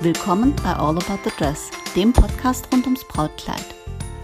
Willkommen 0.00 0.54
bei 0.62 0.72
All 0.74 0.96
About 0.96 1.18
the 1.24 1.30
Dress, 1.36 1.70
dem 1.96 2.12
Podcast 2.12 2.68
rund 2.72 2.84
ums 2.84 3.02
Brautkleid. 3.08 3.64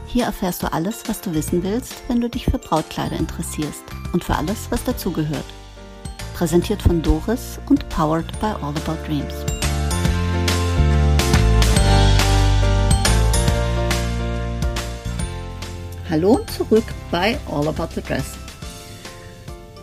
Hier 0.07 0.27
erfährst 0.27 0.63
du 0.63 0.73
alles, 0.73 1.03
was 1.09 1.21
du 1.21 1.35
wissen 1.35 1.65
willst, 1.65 2.05
wenn 2.07 2.21
du 2.21 2.31
dich 2.31 2.45
für 2.45 2.59
Brautkleider 2.59 3.17
interessierst 3.17 3.83
und 4.13 4.23
für 4.23 4.37
alles, 4.37 4.69
was 4.71 4.85
dazugehört. 4.85 5.45
Präsentiert 6.37 6.81
von 6.81 7.03
Doris 7.03 7.59
und 7.69 7.89
powered 7.89 8.39
by 8.39 8.55
All 8.63 8.73
About 8.77 9.05
Dreams. 9.05 9.35
Hallo 16.09 16.35
und 16.35 16.49
zurück 16.53 16.85
bei 17.11 17.37
All 17.51 17.67
About 17.67 17.89
the 17.97 18.01
Dress. 18.01 18.44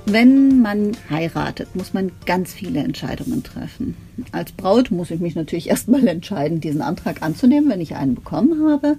Wenn 0.06 0.62
man 0.62 0.92
heiratet, 1.10 1.76
muss 1.76 1.94
man 1.94 2.12
ganz 2.26 2.54
viele 2.54 2.80
Entscheidungen 2.80 3.44
treffen. 3.44 3.96
Als 4.32 4.52
Braut 4.52 4.92
muss 4.92 5.12
ich 5.12 5.20
mich 5.20 5.36
natürlich 5.36 5.70
erstmal 5.70 6.08
entscheiden, 6.08 6.60
diesen 6.60 6.82
Antrag 6.82 7.22
anzunehmen, 7.22 7.70
wenn 7.70 7.82
ich 7.82 7.96
einen 7.96 8.16
bekommen 8.16 8.70
habe. 8.70 8.98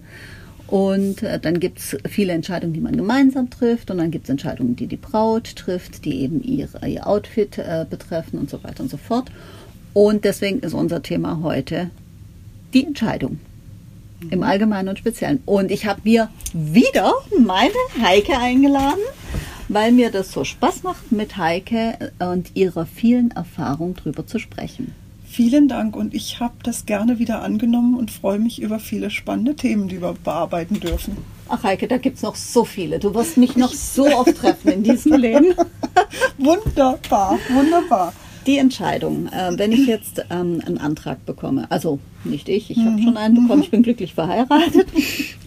Und 0.69 1.23
äh, 1.23 1.39
dann 1.39 1.61
gibt 1.61 1.81
es 1.81 1.97
viele 2.09 2.33
Entscheidungen, 2.33 2.73
die 2.73 2.81
man 2.81 2.97
gemeinsam 2.97 3.51
trifft. 3.51 3.91
Und 3.91 3.99
dann 3.99 4.11
gibt 4.11 4.25
es 4.25 4.31
Entscheidungen, 4.31 4.77
die 4.77 4.87
die 4.87 4.97
Braut 4.97 5.57
trifft, 5.57 6.05
die 6.05 6.23
eben 6.23 6.43
ihr, 6.43 6.69
ihr 6.87 7.07
Outfit 7.07 7.59
äh, 7.59 7.85
betreffen 7.89 8.39
und 8.39 8.49
so 8.49 8.63
weiter 8.65 8.83
und 8.83 8.91
so 8.91 8.97
fort. 8.97 9.31
Und 9.93 10.25
deswegen 10.25 10.61
ist 10.61 10.73
unser 10.73 11.03
Thema 11.03 11.41
heute 11.43 11.91
die 12.73 12.87
Entscheidung. 12.87 13.39
Im 14.31 14.45
Allgemeinen 14.45 14.89
und 14.89 14.99
Speziellen. 14.99 15.43
Und 15.45 15.71
ich 15.73 15.85
habe 15.85 16.01
mir 16.05 16.31
wieder 16.53 17.13
meine 17.39 17.73
Heike 18.01 18.39
eingeladen 18.39 19.03
weil 19.73 19.93
mir 19.93 20.11
das 20.11 20.33
so 20.33 20.45
Spaß 20.45 20.83
macht, 20.83 21.13
mit 21.13 21.37
Heike 21.37 22.13
und 22.19 22.51
ihrer 22.55 22.87
vielen 22.87 23.31
Erfahrung 23.31 23.95
drüber 23.95 24.27
zu 24.27 24.39
sprechen. 24.39 24.95
Vielen 25.27 25.67
Dank 25.67 25.97
und 25.97 26.13
ich 26.13 26.41
habe 26.41 26.53
das 26.63 26.85
gerne 26.85 27.19
wieder 27.19 27.41
angenommen 27.41 27.97
und 27.97 28.11
freue 28.11 28.39
mich 28.39 28.61
über 28.61 28.79
viele 28.79 29.09
spannende 29.09 29.57
Themen, 29.57 29.89
die 29.89 30.03
wir 30.03 30.13
bearbeiten 30.13 30.79
dürfen. 30.79 31.17
Ach 31.49 31.63
Heike, 31.63 31.89
da 31.89 31.97
gibt 31.97 32.19
es 32.19 32.23
noch 32.23 32.35
so 32.35 32.67
viele. 32.67 32.99
Du 32.99 33.15
wirst 33.15 33.39
mich 33.39 33.57
noch 33.57 33.73
so 33.73 34.05
oft 34.07 34.37
treffen 34.37 34.71
in 34.73 34.83
diesem 34.83 35.13
Leben. 35.19 35.55
wunderbar, 36.37 37.39
wunderbar. 37.51 38.13
Die 38.47 38.59
Entscheidung, 38.59 39.29
äh, 39.29 39.53
wenn 39.57 39.73
ich 39.73 39.87
jetzt 39.87 40.23
ähm, 40.29 40.61
einen 40.67 40.79
Antrag 40.79 41.25
bekomme, 41.25 41.71
also 41.71 41.99
nicht 42.25 42.51
ich, 42.51 42.71
ich 42.71 42.79
habe 42.79 42.91
mhm. 42.91 43.03
schon 43.05 43.17
einen 43.17 43.35
bekommen, 43.37 43.63
ich 43.63 43.71
bin 43.71 43.83
glücklich 43.83 44.13
verheiratet. 44.13 44.89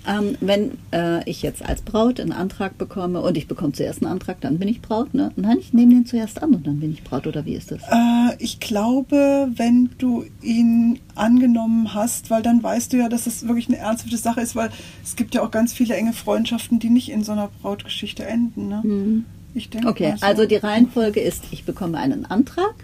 Ähm, 0.07 0.37
wenn 0.39 0.77
äh, 0.91 1.27
ich 1.29 1.41
jetzt 1.41 1.63
als 1.63 1.81
Braut 1.81 2.19
einen 2.19 2.31
Antrag 2.31 2.77
bekomme 2.77 3.21
und 3.21 3.37
ich 3.37 3.47
bekomme 3.47 3.73
zuerst 3.73 4.03
einen 4.03 4.11
Antrag, 4.11 4.39
dann 4.41 4.59
bin 4.59 4.67
ich 4.67 4.81
Braut, 4.81 5.13
ne? 5.13 5.31
Nein, 5.35 5.57
ich 5.59 5.73
nehme 5.73 5.93
den 5.93 6.05
zuerst 6.05 6.41
an 6.43 6.53
und 6.53 6.67
dann 6.67 6.79
bin 6.79 6.91
ich 6.91 7.03
Braut 7.03 7.27
oder 7.27 7.45
wie 7.45 7.55
ist 7.55 7.71
das? 7.71 7.81
Äh, 7.83 8.35
ich 8.39 8.59
glaube, 8.59 9.49
wenn 9.55 9.89
du 9.97 10.25
ihn 10.41 10.99
angenommen 11.15 11.93
hast, 11.93 12.29
weil 12.29 12.43
dann 12.43 12.61
weißt 12.61 12.93
du 12.93 12.97
ja, 12.97 13.09
dass 13.09 13.25
es 13.25 13.47
wirklich 13.47 13.67
eine 13.67 13.77
ernsthafte 13.77 14.17
Sache 14.17 14.41
ist, 14.41 14.55
weil 14.55 14.69
es 15.03 15.15
gibt 15.15 15.33
ja 15.33 15.41
auch 15.41 15.51
ganz 15.51 15.73
viele 15.73 15.95
enge 15.95 16.13
Freundschaften, 16.13 16.79
die 16.79 16.89
nicht 16.89 17.09
in 17.09 17.23
so 17.23 17.31
einer 17.31 17.49
Brautgeschichte 17.61 18.25
enden. 18.25 18.67
Ne? 18.67 18.81
Mhm. 18.83 19.25
Ich 19.53 19.69
denke. 19.69 19.87
Okay, 19.87 20.13
so. 20.17 20.25
also 20.25 20.45
die 20.45 20.57
Reihenfolge 20.57 21.19
ist, 21.19 21.45
ich 21.51 21.63
bekomme 21.63 21.97
einen 21.97 22.25
Antrag, 22.25 22.75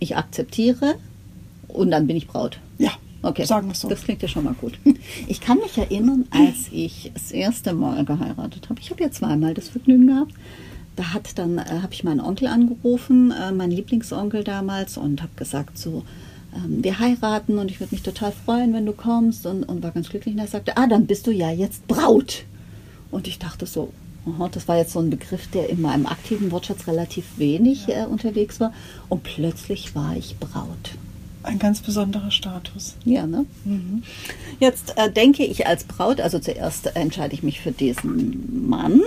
ich 0.00 0.16
akzeptiere 0.16 0.94
und 1.68 1.90
dann 1.90 2.06
bin 2.06 2.16
ich 2.16 2.26
Braut. 2.26 2.58
Ja. 2.78 2.90
Okay, 3.22 3.44
sagen 3.44 3.68
wir 3.68 3.74
so. 3.74 3.88
Das 3.88 4.02
klingt 4.02 4.22
ja 4.22 4.28
schon 4.28 4.44
mal 4.44 4.54
gut. 4.54 4.78
Ich 5.28 5.40
kann 5.40 5.58
mich 5.58 5.76
erinnern, 5.78 6.26
als 6.30 6.68
ich 6.70 7.10
das 7.14 7.32
erste 7.32 7.72
Mal 7.72 8.04
geheiratet 8.04 8.68
habe. 8.68 8.80
Ich 8.80 8.90
habe 8.90 9.02
ja 9.02 9.10
zweimal 9.10 9.54
das 9.54 9.68
Vergnügen 9.68 10.06
gehabt. 10.06 10.32
Da 10.94 11.12
hat 11.12 11.38
dann 11.38 11.58
äh, 11.58 11.80
habe 11.82 11.92
ich 11.92 12.04
meinen 12.04 12.20
Onkel 12.20 12.48
angerufen, 12.48 13.30
äh, 13.30 13.52
meinen 13.52 13.72
Lieblingsonkel 13.72 14.44
damals, 14.44 14.96
und 14.96 15.22
habe 15.22 15.32
gesagt 15.36 15.78
so, 15.78 16.04
ähm, 16.54 16.82
wir 16.82 16.98
heiraten 16.98 17.58
und 17.58 17.70
ich 17.70 17.80
würde 17.80 17.94
mich 17.94 18.02
total 18.02 18.32
freuen, 18.32 18.72
wenn 18.72 18.86
du 18.86 18.92
kommst 18.92 19.46
und, 19.46 19.64
und 19.64 19.82
war 19.82 19.90
ganz 19.90 20.08
glücklich. 20.08 20.34
Und 20.34 20.40
er 20.40 20.46
sagte, 20.46 20.76
ah, 20.76 20.86
dann 20.86 21.06
bist 21.06 21.26
du 21.26 21.30
ja 21.30 21.50
jetzt 21.50 21.86
Braut. 21.86 22.44
Und 23.10 23.28
ich 23.28 23.38
dachte 23.38 23.66
so, 23.66 23.92
aha, 24.26 24.48
das 24.48 24.68
war 24.68 24.76
jetzt 24.76 24.92
so 24.92 25.00
ein 25.00 25.10
Begriff, 25.10 25.48
der 25.48 25.68
in 25.68 25.80
meinem 25.82 26.06
aktiven 26.06 26.50
Wortschatz 26.50 26.86
relativ 26.86 27.38
wenig 27.38 27.86
ja. 27.86 28.04
äh, 28.04 28.06
unterwegs 28.06 28.60
war. 28.60 28.72
Und 29.08 29.22
plötzlich 29.22 29.94
war 29.94 30.16
ich 30.16 30.38
Braut 30.38 30.96
ein 31.46 31.58
ganz 31.58 31.80
besonderer 31.80 32.30
Status. 32.30 32.96
Ja, 33.04 33.26
ne? 33.26 33.46
Mhm. 33.64 34.02
Jetzt 34.60 34.94
äh, 34.96 35.10
denke 35.10 35.44
ich 35.44 35.66
als 35.66 35.84
Braut, 35.84 36.20
also 36.20 36.38
zuerst 36.38 36.94
entscheide 36.96 37.34
ich 37.34 37.42
mich 37.42 37.60
für 37.60 37.72
diesen 37.72 38.68
Mann. 38.68 39.02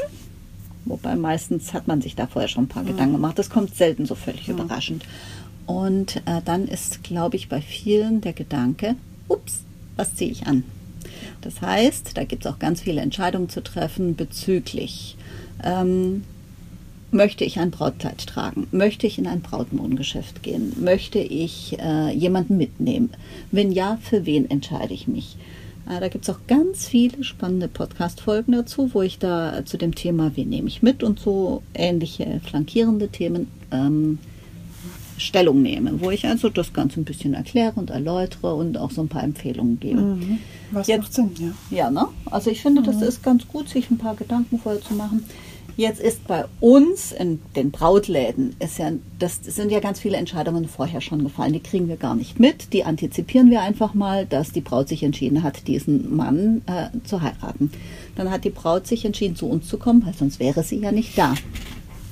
Wobei 0.86 1.16
meistens 1.16 1.74
hat 1.74 1.88
man 1.88 2.02
sich 2.02 2.16
da 2.16 2.28
vorher 2.28 2.48
schon 2.48 2.66
ein 2.66 2.70
paar 2.70 2.84
mhm. 2.84 2.88
Gedanken 2.88 3.14
gemacht. 3.14 3.38
Das 3.38 3.50
kommt 3.50 3.76
selten 3.76 4.06
so 4.06 4.16
völlig 4.16 4.48
mhm. 4.48 4.56
überraschend. 4.56 5.06
Und 5.66 6.18
äh, 6.26 6.42
dann 6.44 6.68
ist, 6.68 7.04
glaube 7.04 7.36
ich, 7.36 7.48
bei 7.48 7.62
vielen 7.62 8.22
der 8.22 8.34
Gedanke, 8.34 8.96
ups, 9.28 9.60
was 9.96 10.16
ziehe 10.16 10.32
ich 10.32 10.48
an? 10.48 10.64
Das 11.42 11.62
heißt, 11.62 12.18
da 12.18 12.24
gibt 12.24 12.46
es 12.46 12.52
auch 12.52 12.60
ganz 12.60 12.82
viele 12.82 13.02
Entscheidungen 13.02 13.50
zu 13.50 13.62
treffen 13.62 14.16
bezüglich 14.16 15.16
ähm, 15.64 16.24
Möchte 17.12 17.44
ich 17.44 17.60
ein 17.60 17.72
Brautkleid 17.72 18.28
tragen? 18.28 18.68
Möchte 18.72 19.08
ich 19.08 19.18
in 19.18 19.26
ein 19.26 19.42
Brautmodengeschäft 19.42 20.44
gehen? 20.44 20.74
Möchte 20.80 21.20
ich 21.20 21.78
äh, 21.80 22.14
jemanden 22.14 22.58
mitnehmen? 22.58 23.10
Wenn 23.52 23.72
ja, 23.72 23.98
für 24.02 24.26
wen 24.26 24.50
entscheide 24.50 24.94
ich 24.94 25.08
mich? 25.08 25.36
Äh, 25.90 26.00
da 26.00 26.08
gibt 26.08 26.26
es 26.28 26.36
auch 26.36 26.42
ganz 26.48 26.88
viele 26.88 27.24
spannende 27.24 27.68
Podcast-Folgen 27.68 28.52
dazu, 28.52 28.94
wo 28.94 29.02
ich 29.02 29.18
da 29.18 29.66
zu 29.66 29.78
dem 29.78 29.96
Thema, 29.96 30.32
wen 30.36 30.50
nehme 30.50 30.68
ich 30.68 30.84
mit 30.84 31.02
und 31.02 31.20
so 31.20 31.64
ähnliche 31.74 32.42
flankierende 32.46 33.08
Themen 33.08 33.48
ähm, 33.72 34.20
Stellung 35.18 35.62
nehme, 35.62 36.00
wo 36.00 36.12
ich 36.12 36.26
also 36.26 36.50
das 36.50 36.74
Ganze 36.74 37.00
ein 37.00 37.06
bisschen 37.06 37.34
erkläre 37.34 37.74
und 37.76 37.90
erläutere 37.90 38.54
und 38.54 38.78
auch 38.78 38.92
so 38.92 39.02
ein 39.02 39.10
paar 39.10 39.24
Empfehlungen 39.24 39.80
gebe. 39.80 40.00
Mhm. 40.00 40.40
Was 40.72 40.88
Jetzt, 40.88 41.02
macht 41.02 41.14
Sinn, 41.14 41.32
ja. 41.72 41.78
Ja, 41.78 41.92
ne? 41.92 42.08
Also 42.26 42.50
ich 42.52 42.62
finde, 42.62 42.82
mhm. 42.82 42.86
das 42.86 43.02
ist 43.02 43.24
ganz 43.24 43.48
gut, 43.48 43.68
sich 43.68 43.90
ein 43.90 43.98
paar 43.98 44.16
Gedanken 44.16 44.60
vorher 44.60 44.82
zu 44.82 44.94
machen. 44.94 45.26
Jetzt 45.80 46.02
ist 46.02 46.28
bei 46.28 46.44
uns 46.60 47.14
in 47.14 47.40
den 47.56 47.72
Brautläden, 47.72 48.54
ist 48.60 48.80
ja, 48.80 48.92
das 49.18 49.40
sind 49.46 49.72
ja 49.72 49.80
ganz 49.80 50.02
viele 50.02 50.18
Entscheidungen 50.18 50.68
vorher 50.68 51.00
schon 51.00 51.24
gefallen. 51.24 51.54
Die 51.54 51.62
kriegen 51.62 51.88
wir 51.88 51.96
gar 51.96 52.16
nicht 52.16 52.38
mit. 52.38 52.74
Die 52.74 52.84
antizipieren 52.84 53.50
wir 53.50 53.62
einfach 53.62 53.94
mal, 53.94 54.26
dass 54.26 54.52
die 54.52 54.60
Braut 54.60 54.90
sich 54.90 55.04
entschieden 55.04 55.42
hat, 55.42 55.68
diesen 55.70 56.14
Mann 56.14 56.64
äh, 56.66 56.90
zu 57.06 57.22
heiraten. 57.22 57.72
Dann 58.18 58.30
hat 58.30 58.44
die 58.44 58.50
Braut 58.50 58.88
sich 58.88 59.06
entschieden, 59.06 59.38
zu 59.38 59.48
uns 59.48 59.70
zu 59.70 59.78
kommen, 59.78 60.06
weil 60.06 60.14
sonst 60.14 60.42
wäre 60.42 60.64
sie 60.64 60.80
ja 60.80 60.92
nicht 60.92 61.18
da. 61.18 61.34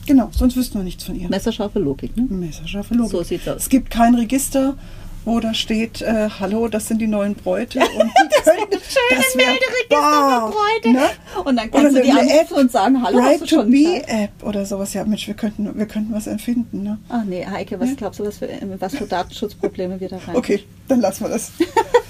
Genau, 0.05 0.29
sonst 0.31 0.55
wüssten 0.55 0.79
wir 0.79 0.85
nichts 0.85 1.03
von 1.03 1.19
ihr. 1.19 1.27
Messerscharfe 1.27 1.79
Logik, 1.79 2.15
ne? 2.15 2.23
Messerscharfe 2.29 2.93
Logik. 2.93 3.11
So 3.11 3.23
sieht's 3.23 3.49
aus. 3.49 3.63
Es 3.63 3.69
gibt 3.69 3.89
kein 3.89 4.15
Register, 4.15 4.77
wo 5.27 5.41
da 5.41 5.53
steht, 5.53 6.01
äh, 6.01 6.29
hallo, 6.39 6.69
das 6.69 6.87
sind 6.87 6.99
die 6.99 7.07
neuen 7.07 7.35
Bräute. 7.35 7.79
Und 7.81 8.11
das 8.31 8.45
können, 8.45 8.67
das 8.71 9.35
Melderegister 9.35 10.53
Bräute. 10.53 10.93
Ne? 10.93 11.09
Und 11.43 11.57
dann 11.57 11.69
kannst 11.69 11.91
oder 11.91 11.99
du 11.99 12.01
die 12.01 12.11
anrufen 12.11 12.53
und 12.55 12.71
sagen, 12.71 13.03
hallo, 13.03 13.19
right 13.19 13.33
hast 13.33 13.41
du 13.41 13.47
schon 13.47 13.69
be 13.69 14.03
App 14.07 14.31
oder 14.41 14.65
sowas. 14.65 14.93
Ja, 14.93 15.03
Mensch, 15.03 15.27
wir 15.27 15.33
könnten, 15.33 15.77
wir 15.77 15.85
könnten 15.85 16.13
was 16.13 16.27
erfinden. 16.27 16.83
Ne? 16.83 16.97
Ach 17.09 17.25
nee, 17.25 17.45
Heike, 17.45 17.77
was 17.79 17.89
ja? 17.89 17.95
glaubst 17.95 18.19
du, 18.21 18.25
was 18.25 18.37
für, 18.37 18.47
was 18.79 18.95
für 18.95 19.05
Datenschutzprobleme 19.05 19.99
wir 19.99 20.07
da 20.07 20.17
rein? 20.17 20.35
Okay, 20.37 20.63
dann 20.87 21.01
lassen 21.01 21.25
wir 21.25 21.29
das. 21.29 21.51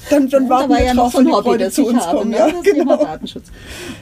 Dann, 0.10 0.30
dann 0.30 0.48
warten 0.48 0.70
wir 0.70 0.82
ja 0.82 0.94
noch 0.94 1.12
so 1.12 1.18
ein 1.18 1.30
Hobby, 1.30 1.58
das 1.58 1.74
zu 1.74 1.86
uns 1.86 2.06
habe, 2.06 2.20
kommen. 2.20 2.32
Ne? 2.32 2.38
Ja, 2.38 2.50
das 2.50 2.64
genau. 2.64 2.96
Datenschutz. 2.96 3.52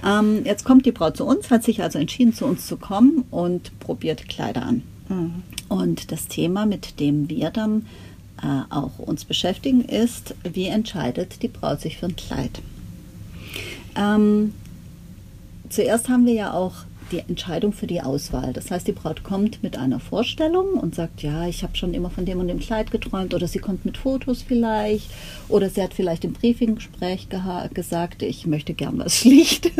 Ähm, 0.05 0.41
jetzt 0.45 0.63
kommt 0.63 0.85
die 0.85 0.91
Braut 0.91 1.17
zu 1.17 1.25
uns, 1.25 1.49
hat 1.49 1.63
sich 1.63 1.81
also 1.81 1.97
entschieden, 1.97 2.31
zu 2.31 2.45
uns 2.45 2.67
zu 2.67 2.77
kommen 2.77 3.25
und 3.31 3.79
probiert 3.79 4.29
Kleider 4.29 4.61
an. 4.61 4.83
Mhm. 5.09 5.41
Und 5.67 6.11
das 6.11 6.27
Thema, 6.27 6.67
mit 6.67 6.99
dem 6.99 7.27
wir 7.27 7.49
dann 7.49 7.79
äh, 7.79 8.04
auch 8.69 8.99
uns 8.99 9.25
beschäftigen, 9.25 9.81
ist, 9.81 10.35
wie 10.43 10.67
entscheidet 10.67 11.41
die 11.41 11.47
Braut 11.47 11.81
sich 11.81 11.97
für 11.97 12.07
ein 12.07 12.15
Kleid. 12.15 12.61
Ähm, 13.95 14.53
zuerst 15.69 16.09
haben 16.09 16.25
wir 16.25 16.33
ja 16.33 16.53
auch 16.53 16.73
die 17.11 17.19
Entscheidung 17.19 17.71
für 17.71 17.87
die 17.87 18.01
Auswahl. 18.01 18.53
Das 18.53 18.71
heißt, 18.71 18.87
die 18.87 18.91
Braut 18.91 19.23
kommt 19.23 19.61
mit 19.61 19.77
einer 19.77 19.99
Vorstellung 19.99 20.73
und 20.73 20.95
sagt, 20.95 21.21
ja, 21.21 21.47
ich 21.47 21.63
habe 21.63 21.77
schon 21.77 21.93
immer 21.93 22.09
von 22.09 22.25
dem 22.25 22.39
und 22.39 22.47
dem 22.47 22.59
Kleid 22.59 22.91
geträumt 22.91 23.33
oder 23.33 23.47
sie 23.47 23.59
kommt 23.59 23.85
mit 23.85 23.97
Fotos 23.97 24.41
vielleicht 24.41 25.09
oder 25.47 25.69
sie 25.69 25.81
hat 25.81 25.93
vielleicht 25.93 26.25
im 26.25 26.33
Briefinggespräch 26.33 27.27
gesagt, 27.73 28.23
ich 28.23 28.47
möchte 28.47 28.73
gern 28.73 28.97
was 28.97 29.15
Schlichtes. 29.19 29.71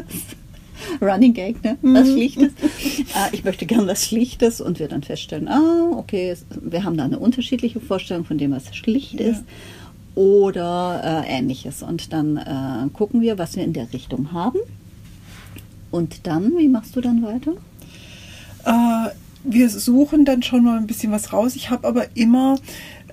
Running 1.02 1.34
Gag, 1.34 1.64
ne? 1.64 1.78
Was 1.82 2.08
mhm. 2.08 2.14
Schlichtes. 2.14 2.54
äh, 3.00 3.34
ich 3.34 3.44
möchte 3.44 3.66
gern 3.66 3.88
was 3.88 4.06
Schlichtes 4.06 4.62
und 4.62 4.80
wir 4.80 4.88
dann 4.88 5.04
feststellen, 5.04 5.48
ah, 5.48 5.92
okay, 5.98 6.36
wir 6.62 6.84
haben 6.84 6.98
da 6.98 7.06
eine 7.06 7.20
unterschiedliche 7.20 7.80
Vorstellung 7.80 8.26
von 8.26 8.38
dem, 8.38 8.52
was 8.52 8.76
schlicht 8.76 9.20
ja. 9.20 9.28
ist 9.28 9.44
oder 10.16 11.24
äh, 11.28 11.38
ähnliches. 11.38 11.84
Und 11.84 12.14
dann 12.14 12.38
äh, 12.38 12.90
gucken 12.94 13.22
wir, 13.22 13.38
was 13.38 13.56
wir 13.56 13.64
in 13.64 13.74
der 13.74 13.92
Richtung 13.94 14.32
haben. 14.32 14.60
Und 15.92 16.26
dann, 16.28 16.58
wie 16.58 16.68
machst 16.68 16.96
du 16.96 17.02
dann 17.02 17.22
weiter? 17.24 17.54
Äh, 18.66 19.12
wir 19.44 19.70
suchen 19.70 20.26
dann 20.26 20.42
schon 20.42 20.64
mal 20.64 20.78
ein 20.78 20.88
bisschen 20.88 21.12
was 21.12 21.32
raus. 21.32 21.56
Ich 21.56 21.70
habe 21.70 21.88
aber 21.88 22.06
immer 22.16 22.58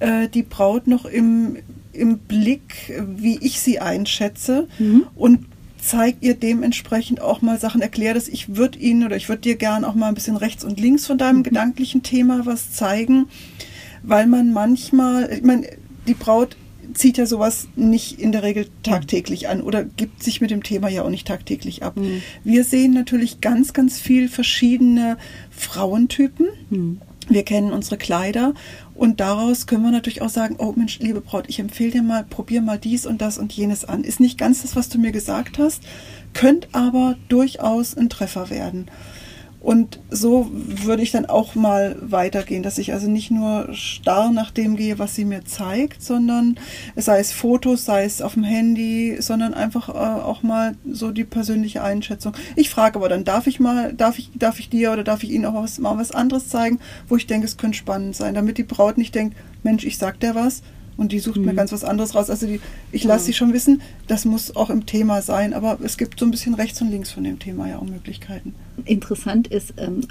äh, 0.01 0.29
die 0.29 0.43
Braut 0.43 0.87
noch 0.87 1.05
im, 1.05 1.59
im 1.93 2.19
Blick, 2.19 2.93
wie 3.17 3.39
ich 3.39 3.61
sie 3.61 3.81
einschätze. 3.81 4.69
Mhm. 4.79 5.07
Und 5.15 5.47
zeig 5.83 6.17
ihr 6.21 6.35
dementsprechend 6.35 7.21
auch 7.21 7.43
mal 7.43 7.59
Sachen, 7.59 7.83
erklär 7.83 8.15
das. 8.15 8.29
Ich 8.29 8.57
würde 8.57 8.79
Ihnen 8.79 9.05
oder 9.05 9.17
ich 9.17 9.29
würde 9.29 9.43
dir 9.43 9.57
gern 9.57 9.85
auch 9.85 9.95
mal 9.95 10.09
ein 10.09 10.15
bisschen 10.15 10.37
rechts 10.37 10.65
und 10.65 10.81
links 10.81 11.07
von 11.07 11.19
deinem 11.19 11.39
mhm. 11.39 11.43
gedanklichen 11.43 12.03
Thema 12.03 12.47
was 12.47 12.73
zeigen, 12.73 13.27
weil 14.03 14.27
man 14.27 14.53
manchmal, 14.53 15.31
ich 15.33 15.43
meine, 15.43 15.67
die 16.07 16.15
Braut 16.15 16.57
zieht 16.95 17.17
ja 17.19 17.27
sowas 17.27 17.69
nicht 17.75 18.21
in 18.21 18.33
der 18.33 18.43
Regel 18.43 18.69
tagtäglich 18.83 19.49
an 19.49 19.61
oder 19.61 19.85
gibt 19.85 20.23
sich 20.23 20.41
mit 20.41 20.51
dem 20.51 20.63
Thema 20.63 20.89
ja 20.89 21.03
auch 21.03 21.11
nicht 21.11 21.27
tagtäglich 21.27 21.83
ab. 21.83 21.97
Mhm. 21.97 22.23
Wir 22.45 22.65
sehen 22.65 22.93
natürlich 22.93 23.41
ganz, 23.41 23.73
ganz 23.73 23.99
viel 23.99 24.29
verschiedene 24.29 25.17
Frauentypen. 25.51 26.47
Mhm. 26.71 27.01
Wir 27.29 27.45
kennen 27.45 27.73
unsere 27.73 27.97
Kleider 27.97 28.55
und 28.95 29.21
daraus 29.21 29.67
können 29.67 29.83
wir 29.83 29.91
natürlich 29.91 30.23
auch 30.23 30.29
sagen, 30.29 30.57
oh 30.59 30.73
Mensch, 30.77 30.99
liebe 30.99 31.21
Braut, 31.21 31.45
ich 31.49 31.59
empfehle 31.59 31.93
dir 31.93 32.03
mal, 32.03 32.25
probier 32.25 32.63
mal 32.63 32.79
dies 32.79 33.07
und 33.07 33.23
das 33.23 33.39
und 33.39 33.53
jenes 33.53 33.85
an. 33.85 34.05
Ist 34.05 34.21
nicht 34.21 34.39
ganz 34.39 34.63
das, 34.63 34.77
was 34.77 34.89
du 34.89 34.99
mir 34.99 35.13
gesagt 35.13 35.59
hast, 35.59 35.83
könnte 36.35 36.69
aber 36.73 37.17
durchaus 37.29 37.97
ein 37.97 38.09
Treffer 38.09 38.51
werden. 38.51 38.91
Und 39.63 40.01
so 40.11 40.51
würde 40.53 41.05
ich 41.05 41.13
dann 41.13 41.25
auch 41.25 41.55
mal 41.55 41.97
weitergehen, 42.01 42.65
dass 42.65 42.79
ich 42.79 42.93
also 42.93 43.09
nicht 43.09 43.31
nur 43.31 43.73
starr 43.73 44.33
nach 44.33 44.51
dem 44.51 44.75
gehe, 44.75 44.99
was 44.99 45.15
sie 45.15 45.25
mir 45.25 45.45
zeigt, 45.45 46.03
sondern 46.03 46.59
sei 46.97 47.21
es 47.21 47.31
Fotos, 47.31 47.85
sei 47.85 48.05
es 48.05 48.23
auf 48.23 48.35
dem 48.35 48.43
Handy, 48.43 49.19
sondern 49.21 49.55
einfach 49.55 49.89
äh, 49.89 49.93
auch 49.93 50.43
mal 50.43 50.75
so 50.91 51.13
die 51.13 51.23
persönliche 51.23 51.81
Einschätzung. 51.81 52.33
Ich 52.57 52.71
frage 52.71 52.97
aber 52.97 53.09
dann, 53.09 53.23
darf 53.23 53.47
ich 53.47 53.61
mal, 53.61 53.93
darf 53.93 54.19
ich, 54.19 54.31
darf 54.35 54.59
ich 54.59 54.69
dir 54.69 54.93
oder 54.93 55.05
darf 55.05 55.23
ich 55.23 55.31
Ihnen 55.31 55.47
auch 55.47 55.55
was, 55.55 55.79
mal 55.79 55.97
was 55.97 56.11
anderes 56.11 56.49
zeigen, 56.49 56.81
wo 57.07 57.15
ich 57.15 57.29
denke, 57.29 57.47
es 57.47 57.57
könnte 57.57 57.79
spannend 57.79 58.17
sein, 58.17 58.35
damit 58.35 58.59
die 58.59 58.65
Braut 58.65 58.99
nicht 58.99 59.15
denkt, 59.15 59.37
Mensch, 59.63 59.85
ich 59.85 59.97
sag 59.97 60.19
dir 60.19 60.35
was, 60.35 60.63
und 60.97 61.13
die 61.13 61.19
sucht 61.19 61.37
mhm. 61.37 61.47
mir 61.47 61.55
ganz 61.55 61.73
was 61.73 61.85
anderes 61.85 62.15
raus. 62.15 62.31
Also 62.31 62.47
die, 62.47 62.61
ich 62.91 63.05
lasse 63.05 63.25
ja. 63.25 63.27
sie 63.27 63.33
schon 63.35 63.53
wissen, 63.53 63.83
das 64.07 64.25
muss 64.25 64.55
auch 64.57 64.71
im 64.71 64.87
Thema 64.87 65.23
sein, 65.23 65.55
aber 65.55 65.79
es 65.83 65.97
gibt 65.97 66.19
so 66.19 66.27
ein 66.27 66.31
bisschen 66.31 66.55
rechts 66.55 66.81
und 66.81 66.91
links 66.91 67.11
von 67.11 67.25
dem 67.25 67.39
Thema 67.39 67.69
ja 67.69 67.79
auch 67.79 67.85
Möglichkeiten. 67.85 68.55
Interessant 68.85 69.49
ist, 69.49 69.75
ähm, 69.77 70.07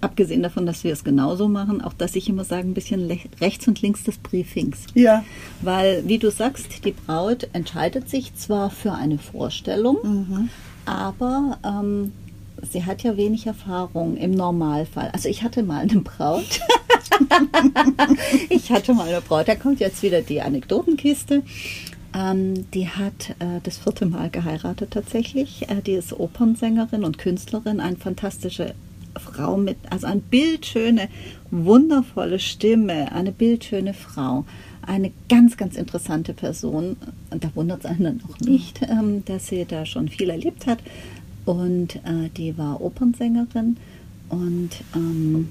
abgesehen 0.00 0.42
davon, 0.42 0.66
dass 0.66 0.84
wir 0.84 0.92
es 0.92 1.04
genauso 1.04 1.48
machen, 1.48 1.80
auch 1.80 1.92
dass 1.92 2.14
ich 2.14 2.28
immer 2.28 2.44
sage, 2.44 2.68
ein 2.68 2.74
bisschen 2.74 3.10
rechts 3.40 3.66
und 3.68 3.80
links 3.82 4.04
des 4.04 4.18
Briefings. 4.18 4.86
Ja. 4.94 5.24
Weil, 5.60 6.06
wie 6.06 6.18
du 6.18 6.30
sagst, 6.30 6.84
die 6.84 6.92
Braut 6.92 7.48
entscheidet 7.52 8.08
sich 8.08 8.34
zwar 8.34 8.70
für 8.70 8.92
eine 8.92 9.18
Vorstellung, 9.18 9.98
mhm. 10.02 10.48
aber 10.84 11.58
ähm, 11.64 12.12
sie 12.70 12.84
hat 12.84 13.02
ja 13.02 13.16
wenig 13.16 13.46
Erfahrung 13.46 14.16
im 14.16 14.30
Normalfall. 14.30 15.10
Also 15.12 15.28
ich 15.28 15.42
hatte 15.42 15.62
mal 15.62 15.80
eine 15.80 16.00
Braut. 16.00 16.60
ich 18.48 18.70
hatte 18.70 18.94
mal 18.94 19.08
eine 19.08 19.20
Braut. 19.20 19.48
Da 19.48 19.54
kommt 19.54 19.80
jetzt 19.80 20.02
wieder 20.02 20.22
die 20.22 20.40
Anekdotenkiste. 20.40 21.42
Ähm, 22.14 22.70
die 22.72 22.88
hat 22.88 23.30
äh, 23.38 23.60
das 23.62 23.78
vierte 23.78 24.06
Mal 24.06 24.30
geheiratet 24.30 24.90
tatsächlich. 24.90 25.68
Äh, 25.68 25.82
die 25.82 25.92
ist 25.92 26.12
Opernsängerin 26.12 27.04
und 27.04 27.18
Künstlerin, 27.18 27.80
eine 27.80 27.96
fantastische 27.96 28.74
Frau 29.18 29.56
mit, 29.56 29.76
also 29.90 30.06
eine 30.06 30.20
bildschöne, 30.20 31.08
wundervolle 31.50 32.38
Stimme, 32.38 33.12
eine 33.12 33.32
bildschöne 33.32 33.94
Frau. 33.94 34.44
Eine 34.84 35.12
ganz, 35.28 35.56
ganz 35.56 35.76
interessante 35.76 36.34
Person. 36.34 36.96
Und 37.30 37.44
da 37.44 37.50
wundert 37.54 37.84
es 37.84 37.86
einen 37.86 38.20
auch 38.28 38.40
nicht, 38.40 38.82
ähm, 38.82 39.24
dass 39.24 39.46
sie 39.46 39.64
da 39.64 39.86
schon 39.86 40.08
viel 40.08 40.28
erlebt 40.28 40.66
hat. 40.66 40.78
Und 41.44 41.96
äh, 41.96 42.30
die 42.36 42.56
war 42.56 42.80
Opernsängerin 42.80 43.76
und 44.28 44.70
ähm, 44.94 45.48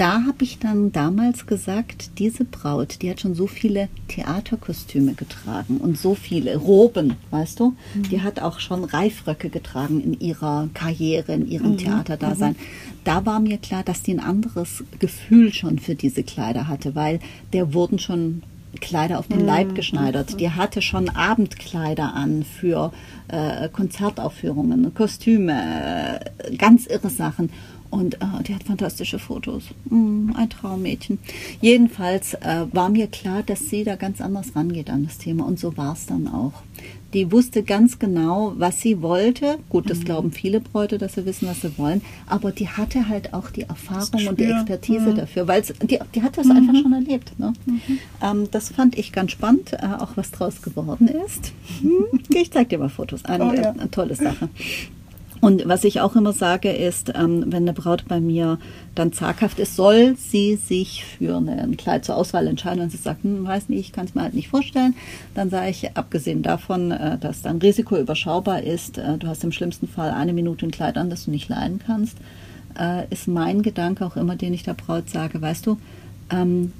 da 0.00 0.24
habe 0.24 0.44
ich 0.44 0.58
dann 0.58 0.92
damals 0.92 1.44
gesagt, 1.44 2.18
diese 2.18 2.46
Braut, 2.46 3.02
die 3.02 3.10
hat 3.10 3.20
schon 3.20 3.34
so 3.34 3.46
viele 3.46 3.90
Theaterkostüme 4.08 5.12
getragen 5.12 5.76
und 5.76 5.98
so 5.98 6.14
viele 6.14 6.56
Roben, 6.56 7.16
weißt 7.30 7.60
du? 7.60 7.74
Mhm. 7.94 8.02
Die 8.04 8.22
hat 8.22 8.40
auch 8.40 8.60
schon 8.60 8.84
Reifröcke 8.84 9.50
getragen 9.50 10.00
in 10.00 10.18
ihrer 10.18 10.70
Karriere, 10.72 11.34
in 11.34 11.46
ihrem 11.46 11.72
mhm. 11.72 11.78
Theaterdasein. 11.78 12.52
Mhm. 12.52 13.02
Da 13.04 13.26
war 13.26 13.40
mir 13.40 13.58
klar, 13.58 13.82
dass 13.82 14.02
die 14.02 14.14
ein 14.14 14.20
anderes 14.20 14.84
Gefühl 15.00 15.52
schon 15.52 15.78
für 15.78 15.94
diese 15.94 16.22
Kleider 16.22 16.66
hatte, 16.66 16.94
weil 16.94 17.20
der 17.52 17.74
wurden 17.74 17.98
schon 17.98 18.42
Kleider 18.80 19.18
auf 19.18 19.28
den 19.28 19.44
Leib 19.44 19.68
mhm. 19.68 19.74
geschneidert. 19.74 20.38
Die 20.40 20.50
hatte 20.50 20.82
schon 20.82 21.08
Abendkleider 21.08 22.14
an 22.14 22.44
für 22.44 22.92
äh, 23.28 23.68
Konzertaufführungen, 23.68 24.94
Kostüme, 24.94 26.20
äh, 26.44 26.56
ganz 26.56 26.86
irre 26.86 27.10
Sachen. 27.10 27.50
Und 27.90 28.14
äh, 28.14 28.42
die 28.46 28.54
hat 28.54 28.62
fantastische 28.62 29.18
Fotos. 29.18 29.64
Mm, 29.86 30.30
ein 30.36 30.48
Traummädchen. 30.48 31.18
Jedenfalls 31.60 32.34
äh, 32.34 32.66
war 32.72 32.88
mir 32.88 33.08
klar, 33.08 33.42
dass 33.42 33.68
sie 33.68 33.82
da 33.82 33.96
ganz 33.96 34.20
anders 34.20 34.54
rangeht 34.54 34.90
an 34.90 35.04
das 35.04 35.18
Thema. 35.18 35.44
Und 35.44 35.58
so 35.58 35.76
war 35.76 35.94
es 35.94 36.06
dann 36.06 36.28
auch. 36.28 36.52
Die 37.12 37.32
wusste 37.32 37.62
ganz 37.62 37.98
genau, 37.98 38.52
was 38.56 38.80
sie 38.80 39.02
wollte. 39.02 39.58
Gut, 39.68 39.90
das 39.90 40.00
mhm. 40.00 40.04
glauben 40.04 40.32
viele 40.32 40.60
Bräute, 40.60 40.98
dass 40.98 41.14
sie 41.14 41.26
wissen, 41.26 41.48
was 41.48 41.60
sie 41.60 41.76
wollen. 41.76 42.02
Aber 42.26 42.52
die 42.52 42.68
hatte 42.68 43.08
halt 43.08 43.34
auch 43.34 43.50
die 43.50 43.62
Erfahrung 43.62 44.28
und 44.28 44.38
die 44.38 44.44
Expertise 44.44 45.10
mhm. 45.10 45.16
dafür, 45.16 45.48
weil 45.48 45.62
die, 45.62 45.98
die 46.14 46.22
hat 46.22 46.38
das 46.38 46.46
mhm. 46.46 46.52
einfach 46.52 46.74
schon 46.82 46.92
erlebt. 46.92 47.38
Ne? 47.38 47.52
Mhm. 47.66 47.98
Ähm, 48.22 48.48
das 48.50 48.70
fand 48.70 48.96
ich 48.96 49.12
ganz 49.12 49.32
spannend, 49.32 49.72
äh, 49.72 49.86
auch 49.98 50.16
was 50.16 50.30
draus 50.30 50.62
geworden 50.62 51.08
ist. 51.08 51.52
Hm, 51.80 52.20
ich 52.34 52.50
zeig 52.50 52.68
dir 52.68 52.78
mal 52.78 52.88
Fotos. 52.88 53.24
Eine, 53.24 53.44
oh, 53.44 53.52
ja. 53.52 53.70
eine 53.70 53.90
tolle 53.90 54.14
Sache. 54.14 54.48
Und 55.40 55.66
was 55.66 55.84
ich 55.84 56.00
auch 56.00 56.16
immer 56.16 56.32
sage, 56.32 56.70
ist, 56.70 57.12
ähm, 57.14 57.44
wenn 57.46 57.62
eine 57.62 57.72
Braut 57.72 58.04
bei 58.06 58.20
mir 58.20 58.58
dann 58.94 59.12
zaghaft 59.12 59.58
ist, 59.58 59.74
soll 59.74 60.16
sie 60.16 60.56
sich 60.56 61.04
für 61.04 61.36
ein 61.36 61.76
Kleid 61.78 62.04
zur 62.04 62.16
Auswahl 62.16 62.46
entscheiden. 62.46 62.80
Wenn 62.80 62.90
sie 62.90 62.98
sagt, 62.98 63.24
hm, 63.24 63.46
weiß 63.46 63.70
nicht, 63.70 63.80
ich 63.80 63.92
kann 63.92 64.04
es 64.04 64.14
mir 64.14 64.22
halt 64.22 64.34
nicht 64.34 64.48
vorstellen, 64.48 64.94
dann 65.34 65.48
sage 65.48 65.70
ich, 65.70 65.96
abgesehen 65.96 66.42
davon, 66.42 66.90
äh, 66.90 67.18
dass 67.18 67.42
dein 67.42 67.56
Risiko 67.58 67.96
überschaubar 67.96 68.62
ist, 68.62 68.98
äh, 68.98 69.16
du 69.16 69.28
hast 69.28 69.42
im 69.42 69.52
schlimmsten 69.52 69.88
Fall 69.88 70.10
eine 70.10 70.34
Minute 70.34 70.66
ein 70.66 70.72
Kleid 70.72 70.98
an, 70.98 71.08
das 71.08 71.24
du 71.24 71.30
nicht 71.30 71.48
leiden 71.48 71.80
kannst, 71.84 72.18
äh, 72.78 73.06
ist 73.10 73.26
mein 73.26 73.62
Gedanke 73.62 74.04
auch 74.04 74.16
immer, 74.16 74.36
den 74.36 74.52
ich 74.52 74.62
der 74.62 74.74
Braut 74.74 75.08
sage, 75.08 75.40
weißt 75.40 75.66
du, 75.66 75.78
ähm, 76.30 76.72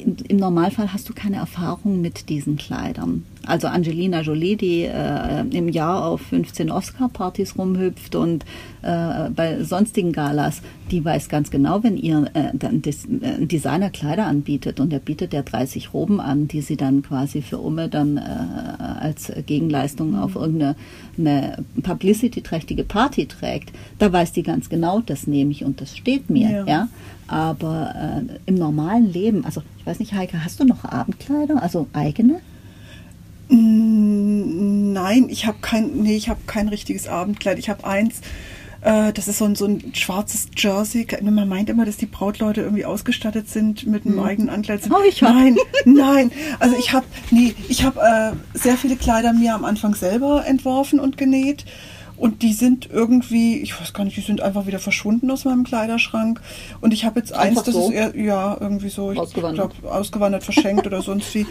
im 0.00 0.36
Normalfall 0.36 0.92
hast 0.92 1.08
du 1.08 1.14
keine 1.14 1.36
Erfahrung 1.36 2.00
mit 2.00 2.28
diesen 2.28 2.56
Kleidern. 2.56 3.24
Also 3.46 3.68
Angelina 3.68 4.20
Jolie, 4.20 4.56
die 4.56 4.82
äh, 4.82 5.40
im 5.50 5.68
Jahr 5.68 6.04
auf 6.04 6.20
15 6.20 6.70
Oscar-Partys 6.70 7.56
rumhüpft 7.56 8.14
und 8.14 8.44
äh, 8.82 9.30
bei 9.30 9.62
sonstigen 9.64 10.12
Galas, 10.12 10.60
die 10.90 11.02
weiß 11.04 11.28
ganz 11.28 11.50
genau, 11.50 11.82
wenn 11.82 11.96
ihr 11.96 12.30
äh, 12.34 12.50
dann 12.52 12.82
des, 12.82 13.06
äh, 13.06 13.46
Designer 13.46 13.90
Kleider 13.90 14.26
anbietet 14.26 14.78
und 14.78 14.92
er 14.92 14.98
bietet 14.98 15.32
der 15.32 15.42
30 15.42 15.94
Roben 15.94 16.20
an, 16.20 16.48
die 16.48 16.60
sie 16.60 16.76
dann 16.76 17.02
quasi 17.02 17.40
für 17.40 17.58
Umme 17.58 17.88
dann 17.88 18.18
äh, 18.18 18.20
als 18.20 19.32
Gegenleistung 19.46 20.18
auf 20.18 20.34
irgendeine 20.34 20.76
publicity-trächtige 21.82 22.84
Party 22.84 23.26
trägt, 23.26 23.72
da 23.98 24.12
weiß 24.12 24.32
die 24.32 24.42
ganz 24.42 24.68
genau, 24.68 25.00
das 25.00 25.26
nehme 25.26 25.50
ich 25.50 25.64
und 25.64 25.80
das 25.80 25.96
steht 25.96 26.28
mir. 26.28 26.50
Ja. 26.50 26.66
ja? 26.66 26.88
Aber 27.30 27.94
äh, 27.94 28.38
im 28.46 28.56
normalen 28.56 29.12
Leben, 29.12 29.44
also 29.44 29.62
ich 29.78 29.86
weiß 29.86 30.00
nicht, 30.00 30.14
Heike, 30.14 30.42
hast 30.44 30.58
du 30.58 30.64
noch 30.64 30.84
Abendkleider, 30.84 31.62
also 31.62 31.86
eigene? 31.92 32.40
Mm, 33.48 34.92
nein, 34.92 35.28
ich 35.28 35.46
habe 35.46 35.58
kein, 35.60 36.02
nee, 36.02 36.16
ich 36.16 36.28
habe 36.28 36.40
kein 36.48 36.66
richtiges 36.66 37.06
Abendkleid. 37.06 37.60
Ich 37.60 37.70
habe 37.70 37.86
eins, 37.86 38.20
äh, 38.80 39.12
das 39.12 39.28
ist 39.28 39.38
so 39.38 39.44
ein, 39.44 39.54
so 39.54 39.64
ein 39.64 39.94
schwarzes 39.94 40.48
Jersey. 40.56 41.06
Man 41.22 41.48
meint 41.48 41.70
immer, 41.70 41.84
dass 41.84 41.98
die 41.98 42.06
Brautleute 42.06 42.62
irgendwie 42.62 42.84
ausgestattet 42.84 43.48
sind 43.48 43.86
mit 43.86 44.04
einem 44.04 44.16
hm. 44.16 44.24
eigenen 44.24 44.50
Ankleid. 44.50 44.80
Oh, 44.90 45.00
ich 45.08 45.22
nein, 45.22 45.56
nein. 45.84 46.32
Also 46.58 46.74
ich 46.76 46.92
habe, 46.92 47.06
nee, 47.30 47.54
ich 47.68 47.84
habe 47.84 48.00
äh, 48.00 48.58
sehr 48.58 48.76
viele 48.76 48.96
Kleider 48.96 49.32
mir 49.32 49.54
am 49.54 49.64
Anfang 49.64 49.94
selber 49.94 50.44
entworfen 50.46 50.98
und 50.98 51.16
genäht. 51.16 51.64
Und 52.20 52.42
die 52.42 52.52
sind 52.52 52.90
irgendwie, 52.92 53.60
ich 53.60 53.80
weiß 53.80 53.94
gar 53.94 54.04
nicht, 54.04 54.14
die 54.14 54.20
sind 54.20 54.42
einfach 54.42 54.66
wieder 54.66 54.78
verschwunden 54.78 55.30
aus 55.30 55.46
meinem 55.46 55.64
Kleiderschrank. 55.64 56.42
Und 56.82 56.92
ich 56.92 57.06
habe 57.06 57.18
jetzt 57.18 57.32
einfach 57.32 57.62
eins, 57.62 57.62
das 57.62 57.74
so? 57.74 57.88
ist 57.88 57.94
eher, 57.94 58.14
ja, 58.14 58.58
irgendwie 58.60 58.90
so, 58.90 59.10
ich 59.10 59.32
glaube, 59.32 59.72
ausgewandert, 59.84 60.44
verschenkt 60.44 60.86
oder 60.86 61.00
sonst 61.00 61.34
wie. 61.34 61.46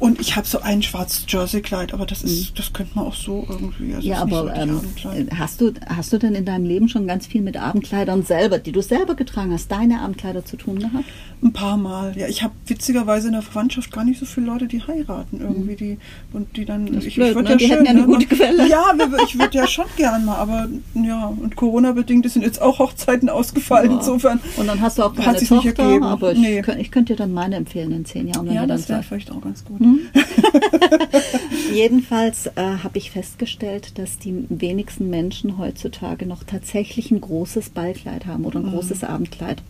Und 0.00 0.20
ich 0.20 0.34
habe 0.34 0.44
so 0.44 0.60
ein 0.60 0.82
schwarzes 0.82 1.24
Jersey-Kleid, 1.28 1.94
aber 1.94 2.04
das 2.04 2.24
ist, 2.24 2.50
mhm. 2.50 2.54
das 2.56 2.72
könnte 2.72 2.96
man 2.96 3.06
auch 3.06 3.14
so 3.14 3.46
irgendwie. 3.48 3.94
Also 3.94 4.08
ja, 4.08 4.18
aber 4.18 4.42
so 4.42 5.08
ähm, 5.08 5.28
hast 5.38 5.60
du, 5.60 5.72
hast 5.88 6.12
du 6.12 6.18
denn 6.18 6.34
in 6.34 6.44
deinem 6.44 6.64
Leben 6.64 6.88
schon 6.88 7.06
ganz 7.06 7.28
viel 7.28 7.40
mit 7.40 7.56
Abendkleidern 7.56 8.24
selber, 8.24 8.58
die 8.58 8.72
du 8.72 8.82
selber 8.82 9.14
getragen 9.14 9.52
hast, 9.52 9.70
deine 9.70 10.00
Abendkleider 10.00 10.44
zu 10.44 10.56
tun 10.56 10.80
gehabt? 10.80 11.04
Ein 11.40 11.52
paar 11.52 11.76
Mal, 11.76 12.18
ja. 12.18 12.26
Ich 12.26 12.42
habe 12.42 12.54
witzigerweise 12.66 13.28
in 13.28 13.34
der 13.34 13.42
Verwandtschaft 13.42 13.92
gar 13.92 14.02
nicht 14.02 14.18
so 14.18 14.26
viele 14.26 14.46
Leute, 14.46 14.66
die 14.66 14.82
heiraten 14.82 15.40
irgendwie, 15.40 15.72
mhm. 15.72 15.76
die 15.76 15.98
und 16.32 16.56
die 16.56 16.64
dann. 16.64 16.88
ich, 17.00 17.14
blöd, 17.14 17.36
ich 17.36 17.36
ne? 17.36 17.50
ja 17.50 17.56
die 17.56 17.66
schön, 17.66 17.70
hätten 17.70 17.84
ja 17.84 17.90
eine 17.92 18.00
ne? 18.00 18.06
gute 18.06 18.26
Quelle. 18.26 18.68
Ja, 18.68 18.92
ich 19.24 19.38
würde 19.38 19.56
ja 19.56 19.66
schon 19.68 19.84
gern 20.10 20.24
mal, 20.24 20.36
aber 20.36 20.68
ja, 20.94 21.26
und 21.26 21.56
Corona-bedingt 21.56 22.28
sind 22.30 22.42
jetzt 22.42 22.60
auch 22.60 22.78
Hochzeiten 22.78 23.28
ausgefallen, 23.28 23.90
ja. 23.90 23.96
insofern. 23.98 24.40
Und 24.56 24.66
dann 24.66 24.80
hast 24.80 24.98
du 24.98 25.02
auch 25.02 25.14
keine 25.14 25.38
Tochter, 25.38 25.56
nicht 25.56 25.78
ergeben. 25.78 26.02
aber 26.04 26.32
ich, 26.32 26.38
nee. 26.38 26.62
ich 26.78 26.90
könnte 26.90 27.14
dir 27.14 27.16
dann 27.16 27.32
meine 27.32 27.56
empfehlen 27.56 27.92
in 27.92 28.04
zehn 28.04 28.28
Jahren. 28.28 28.46
Wenn 28.46 28.54
ja, 28.54 28.66
das 28.66 28.88
wäre 28.88 29.02
vielleicht 29.02 29.30
auch 29.30 29.40
ganz 29.40 29.64
gut. 29.64 29.80
Hm? 29.80 30.00
Jedenfalls 31.74 32.46
äh, 32.46 32.52
habe 32.82 32.98
ich 32.98 33.10
festgestellt, 33.10 33.98
dass 33.98 34.18
die 34.18 34.46
wenigsten 34.48 35.10
Menschen 35.10 35.58
heutzutage 35.58 36.26
noch 36.26 36.44
tatsächlich 36.44 37.10
ein 37.10 37.20
großes 37.20 37.70
Ballkleid 37.70 38.26
haben 38.26 38.44
oder 38.44 38.60
ein 38.60 38.66
mhm. 38.66 38.72
großes 38.72 39.04
Abendkleid. 39.04 39.62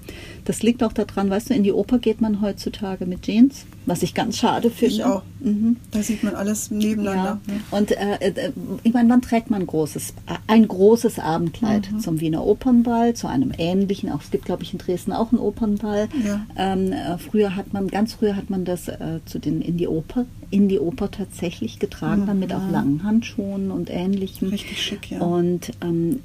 Das 0.45 0.63
liegt 0.63 0.83
auch 0.83 0.93
daran, 0.93 1.31
weißt 1.31 1.51
du, 1.51 1.55
in 1.55 1.63
die 1.63 1.73
Oper 1.73 1.99
geht 1.99 2.21
man 2.21 2.41
heutzutage 2.41 3.07
mit 3.07 3.23
Jeans. 3.23 3.67
Was 3.89 4.03
ich 4.03 4.15
ganz 4.15 4.37
schade 4.37 4.71
finde. 4.71 4.95
Ich 4.95 5.05
auch. 5.05 5.23
Mhm. 5.41 5.77
Da 5.91 6.03
sieht 6.03 6.23
man 6.23 6.35
alles 6.35 6.71
nebeneinander. 6.71 7.41
Ja. 7.47 7.79
Und 7.79 7.93
äh, 7.93 8.19
äh, 8.21 8.53
ich 8.83 8.93
meine, 8.93 9.09
wann 9.09 9.23
trägt 9.23 9.51
man 9.51 9.63
ein 9.63 9.67
großes, 9.67 10.15
ein 10.47 10.69
großes 10.69 11.19
Abendkleid? 11.19 11.91
Mhm. 11.91 12.01
Zum 12.01 12.21
Wiener 12.21 12.45
Opernball, 12.45 13.15
zu 13.15 13.27
einem 13.29 13.53
ähnlichen, 13.57 14.11
auch 14.11 14.23
es 14.23 14.31
gibt, 14.31 14.45
glaube 14.45 14.63
ich, 14.63 14.73
in 14.73 14.79
Dresden 14.79 15.13
auch 15.13 15.33
einen 15.33 15.41
Opernball. 15.41 16.09
Ja. 16.25 16.47
Ähm, 16.57 16.93
äh, 16.93 17.19
früher 17.19 17.57
hat 17.57 17.73
man, 17.73 17.89
ganz 17.89 18.15
früher 18.15 18.37
hat 18.37 18.51
man 18.51 18.65
das 18.65 18.89
äh, 18.89 19.21
zu 19.25 19.39
den 19.39 19.63
in 19.63 19.79
die 19.79 19.89
Oper, 19.89 20.27
in 20.51 20.69
die 20.69 20.79
Oper 20.79 21.11
tatsächlich 21.11 21.79
getragen, 21.79 22.23
mhm. 22.23 22.27
dann 22.27 22.39
mit 22.41 22.53
auch 22.53 22.71
langen 22.71 23.03
Handschuhen 23.03 23.71
und 23.71 23.91
ähnlichem. 23.91 24.51
Richtig 24.51 24.83
schick, 24.83 25.11
ja. 25.11 25.21
Und 25.21 25.73
ähm, 25.81 26.21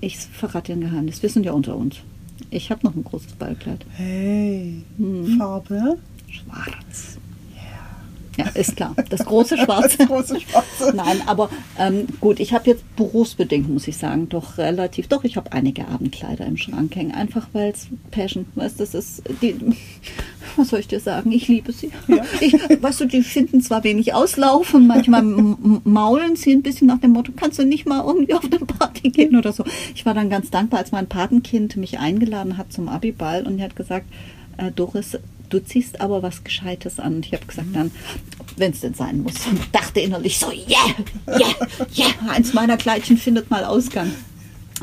ich 0.00 0.18
verrate 0.18 0.72
dir 0.72 0.78
ein 0.78 0.82
Geheimnis, 0.82 1.22
wir 1.22 1.30
sind 1.30 1.46
ja 1.46 1.52
unter 1.52 1.76
uns. 1.76 1.96
Ich 2.50 2.70
habe 2.70 2.86
noch 2.86 2.94
ein 2.94 3.04
großes 3.04 3.32
Ballkleid. 3.32 3.84
Hey, 3.96 4.82
mhm. 4.96 5.38
Farbe? 5.38 5.98
Schwarz. 6.38 7.18
Ja, 8.38 8.46
ist 8.54 8.76
klar. 8.76 8.94
Das 9.10 9.24
große 9.24 9.58
Schwarze. 9.64 9.98
Das 9.98 10.06
große 10.06 10.40
Schwarze. 10.40 10.94
Nein, 10.94 11.22
aber 11.26 11.50
ähm, 11.76 12.06
gut, 12.20 12.38
ich 12.38 12.52
habe 12.52 12.70
jetzt 12.70 12.84
berufsbedingt, 12.94 13.68
muss 13.68 13.88
ich 13.88 13.96
sagen, 13.96 14.28
doch 14.28 14.58
relativ, 14.58 15.08
doch, 15.08 15.24
ich 15.24 15.36
habe 15.36 15.52
einige 15.52 15.88
Abendkleider 15.88 16.46
im 16.46 16.56
Schrank 16.56 16.94
hängen. 16.94 17.10
Einfach 17.10 17.48
weil 17.52 17.72
es 17.72 17.88
Passion, 18.12 18.46
weißt 18.54 18.78
das 18.78 18.94
ist 18.94 19.24
die, 19.42 19.56
was 20.56 20.68
soll 20.68 20.78
ich 20.78 20.86
dir 20.86 21.00
sagen, 21.00 21.32
ich 21.32 21.48
liebe 21.48 21.72
sie. 21.72 21.90
Ja. 22.06 22.24
Ich, 22.40 22.52
weißt 22.54 23.00
du, 23.00 23.06
die 23.06 23.22
finden 23.22 23.60
zwar 23.60 23.82
wenig 23.82 24.14
Auslauf 24.14 24.72
und 24.72 24.86
manchmal 24.86 25.22
maulen 25.22 26.36
sie 26.36 26.52
ein 26.52 26.62
bisschen 26.62 26.86
nach 26.86 27.00
dem 27.00 27.10
Motto, 27.10 27.32
kannst 27.34 27.58
du 27.58 27.64
nicht 27.64 27.88
mal 27.88 28.04
irgendwie 28.06 28.34
auf 28.34 28.44
eine 28.44 28.58
Party 28.60 29.10
gehen 29.10 29.36
oder 29.36 29.52
so. 29.52 29.64
Ich 29.96 30.06
war 30.06 30.14
dann 30.14 30.30
ganz 30.30 30.50
dankbar, 30.50 30.78
als 30.78 30.92
mein 30.92 31.08
Patenkind 31.08 31.76
mich 31.76 31.98
eingeladen 31.98 32.56
hat 32.56 32.72
zum 32.72 32.88
Abiball 32.88 33.44
und 33.46 33.58
er 33.58 33.64
hat 33.64 33.76
gesagt, 33.76 34.06
äh, 34.58 34.70
Doris, 34.70 35.18
du 35.48 35.62
ziehst 35.64 36.00
aber 36.00 36.22
was 36.22 36.44
Gescheites 36.44 36.98
an. 36.98 37.16
Und 37.16 37.26
ich 37.26 37.32
habe 37.32 37.46
gesagt, 37.46 37.68
dann, 37.72 37.90
wenn 38.56 38.72
es 38.72 38.80
denn 38.80 38.94
sein 38.94 39.22
muss. 39.22 39.46
Und 39.46 39.60
dachte 39.72 40.00
innerlich 40.00 40.38
so, 40.38 40.50
yeah, 40.50 40.94
yeah, 41.28 41.54
yeah, 41.96 42.30
eins 42.30 42.54
meiner 42.54 42.76
Kleidchen 42.76 43.16
findet 43.16 43.50
mal 43.50 43.64
Ausgang. 43.64 44.12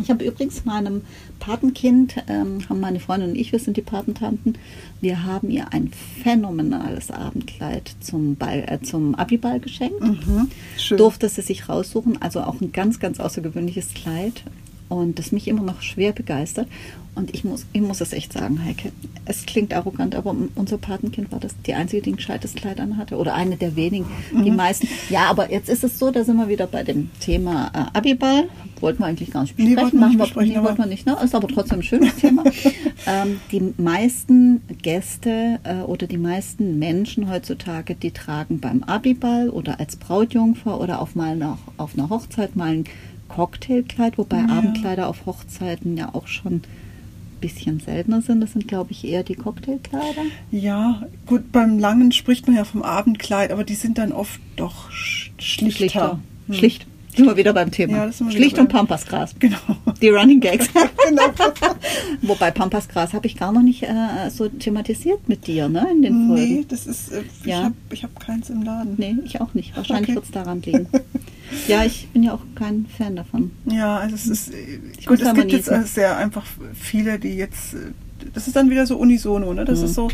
Ich 0.01 0.09
habe 0.09 0.25
übrigens 0.25 0.65
meinem 0.65 1.03
Patenkind, 1.39 2.15
ähm, 2.27 2.67
haben 2.67 2.79
meine 2.79 2.99
Freundin 2.99 3.29
und 3.29 3.35
ich, 3.35 3.51
wir 3.51 3.59
sind 3.59 3.77
die 3.77 3.81
Patentanten, 3.81 4.57
wir 4.99 5.23
haben 5.23 5.49
ihr 5.49 5.71
ein 5.71 5.91
phänomenales 6.21 7.11
Abendkleid 7.11 7.95
zum, 8.01 8.35
Ball, 8.35 8.65
äh, 8.67 8.81
zum 8.81 9.15
Abiball 9.15 9.59
geschenkt. 9.59 10.01
Mhm, 10.01 10.49
Durfte 10.97 11.29
sie 11.29 11.41
sich 11.41 11.69
raussuchen, 11.69 12.21
also 12.21 12.41
auch 12.41 12.59
ein 12.61 12.71
ganz, 12.71 12.99
ganz 12.99 13.19
außergewöhnliches 13.19 13.93
Kleid 13.93 14.43
und 14.89 15.19
das 15.19 15.31
mich 15.31 15.47
immer 15.47 15.63
noch 15.63 15.81
schwer 15.81 16.11
begeistert. 16.11 16.67
Und 17.15 17.33
ich 17.33 17.45
muss, 17.45 17.65
ich 17.71 17.81
muss 17.81 18.01
es 18.01 18.11
echt 18.11 18.33
sagen, 18.33 18.63
Heike, 18.65 18.91
es 19.23 19.45
klingt 19.45 19.73
arrogant, 19.73 20.15
aber 20.15 20.35
unser 20.55 20.77
Patenkind 20.77 21.31
war 21.31 21.39
das 21.39 21.55
die 21.65 21.73
einzige, 21.73 22.01
die 22.01 22.11
ein 22.11 22.17
gescheites 22.17 22.55
Kleid 22.55 22.81
anhatte. 22.81 23.15
Oder 23.15 23.35
eine 23.35 23.55
der 23.55 23.77
wenigen. 23.77 24.05
Mhm. 24.33 24.43
Die 24.43 24.51
meisten. 24.51 24.89
Ja, 25.09 25.29
aber 25.29 25.49
jetzt 25.49 25.69
ist 25.69 25.85
es 25.85 25.97
so, 25.97 26.11
da 26.11 26.25
sind 26.25 26.35
wir 26.35 26.49
wieder 26.49 26.67
bei 26.67 26.83
dem 26.83 27.09
Thema 27.21 27.71
äh, 27.73 27.97
Abiball. 27.97 28.49
Wollten 28.81 28.99
wir 28.99 29.05
eigentlich 29.05 29.31
gar 29.31 29.43
nicht 29.43 29.55
besprechen. 29.55 29.75
Nee, 29.75 29.81
wollten 29.81 29.99
wir 29.99 30.07
nicht, 30.09 30.19
besprechen, 30.19 30.53
nee, 30.53 30.61
wollten 30.61 30.77
wir 30.77 30.85
nicht 30.87 31.05
ne? 31.05 31.17
Ist 31.23 31.33
aber 31.33 31.47
trotzdem 31.47 31.79
ein 31.79 31.83
schönes 31.83 32.15
Thema. 32.17 32.43
ähm, 33.07 33.39
die 33.49 33.73
meisten 33.77 34.61
Gäste 34.81 35.59
äh, 35.63 35.75
oder 35.83 36.07
die 36.07 36.17
meisten 36.17 36.77
Menschen 36.77 37.29
heutzutage, 37.29 37.95
die 37.95 38.11
tragen 38.11 38.59
beim 38.59 38.83
Abiball 38.83 39.49
oder 39.49 39.79
als 39.79 39.95
Brautjungfer 39.95 40.81
oder 40.81 41.01
auf, 41.01 41.15
mal 41.15 41.37
noch, 41.37 41.59
auf 41.77 41.93
einer 41.93 42.09
Hochzeit 42.09 42.57
mal 42.57 42.73
ein 42.73 42.83
Cocktailkleid, 43.29 44.17
wobei 44.17 44.39
ja. 44.39 44.47
Abendkleider 44.47 45.07
auf 45.07 45.25
Hochzeiten 45.25 45.97
ja 45.97 46.13
auch 46.13 46.27
schon 46.27 46.53
ein 46.55 46.61
bisschen 47.41 47.79
seltener 47.79 48.21
sind. 48.21 48.41
Das 48.41 48.53
sind, 48.53 48.67
glaube 48.67 48.91
ich, 48.91 49.05
eher 49.05 49.23
die 49.23 49.35
Cocktailkleider. 49.35 50.23
Ja, 50.51 51.03
gut, 51.25 51.51
beim 51.51 51.79
Langen 51.79 52.11
spricht 52.11 52.47
man 52.47 52.55
ja 52.55 52.63
vom 52.63 52.83
Abendkleid, 52.83 53.51
aber 53.51 53.63
die 53.63 53.75
sind 53.75 53.97
dann 53.97 54.11
oft 54.11 54.39
doch 54.55 54.91
schlichter. 54.91 55.71
Schlichter. 55.71 56.19
Hm. 56.47 56.55
Schlicht. 56.55 56.87
Sind 57.15 57.27
wir 57.27 57.37
wieder 57.37 57.53
beim 57.53 57.71
Thema. 57.71 58.07
Ja, 58.07 58.11
Schlicht 58.11 58.59
und 58.59 58.67
Pampasgras. 58.67 59.35
Genau. 59.39 59.57
Die 60.01 60.09
Running 60.09 60.41
Gags. 60.41 60.67
genau. 61.09 61.31
Wobei 62.21 62.51
Pampasgras 62.51 63.13
habe 63.13 63.27
ich 63.27 63.37
gar 63.37 63.51
noch 63.51 63.61
nicht 63.61 63.83
äh, 63.83 64.29
so 64.29 64.49
thematisiert 64.49 65.29
mit 65.29 65.47
dir, 65.47 65.69
ne? 65.69 65.87
In 65.91 66.01
den 66.01 66.27
Folgen. 66.27 66.55
Nee, 66.55 66.65
das 66.67 66.85
ist, 66.85 67.11
äh, 67.11 67.23
ich 67.41 67.45
ja. 67.45 67.63
habe 67.63 67.75
hab 67.91 68.19
keins 68.19 68.49
im 68.49 68.63
Laden. 68.63 68.95
Nee, 68.97 69.15
ich 69.23 69.39
auch 69.39 69.53
nicht. 69.53 69.75
Wahrscheinlich 69.77 70.09
okay. 70.09 70.15
wird 70.15 70.25
es 70.25 70.31
daran 70.31 70.61
liegen. 70.61 70.87
Ja, 71.67 71.83
ich 71.83 72.07
bin 72.09 72.23
ja 72.23 72.33
auch 72.33 72.41
kein 72.55 72.85
Fan 72.97 73.15
davon. 73.15 73.51
Ja, 73.65 73.97
also 73.97 74.15
es 74.15 74.27
ist 74.27 74.51
ich 74.97 75.05
gut, 75.05 75.21
es 75.21 75.33
gibt 75.33 75.51
jetzt 75.51 75.69
also 75.69 75.87
sehr 75.87 76.17
einfach 76.17 76.45
viele, 76.73 77.19
die 77.19 77.35
jetzt 77.35 77.75
das 78.33 78.47
ist 78.47 78.55
dann 78.55 78.69
wieder 78.69 78.85
so 78.87 78.97
unisono, 78.97 79.53
ne? 79.53 79.65
Das 79.65 79.79
mhm. 79.79 79.85
ist 79.85 79.93
so 79.93 80.09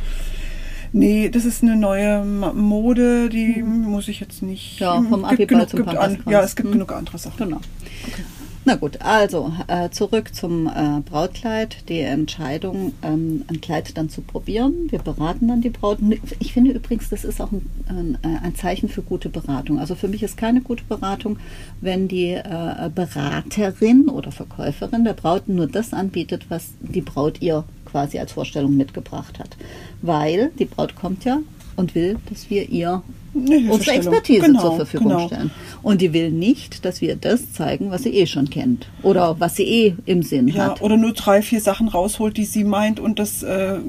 Nee, 0.94 1.30
das 1.30 1.46
ist 1.46 1.64
eine 1.64 1.78
neue 1.78 2.24
Mode, 2.26 3.30
die 3.30 3.62
mhm. 3.62 3.84
muss 3.84 4.08
ich 4.10 4.20
jetzt 4.20 4.44
nicht. 4.44 4.80
Ja, 4.80 5.02
vom 5.02 5.24
Abiball 5.24 5.68
zum 5.68 5.86
gibt 5.86 5.96
an, 5.96 6.18
Ja, 6.30 6.42
es 6.42 6.56
gibt 6.56 6.68
mhm. 6.70 6.74
genug 6.74 6.92
andere 6.92 7.18
Sachen. 7.18 7.38
Genau. 7.38 7.62
Okay. 8.08 8.24
Na 8.64 8.76
gut, 8.76 9.02
also 9.02 9.52
äh, 9.68 9.90
zurück 9.90 10.36
zum 10.36 10.68
äh, 10.68 11.02
Brautkleid. 11.04 11.90
Die 11.90 12.00
Entscheidung, 12.00 12.94
ähm, 13.02 13.44
ein 13.48 13.60
Kleid 13.60 13.98
dann 13.98 14.10
zu 14.10 14.22
probieren. 14.22 14.88
Wir 14.92 15.00
beraten 15.00 15.48
dann 15.48 15.62
die 15.62 15.72
Braut. 15.72 15.98
Ich 16.38 16.54
finde 16.54 16.72
übrigens, 16.72 17.10
das 17.10 17.24
ist 17.24 17.42
auch 17.42 17.52
ein, 17.52 17.66
ein, 17.88 18.18
äh, 18.22 18.46
ein 18.46 18.54
Zeichen 18.54 18.88
für 18.88 19.02
gute 19.02 19.30
Beratung. 19.30 19.80
Also 19.80 19.96
für 19.96 20.08
mich 20.08 20.22
ist 20.22 20.38
keine 20.38 20.62
gute 20.62 20.84
Beratung, 20.84 21.40
wenn 21.82 22.08
die 22.08 22.34
äh, 22.34 22.92
Beraterin 22.94 24.10
oder 24.10 24.32
Verkäuferin 24.32 25.06
der 25.06 25.14
Braut 25.14 25.48
nur 25.48 25.66
das 25.66 25.92
anbietet, 25.92 26.46
was 26.50 26.70
die 26.82 27.02
Braut 27.02 27.42
ihr 27.42 27.64
quasi 27.86 28.20
als 28.20 28.34
Vorstellung 28.34 28.78
mitgebracht 28.78 29.40
hat. 29.40 29.58
Weil 30.04 30.52
die 30.60 30.66
Braut 30.66 30.96
kommt 30.96 31.26
ja 31.26 31.40
und 31.78 31.96
will, 31.96 32.20
dass 32.30 32.52
wir 32.52 32.70
ihr 32.70 33.02
unsere 33.34 33.92
Expertise 33.96 34.42
genau, 34.42 34.62
zur 34.62 34.76
Verfügung 34.78 35.10
genau. 35.10 35.28
stellen. 35.28 35.52
Und 35.82 36.02
die 36.02 36.14
will 36.14 36.32
nicht, 36.32 36.86
dass 36.86 37.02
wir 37.02 37.16
das 37.16 37.54
zeigen, 37.54 37.92
was 37.92 38.04
sie 38.04 38.10
eh 38.10 38.28
schon 38.28 38.50
kennt 38.50 38.88
oder 39.04 39.40
was 39.40 39.56
sie 39.56 39.64
eh 39.64 39.96
im 40.06 40.22
Sinn 40.22 40.48
ja, 40.48 40.66
hat. 40.66 40.82
Oder 40.82 40.98
nur 40.98 41.14
drei, 41.14 41.42
vier 41.42 41.62
Sachen 41.62 41.88
rausholt, 41.88 42.38
die 42.38 42.46
sie 42.46 42.64
meint 42.64 43.00
und 43.00 43.20
das 43.20 43.44
äh, 43.44 43.80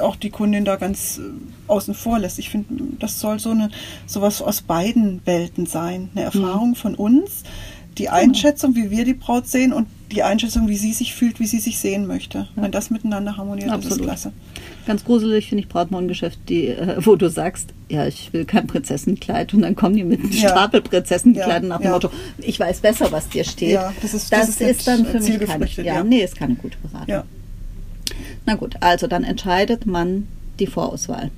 auch 0.00 0.16
die 0.16 0.30
Kundin 0.30 0.64
da 0.64 0.76
ganz 0.76 1.18
äh, 1.18 1.22
außen 1.66 1.94
vor 1.94 2.18
lässt. 2.18 2.38
Ich 2.38 2.50
finde, 2.50 2.66
das 2.98 3.20
soll 3.20 3.38
so 3.38 3.50
eine 3.50 3.70
sowas 4.06 4.42
aus 4.42 4.62
beiden 4.62 5.20
Welten 5.24 5.66
sein. 5.66 6.10
Eine 6.14 6.26
Erfahrung 6.26 6.70
mhm. 6.70 6.76
von 6.76 6.94
uns, 6.94 7.42
die. 7.98 8.08
Einschätzung, 8.08 8.74
wie 8.74 8.90
wir 8.90 9.04
die 9.04 9.14
Braut 9.14 9.46
sehen 9.46 9.72
und 9.72 9.86
die 10.12 10.22
Einschätzung, 10.22 10.68
wie 10.68 10.76
sie 10.76 10.92
sich 10.92 11.14
fühlt, 11.14 11.40
wie 11.40 11.46
sie 11.46 11.58
sich 11.58 11.78
sehen 11.78 12.06
möchte. 12.06 12.48
Ja. 12.56 12.62
Wenn 12.62 12.70
das 12.70 12.90
miteinander 12.90 13.36
harmoniert, 13.36 13.70
Absolut. 13.70 13.90
das 13.90 13.98
ist 13.98 14.04
klasse. 14.04 14.32
Ganz 14.86 15.04
gruselig 15.04 15.48
finde 15.48 15.64
ich 15.64 15.68
Brautmorgengeschäft, 15.68 16.38
die, 16.48 16.68
äh, 16.68 16.96
wo 16.98 17.16
du 17.16 17.30
sagst, 17.30 17.70
ja, 17.88 18.06
ich 18.06 18.32
will 18.32 18.44
kein 18.44 18.66
Prinzessenkleid 18.66 19.54
und 19.54 19.62
dann 19.62 19.74
kommen 19.74 19.96
die 19.96 20.04
mit 20.04 20.20
einem 20.20 20.30
ja. 20.30 20.50
Stapel 20.50 20.82
Prinzessenkleidern 20.82 21.62
ja. 21.64 21.68
nach 21.68 21.80
dem 21.80 21.90
Motto, 21.90 22.10
ich 22.38 22.60
weiß 22.60 22.80
besser, 22.80 23.10
was 23.10 23.28
dir 23.28 23.44
steht. 23.44 23.72
Ja, 23.72 23.92
das 24.02 24.14
ist, 24.14 24.32
das, 24.32 24.46
das 24.46 24.60
ist, 24.60 24.60
ist 24.60 24.86
dann 24.86 25.06
für 25.06 25.20
mich 25.20 25.38
keine, 25.40 25.66
ja, 25.82 26.04
nee, 26.04 26.22
ist 26.22 26.36
keine 26.36 26.54
gute 26.54 26.76
Beratung. 26.78 27.24
Na 28.46 28.54
gut, 28.54 28.76
also 28.80 29.06
dann 29.06 29.24
entscheidet 29.24 29.86
man 29.86 30.28
die 30.58 30.66
Vorauswahl. 30.66 31.30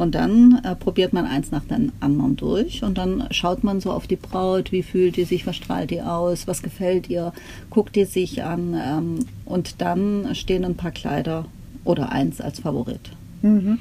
Und 0.00 0.14
dann 0.14 0.62
äh, 0.64 0.74
probiert 0.76 1.12
man 1.12 1.26
eins 1.26 1.50
nach 1.50 1.64
dem 1.64 1.92
anderen 2.00 2.34
durch 2.34 2.82
und 2.82 2.96
dann 2.96 3.28
schaut 3.32 3.64
man 3.64 3.82
so 3.82 3.92
auf 3.92 4.06
die 4.06 4.16
Braut, 4.16 4.72
wie 4.72 4.82
fühlt 4.82 5.16
die 5.16 5.24
sich, 5.24 5.46
was 5.46 5.56
strahlt 5.56 5.90
die 5.90 6.00
aus, 6.00 6.46
was 6.46 6.62
gefällt 6.62 7.10
ihr, 7.10 7.34
guckt 7.68 7.96
die 7.96 8.06
sich 8.06 8.42
an 8.42 8.74
ähm, 8.82 9.26
und 9.44 9.82
dann 9.82 10.34
stehen 10.34 10.64
ein 10.64 10.74
paar 10.74 10.92
Kleider 10.92 11.44
oder 11.84 12.12
eins 12.12 12.40
als 12.40 12.60
Favorit. 12.60 13.10
Mhm. 13.42 13.78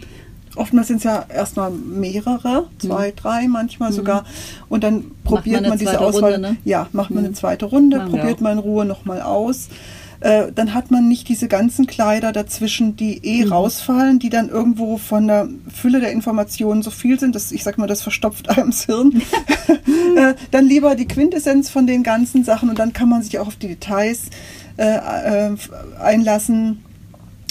Oftmals 0.57 0.89
sind 0.89 0.97
es 0.97 1.05
ja 1.05 1.25
erstmal 1.33 1.71
mehrere, 1.71 2.67
zwei, 2.79 3.11
mhm. 3.11 3.15
drei 3.15 3.47
manchmal 3.47 3.91
mhm. 3.91 3.95
sogar. 3.95 4.25
Und 4.67 4.83
dann 4.83 5.11
probiert 5.23 5.61
man, 5.61 5.69
man 5.69 5.79
diese 5.79 6.01
Auswahl. 6.01 6.33
Runde, 6.33 6.49
ne? 6.49 6.57
Ja, 6.65 6.89
macht 6.91 7.11
man 7.11 7.19
eine 7.19 7.29
mhm. 7.29 7.35
zweite 7.35 7.65
Runde, 7.65 8.05
probiert 8.09 8.41
man 8.41 8.57
in 8.57 8.59
Ruhe 8.59 8.83
nochmal 8.83 9.21
aus. 9.21 9.69
Äh, 10.21 10.51
dann 10.51 10.73
hat 10.73 10.91
man 10.91 11.07
nicht 11.07 11.29
diese 11.29 11.47
ganzen 11.47 11.87
Kleider 11.87 12.33
dazwischen, 12.33 12.97
die 12.97 13.23
eh 13.23 13.45
mhm. 13.45 13.53
rausfallen, 13.53 14.19
die 14.19 14.29
dann 14.29 14.49
irgendwo 14.49 14.97
von 14.97 15.27
der 15.27 15.47
Fülle 15.73 16.01
der 16.01 16.11
Informationen 16.11 16.81
so 16.83 16.91
viel 16.91 17.19
sind, 17.19 17.35
dass 17.35 17.53
ich 17.53 17.63
sag 17.63 17.77
mal, 17.77 17.87
das 17.87 18.01
verstopft 18.01 18.49
einem 18.57 18.71
das 18.71 18.85
Hirn. 18.85 19.21
äh, 20.17 20.33
dann 20.51 20.65
lieber 20.65 20.95
die 20.95 21.07
Quintessenz 21.07 21.69
von 21.69 21.87
den 21.87 22.03
ganzen 22.03 22.43
Sachen 22.43 22.69
und 22.69 22.79
dann 22.79 22.91
kann 22.91 23.07
man 23.07 23.23
sich 23.23 23.39
auch 23.39 23.47
auf 23.47 23.55
die 23.55 23.69
Details 23.69 24.23
äh, 24.77 24.97
äh 25.51 25.55
einlassen 26.01 26.83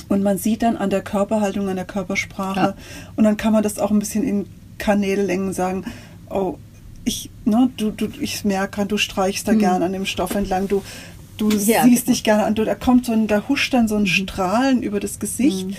und 0.09 0.23
man 0.23 0.39
sieht 0.39 0.63
dann 0.63 0.77
an 0.77 0.91
der 0.91 1.03
Körperhaltung, 1.03 1.69
an 1.69 1.77
der 1.77 1.85
Körpersprache. 1.85 2.61
Ja. 2.61 2.75
Und 3.17 3.25
dann 3.25 3.37
kann 3.37 3.53
man 3.53 3.63
das 3.63 3.79
auch 3.79 3.91
ein 3.91 3.99
bisschen 3.99 4.25
in 4.25 4.47
Kanällängen 4.79 5.53
sagen, 5.53 5.85
oh, 6.31 6.57
ich, 7.05 7.31
ne, 7.45 7.71
du, 7.77 7.91
du, 7.91 8.09
ich 8.21 8.45
merke, 8.45 8.85
du 8.87 8.97
streichst 8.97 9.49
da 9.49 9.53
mhm. 9.53 9.59
gern 9.59 9.83
an 9.83 9.93
dem 9.93 10.07
Stoff 10.07 10.35
entlang, 10.35 10.69
du, 10.69 10.83
du 11.39 11.51
ja, 11.51 11.85
siehst 11.85 12.05
genau. 12.05 12.15
dich 12.15 12.25
gerne 12.25 12.45
an, 12.45 12.55
da 12.55 12.75
kommt 12.75 13.07
so 13.07 13.13
ein, 13.13 13.27
da 13.27 13.45
huscht 13.49 13.73
dann 13.73 13.89
so 13.89 13.97
ein 13.97 14.03
mhm. 14.03 14.07
Strahlen 14.07 14.83
über 14.83 15.01
das 15.01 15.19
Gesicht. 15.19 15.69
Mhm. 15.69 15.77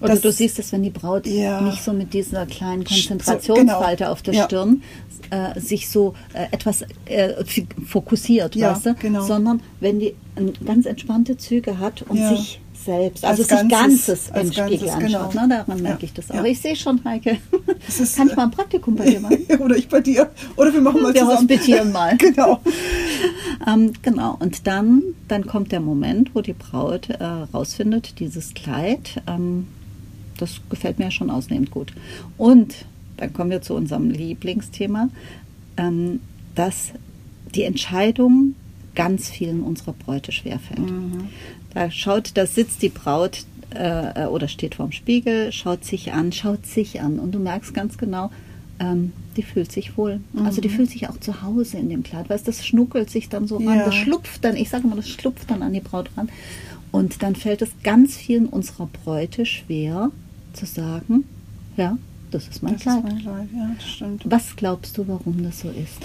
Oder 0.00 0.10
das, 0.10 0.20
du 0.20 0.30
siehst 0.30 0.58
es, 0.58 0.72
wenn 0.72 0.82
die 0.82 0.90
Braut 0.90 1.26
ja. 1.26 1.62
nicht 1.62 1.82
so 1.82 1.94
mit 1.94 2.12
dieser 2.12 2.44
kleinen 2.44 2.84
Konzentrationsfalte 2.84 3.80
so, 3.80 3.94
genau. 3.94 4.12
auf 4.12 4.20
der 4.20 4.34
ja. 4.34 4.44
Stirn 4.44 4.82
äh, 5.30 5.58
sich 5.58 5.88
so 5.88 6.14
äh, 6.34 6.46
etwas 6.50 6.82
äh, 7.06 7.32
fokussiert, 7.86 8.54
ja, 8.56 8.72
weißt 8.72 8.86
du? 8.86 8.94
Genau. 8.94 9.24
Sondern 9.24 9.62
wenn 9.80 9.98
die 9.98 10.14
ganz 10.66 10.84
entspannte 10.84 11.38
Züge 11.38 11.78
hat 11.78 12.02
und 12.02 12.18
sich 12.18 12.60
selbst, 12.86 13.24
also 13.24 13.42
Als 13.42 13.50
sich 13.50 13.68
Ganzes, 13.68 14.30
Ganzes 14.30 14.30
im 14.34 14.52
Spiegel 14.52 14.86
Ganzes, 14.86 15.06
genau. 15.06 15.18
anschaut. 15.24 15.34
Ne? 15.34 15.48
Daran 15.48 15.82
merke 15.82 16.04
ich 16.04 16.12
das 16.12 16.30
auch. 16.30 16.36
Aber 16.36 16.48
ich 16.48 16.60
sehe 16.60 16.76
schon, 16.76 17.00
Heike, 17.04 17.38
ist, 17.88 18.16
kann 18.16 18.28
ich 18.28 18.36
mal 18.36 18.44
ein 18.44 18.50
Praktikum 18.50 18.96
bei 18.96 19.06
dir 19.06 19.20
machen? 19.22 19.44
Oder 19.60 19.76
ich 19.76 19.88
bei 19.88 20.00
dir. 20.00 20.30
Oder 20.56 20.72
wir 20.72 20.80
machen 20.80 21.02
mal 21.02 21.12
Wir 21.12 21.22
zusammen. 21.22 21.38
hospitieren 21.38 21.92
mal. 21.92 22.16
Genau. 22.26 22.60
Ähm, 23.66 23.92
genau, 24.02 24.36
und 24.38 24.66
dann, 24.66 25.02
dann 25.28 25.46
kommt 25.46 25.72
der 25.72 25.80
Moment, 25.80 26.34
wo 26.34 26.40
die 26.40 26.52
Braut 26.52 27.10
äh, 27.10 27.24
rausfindet, 27.24 28.20
dieses 28.20 28.54
Kleid, 28.54 29.22
ähm, 29.26 29.66
das 30.38 30.60
gefällt 30.70 30.98
mir 30.98 31.10
schon 31.10 31.30
ausnehmend 31.30 31.70
gut. 31.70 31.92
Und 32.36 32.86
dann 33.16 33.32
kommen 33.32 33.50
wir 33.50 33.62
zu 33.62 33.74
unserem 33.74 34.10
Lieblingsthema, 34.10 35.08
ähm, 35.76 36.20
dass 36.54 36.92
die 37.54 37.64
Entscheidung 37.64 38.54
ganz 38.94 39.30
vielen 39.30 39.62
unserer 39.62 39.92
Bräute 39.92 40.32
schwerfällt. 40.32 40.88
Da 41.74 41.90
schaut, 41.90 42.32
da 42.34 42.46
sitzt 42.46 42.82
die 42.82 42.88
Braut 42.88 43.44
äh, 43.70 44.24
oder 44.26 44.48
steht 44.48 44.76
vorm 44.76 44.92
Spiegel, 44.92 45.52
schaut 45.52 45.84
sich 45.84 46.12
an, 46.12 46.32
schaut 46.32 46.66
sich 46.66 47.00
an 47.00 47.18
und 47.18 47.32
du 47.32 47.38
merkst 47.38 47.74
ganz 47.74 47.98
genau, 47.98 48.30
ähm, 48.78 49.12
die 49.36 49.42
fühlt 49.42 49.72
sich 49.72 49.96
wohl. 49.96 50.20
Also 50.44 50.60
die 50.60 50.68
fühlt 50.68 50.90
sich 50.90 51.08
auch 51.08 51.18
zu 51.20 51.42
Hause 51.42 51.78
in 51.78 51.88
dem 51.88 52.02
Kleid. 52.02 52.28
Weißt, 52.28 52.46
das 52.46 52.66
schnuckelt 52.66 53.10
sich 53.10 53.28
dann 53.28 53.46
so 53.46 53.56
ran, 53.56 53.78
Ja. 53.78 53.84
das 53.86 53.94
schlupft 53.94 54.44
dann, 54.44 54.56
ich 54.56 54.68
sage 54.68 54.86
mal, 54.86 54.96
das 54.96 55.08
schlupft 55.08 55.50
dann 55.50 55.62
an 55.62 55.72
die 55.72 55.80
Braut 55.80 56.10
ran. 56.16 56.28
Und 56.92 57.22
dann 57.22 57.36
fällt 57.36 57.62
es 57.62 57.70
ganz 57.82 58.16
vielen 58.16 58.46
unserer 58.46 58.86
Bräute 58.86 59.44
schwer 59.46 60.10
zu 60.52 60.64
sagen, 60.66 61.24
ja, 61.76 61.98
das 62.30 62.48
ist 62.48 62.62
mein 62.62 62.74
Das 62.74 62.80
ist 62.80 62.84
Kleid. 62.84 63.02
mein 63.04 63.18
Kleid, 63.20 63.48
ja, 63.54 63.70
das 63.78 63.88
stimmt. 63.88 64.22
Was 64.26 64.56
glaubst 64.56 64.96
du, 64.98 65.06
warum 65.08 65.42
das 65.42 65.60
so 65.60 65.68
ist? 65.70 65.98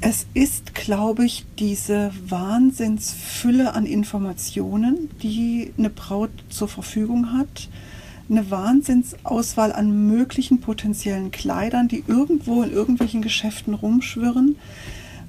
Es 0.00 0.26
ist, 0.34 0.74
glaube 0.74 1.24
ich, 1.24 1.44
diese 1.58 2.10
Wahnsinnsfülle 2.28 3.74
an 3.74 3.86
Informationen, 3.86 5.08
die 5.22 5.72
eine 5.78 5.88
Braut 5.90 6.30
zur 6.50 6.68
Verfügung 6.68 7.32
hat. 7.32 7.68
Eine 8.28 8.50
Wahnsinnsauswahl 8.50 9.72
an 9.72 10.06
möglichen 10.06 10.60
potenziellen 10.60 11.30
Kleidern, 11.30 11.88
die 11.88 12.04
irgendwo 12.06 12.62
in 12.62 12.72
irgendwelchen 12.72 13.22
Geschäften 13.22 13.74
rumschwirren. 13.74 14.56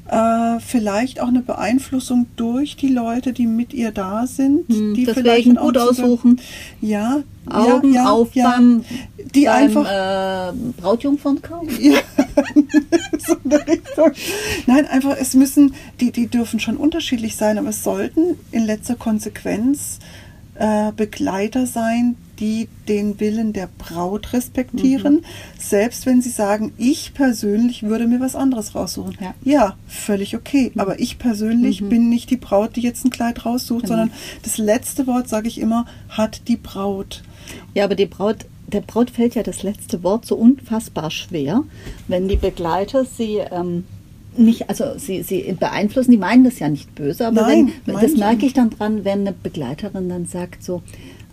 Äh, 0.08 0.60
vielleicht 0.60 1.20
auch 1.20 1.30
eine 1.30 1.42
Beeinflussung 1.42 2.28
durch 2.36 2.75
die 2.75 2.90
Leute, 2.90 3.34
die 3.34 3.48
mit 3.48 3.74
ihr 3.74 3.92
da 3.92 4.28
sind. 4.28 4.70
Hm, 4.70 4.94
die 4.94 5.06
deswegen 5.06 5.24
vielleicht 5.24 5.58
auch 5.58 5.66
gut 5.66 5.78
aussuchen. 5.80 6.42
Ja, 6.80 7.24
Augen 7.50 7.92
ja, 7.92 8.04
ja, 8.04 8.12
auf 8.12 8.36
ja. 8.36 8.52
beim, 8.52 8.86
die 9.34 9.46
beim 9.46 9.56
einfach 9.56 9.86
äh, 9.88 10.54
ja, 11.80 11.98
so 13.18 13.36
in 13.44 13.50
der 13.50 13.68
Richtung. 13.68 14.12
Nein, 14.68 14.86
einfach, 14.86 15.18
es 15.20 15.34
müssen, 15.34 15.74
die, 16.00 16.12
die 16.12 16.28
dürfen 16.28 16.60
schon 16.60 16.78
unterschiedlich 16.78 17.36
sein, 17.36 17.58
aber 17.58 17.70
es 17.70 17.84
sollten 17.84 18.38
in 18.52 18.64
letzter 18.64 18.96
Konsequenz 18.96 19.98
äh, 20.54 20.92
Begleiter 20.92 21.66
sein, 21.66 22.16
die 22.39 22.68
den 22.88 23.20
Willen 23.20 23.54
der 23.54 23.70
Braut 23.77 24.34
respektieren, 24.34 25.25
selbst 25.58 26.06
wenn 26.06 26.22
sie 26.22 26.30
sagen, 26.30 26.74
ich 26.77 27.13
persönlich 27.13 27.84
würde 27.84 28.08
mir 28.08 28.20
was 28.20 28.36
anderes 28.36 28.75
raussuchen. 28.75 29.18
Ja. 29.44 29.75
völlig 29.88 30.36
okay. 30.36 30.72
Aber 30.77 31.00
ich 31.00 31.18
persönlich 31.18 31.84
bin 31.84 32.10
nicht 32.10 32.30
die 32.30 32.38
Braut, 32.38 32.75
die 32.75 32.82
jetzt 32.82 33.06
ein 33.06 33.10
Kleid 33.10 33.46
raussucht, 33.46 33.84
Genau. 33.84 33.98
sondern 33.98 34.12
das 34.44 34.58
letzte 34.58 35.08
Wort, 35.08 35.27
sage 35.30 35.48
ich 35.48 35.60
immer, 35.60 35.86
hat 36.10 36.48
die 36.48 36.58
Braut. 36.58 37.24
Ja, 37.74 37.84
aber 37.86 37.96
die 37.96 38.06
Braut, 38.06 38.46
der 38.68 38.82
Braut 38.82 39.10
fällt 39.12 39.36
ja 39.36 39.44
das 39.44 39.63
letzte 39.63 40.04
Wort 40.04 40.25
so 40.25 40.36
unfassbar 40.36 41.12
schwer, 41.12 41.63
wenn 42.08 42.27
die 42.27 42.38
Begleiter 42.38 43.06
sie 43.06 43.38
ähm, 43.51 43.84
nicht, 44.38 44.70
also 44.70 44.98
sie, 44.98 45.24
sie 45.24 45.56
beeinflussen, 45.60 46.12
die 46.12 46.18
meinen 46.18 46.44
das 46.44 46.60
ja 46.60 46.68
nicht 46.70 46.94
böse, 46.96 47.27
aber 47.27 47.44
Nein, 47.44 47.72
wenn, 47.86 47.96
das 47.96 48.15
merke 48.15 48.46
ich 48.46 48.54
dann 48.54 48.70
dran, 48.70 49.06
wenn 49.06 49.22
eine 49.22 49.32
Begleiterin 49.32 50.10
dann 50.10 50.25
sagt 50.25 50.63
so, 50.63 50.82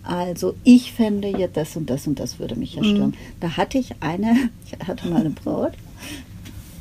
also 0.03 0.55
ich 0.65 0.93
fände 0.93 1.29
ja 1.29 1.47
das 1.47 1.77
und 1.77 1.89
das 1.89 2.07
und 2.07 2.19
das 2.19 2.39
würde 2.39 2.57
mich 2.57 2.75
ja 2.75 2.83
stören. 2.83 3.15
Da 3.41 3.57
hatte 3.57 3.79
ich 3.79 3.95
eine, 4.01 4.51
ich 4.67 4.89
hatte 4.89 5.09
mal 5.09 5.21
eine 5.21 5.31
Braut, 5.31 5.73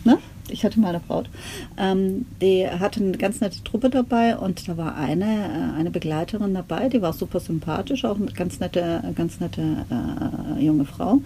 ne? 0.03 0.17
Ich 0.49 0.65
hatte 0.65 0.81
mal 0.81 0.89
eine 0.89 0.99
Braut, 0.99 1.29
ähm, 1.77 2.25
die 2.41 2.67
hatte 2.67 2.99
eine 2.99 3.17
ganz 3.17 3.39
nette 3.39 3.63
Truppe 3.63 3.89
dabei 3.89 4.37
und 4.37 4.67
da 4.67 4.75
war 4.75 4.95
eine, 4.95 5.25
äh, 5.25 5.79
eine 5.79 5.91
Begleiterin 5.91 6.53
dabei, 6.53 6.89
die 6.89 7.01
war 7.01 7.13
super 7.13 7.39
sympathisch, 7.39 8.03
auch 8.03 8.17
eine 8.17 8.31
ganz 8.31 8.59
nette, 8.59 9.01
ganz 9.15 9.39
nette 9.39 9.85
äh, 9.89 10.61
junge 10.61 10.85
Frau. 10.85 11.21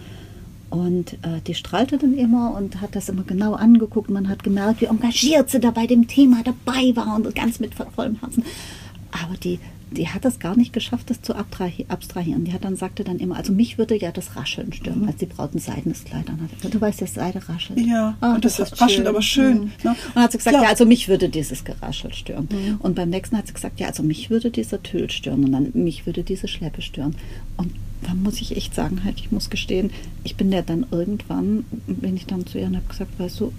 Und 0.70 1.14
äh, 1.14 1.42
die 1.48 1.56
strahlte 1.56 1.98
dann 1.98 2.14
immer 2.14 2.54
und 2.56 2.82
hat 2.82 2.96
das 2.96 3.08
immer 3.08 3.24
genau 3.24 3.54
angeguckt. 3.54 4.10
Man 4.10 4.28
hat 4.28 4.44
gemerkt, 4.44 4.82
wie 4.82 4.86
engagiert 4.86 5.50
sie 5.50 5.60
da 5.60 5.72
bei 5.72 5.88
dem 5.88 6.08
Thema 6.08 6.42
dabei 6.44 6.96
war 6.96 7.16
und 7.16 7.34
ganz 7.34 7.60
mit 7.60 7.74
vollem 7.74 8.20
Herzen. 8.20 8.44
Aber 9.12 9.38
die, 9.38 9.60
die 9.92 10.08
hat 10.10 10.26
das 10.26 10.40
gar 10.40 10.58
nicht 10.58 10.74
geschafft, 10.74 11.10
das 11.10 11.22
zu 11.22 11.34
abstrahi- 11.36 11.86
abstrahieren. 11.90 12.44
Die 12.46 12.54
hat 12.54 12.64
dann 12.66 12.76
sagte 12.76 13.04
dann 13.04 13.20
immer, 13.20 13.36
also 13.38 13.54
mich 13.54 13.78
würde 13.78 13.96
ja 13.98 14.12
das 14.12 14.36
Rascheln 14.36 14.74
stören, 14.74 15.02
Mhm. 15.02 15.08
als 15.08 15.18
die 15.18 15.26
Braut 15.28 15.54
ein 15.54 15.60
seidenes 15.60 16.04
Kleid 16.04 16.28
anhatte. 16.30 16.70
Du 16.70 16.82
weißt, 16.82 17.02
dass 17.02 17.14
Seide 17.14 17.48
raschelt. 17.48 17.80
Ja, 17.80 18.18
Ah, 18.20 18.36
und 18.36 18.44
das 18.46 18.60
ist 18.60 18.82
raschelt 18.82 19.08
aber 19.08 19.22
schön, 19.22 19.54
Mhm. 19.58 19.72
ne? 19.84 19.90
Und 19.92 19.98
dann 20.16 20.24
hat 20.24 20.32
sie 20.32 20.38
gesagt, 20.40 20.52
Klar. 20.54 20.62
Mhm. 20.62 20.66
ja, 20.66 20.70
also 20.72 20.86
mich 20.86 21.08
würde 21.08 21.30
dieses 21.30 21.64
Geraschel 21.64 22.14
stören. 22.14 22.48
Und 22.80 22.96
beim 22.96 23.10
nächsten 23.10 23.38
hat 23.38 23.48
sie 23.48 23.54
gesagt, 23.54 23.80
ja, 23.80 23.88
also 23.88 24.04
mich 24.04 24.30
würde 24.30 24.50
dieser 24.52 24.82
Tüll 24.84 25.10
stören 25.12 25.44
und 25.44 25.52
dann 25.52 25.72
mich 25.74 26.06
würde 26.06 26.24
diese 26.24 26.48
Schleppe 26.48 26.82
stören. 26.82 27.16
Und 27.58 27.72
da 28.02 28.14
muss 28.14 28.42
ich 28.42 28.56
echt 28.58 28.76
sagen, 28.76 29.04
halt, 29.04 29.20
ich 29.20 29.32
muss 29.32 29.50
gestehen, 29.50 29.92
ich 30.24 30.36
bin 30.36 30.52
ja 30.52 30.62
dann 30.62 30.86
irgendwann, 30.92 31.66
bin 31.88 32.16
ich 32.16 32.26
dann 32.26 32.46
zu 32.46 32.58
ihr 32.60 32.66
und 32.66 32.76
habe 32.76 32.88
gesagt, 32.88 33.18
weißt 33.20 33.40
du, 33.40 33.54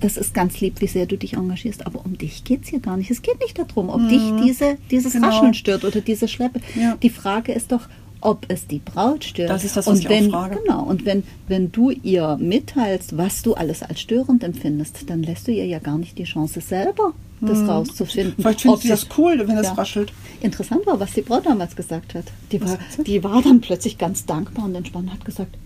das 0.00 0.16
ist 0.16 0.34
ganz 0.34 0.60
lieb, 0.60 0.80
wie 0.80 0.86
sehr 0.86 1.06
du 1.06 1.16
dich 1.16 1.34
engagierst, 1.34 1.86
aber 1.86 2.04
um 2.04 2.16
dich 2.16 2.44
geht 2.44 2.62
es 2.64 2.68
hier 2.68 2.80
gar 2.80 2.96
nicht. 2.96 3.10
Es 3.10 3.22
geht 3.22 3.38
nicht 3.40 3.58
darum, 3.58 3.88
ob 3.90 4.08
dich 4.08 4.22
diese, 4.44 4.76
dieses 4.90 5.12
Genau. 5.12 5.28
Rascheln 5.28 5.54
stört 5.54 5.84
oder 5.84 6.00
diese 6.00 6.26
Schleppe. 6.28 6.60
Ja. 6.74 6.96
Die 7.02 7.10
Frage 7.10 7.52
ist 7.52 7.70
doch, 7.72 7.82
ob 8.22 8.44
es 8.48 8.66
die 8.66 8.80
Braut 8.80 9.24
stört. 9.24 9.50
Das 9.50 9.64
ist 9.64 9.76
das, 9.76 9.86
was 9.86 9.94
und 9.98 10.00
ich 10.04 10.08
wenn, 10.08 10.30
frage. 10.30 10.58
Genau, 10.62 10.82
und 10.84 11.04
wenn, 11.06 11.22
wenn 11.48 11.72
du 11.72 11.90
ihr 11.90 12.36
mitteilst, 12.40 13.16
was 13.16 13.42
du 13.42 13.54
alles 13.54 13.82
als 13.82 14.00
störend 14.00 14.44
empfindest, 14.44 15.08
dann 15.08 15.22
lässt 15.22 15.48
du 15.48 15.52
ihr 15.52 15.66
ja 15.66 15.78
gar 15.78 15.96
nicht 15.98 16.18
die 16.18 16.24
Chance, 16.24 16.60
selber 16.60 17.12
das 17.42 17.66
rauszufinden. 17.66 18.36
Hm. 18.36 18.42
Vielleicht 18.42 18.60
findet 18.60 18.80
sie 18.82 18.88
das 18.88 19.06
cool, 19.16 19.38
wenn 19.46 19.56
das 19.56 19.68
Ja. 19.68 19.72
raschelt. 19.72 20.12
Interessant 20.42 20.86
war, 20.86 21.00
was 21.00 21.12
die 21.14 21.22
Braut 21.22 21.46
damals 21.46 21.74
gesagt 21.74 22.14
hat. 22.14 22.24
Die 22.52 22.60
Was 22.60 22.72
war, 22.72 22.78
hat 22.78 23.06
die 23.06 23.24
war 23.24 23.40
dann 23.40 23.62
plötzlich 23.62 23.96
ganz 23.96 24.26
dankbar 24.26 24.66
und 24.66 24.74
entspannt 24.74 25.08
und 25.08 25.14
hat 25.14 25.24
gesagt, 25.24 25.56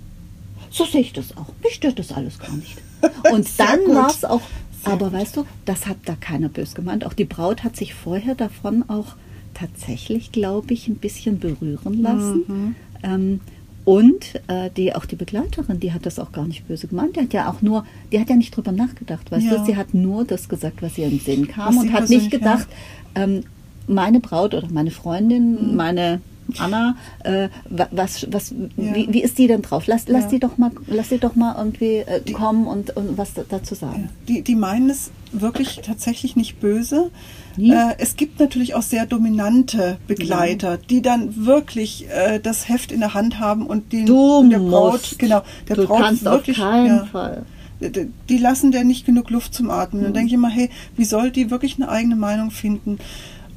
so 0.70 0.85
sehe 0.85 1.01
ich 1.01 1.12
das 1.12 1.37
auch. 1.37 1.47
Mich 1.64 1.75
stört 1.75 1.99
das 1.99 2.12
alles 2.12 2.38
gar 2.38 2.55
nicht. 2.55 2.79
Und 3.33 3.49
dann 3.59 3.81
war 3.95 4.09
es 4.11 4.25
auch, 4.25 4.43
aber 4.85 5.12
weißt 5.12 5.37
du, 5.37 5.47
das 5.64 5.87
hat 5.87 5.97
da 6.05 6.14
keiner 6.14 6.49
bös 6.49 6.75
gemeint. 6.75 7.05
Auch 7.07 7.12
die 7.14 7.25
Braut 7.25 7.64
hat 7.64 7.77
sich 7.77 7.95
vorher 7.95 8.35
davon 8.35 8.85
auch 8.88 9.17
tatsächlich, 9.55 10.33
glaube 10.33 10.75
ich, 10.75 10.88
ein 10.88 10.97
bisschen 10.97 11.38
berühren 11.38 12.03
lassen. 12.03 12.45
Mhm. 12.47 12.75
Ähm, 13.03 13.40
und 13.85 14.37
äh, 14.49 14.71
die, 14.75 14.95
auch 14.95 15.05
die 15.05 15.17
Begleiterin, 15.17 15.79
die 15.79 15.93
hat 15.93 16.07
das 16.07 16.19
auch 16.19 16.33
gar 16.33 16.47
nicht 16.47 16.67
böse 16.67 16.87
gemeint. 16.87 17.17
Die 17.17 17.21
hat 17.21 17.33
ja 17.35 17.51
auch 17.51 17.61
nur, 17.61 17.85
die 18.12 18.19
hat 18.19 18.31
ja 18.31 18.37
nicht 18.37 18.57
drüber 18.57 18.73
nachgedacht, 18.73 19.31
weißt 19.31 19.45
Ja. 19.47 19.59
du, 19.59 19.64
sie 19.67 19.77
hat 19.77 19.93
nur 19.93 20.25
das 20.25 20.49
gesagt, 20.49 20.81
was 20.83 20.97
ihr 20.97 21.05
in 21.05 21.19
den 21.19 21.21
Sinn 21.21 21.49
kam 21.49 21.77
Was 21.77 21.83
und 21.85 21.93
hat 21.93 22.09
nicht 22.09 22.31
gedacht, 22.31 22.67
ähm, 23.14 23.45
meine 23.87 24.21
Braut 24.21 24.55
oder 24.55 24.69
meine 24.71 24.90
Freundin, 24.90 25.71
Mhm. 25.73 25.77
meine 25.77 26.21
Anna, 26.59 26.96
äh, 27.24 27.48
wa- 27.70 27.88
was, 27.90 28.26
was, 28.30 28.50
Ja. 28.76 28.94
wie, 28.94 29.09
wie 29.11 29.22
ist 29.22 29.38
die 29.38 29.46
denn 29.46 29.62
drauf? 29.62 29.87
Lass, 29.87 30.09
lass 30.09 30.24
Ja. 30.24 30.30
die 30.30 30.38
doch 30.40 30.59
mal, 30.59 30.70
lass 30.87 31.09
die 31.09 31.18
doch 31.18 31.35
mal 31.35 31.54
irgendwie 31.57 31.96
äh, 31.98 32.20
kommen 32.33 32.66
und, 32.66 32.96
und 32.96 33.16
was 33.18 33.35
da, 33.35 33.42
dazu 33.48 33.74
sagen. 33.74 34.11
Die, 34.28 34.42
die 34.42 34.54
meinen 34.54 34.90
es 34.90 35.11
wirklich 35.33 35.80
tatsächlich 35.85 36.37
nicht 36.37 36.61
böse. 36.61 37.11
Äh, 37.59 37.94
es 37.98 38.16
gibt 38.16 38.38
natürlich 38.40 38.74
auch 38.74 38.83
sehr 38.83 39.07
dominante 39.07 39.98
Begleiter, 40.07 40.76
die 40.76 41.02
dann 41.02 41.46
wirklich 41.46 42.07
äh, 42.11 42.40
das 42.40 42.68
Heft 42.68 42.92
in 42.92 43.00
der 43.00 43.14
Hand 43.14 43.40
haben 43.40 43.66
und 43.66 43.92
den 43.92 44.07
Du 44.07 44.46
der 44.48 44.59
Braut, 44.59 44.92
musst. 44.92 45.18
genau, 45.18 45.42
der 45.68 45.76
du 45.76 45.87
Braut 45.87 46.00
kannst 46.02 46.24
wirklich, 46.24 46.59
auf 46.59 46.64
keinen 46.64 46.87
ja, 46.96 47.04
Fall. 47.07 47.42
die- 47.80 48.09
die 48.28 48.38
lassen 48.38 48.70
der 48.72 48.85
nicht 48.85 49.07
genug 49.07 49.30
Luft 49.30 49.54
zum 49.54 49.70
Atmen. 49.70 50.00
Mhm. 50.02 50.04
Dann 50.07 50.14
denke 50.14 50.28
ich 50.28 50.35
immer, 50.35 50.48
hey, 50.50 50.68
wie 50.96 51.04
soll 51.04 51.30
die 51.30 51.50
wirklich 51.50 51.76
eine 51.76 51.88
eigene 51.88 52.16
Meinung 52.16 52.50
finden? 52.50 52.98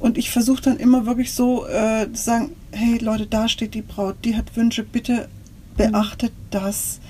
Und 0.00 0.16
ich 0.16 0.30
versuche 0.30 0.62
dann 0.62 0.76
immer 0.76 1.06
wirklich 1.06 1.32
so 1.32 1.66
äh, 1.66 2.06
zu 2.12 2.22
sagen, 2.22 2.50
hey 2.72 2.98
Leute, 2.98 3.26
da 3.26 3.48
steht 3.48 3.74
die 3.74 3.82
Braut, 3.82 4.16
die 4.24 4.36
hat 4.36 4.56
Wünsche, 4.56 4.82
bitte 4.82 5.28
beachtet 5.76 6.32
das. 6.50 7.00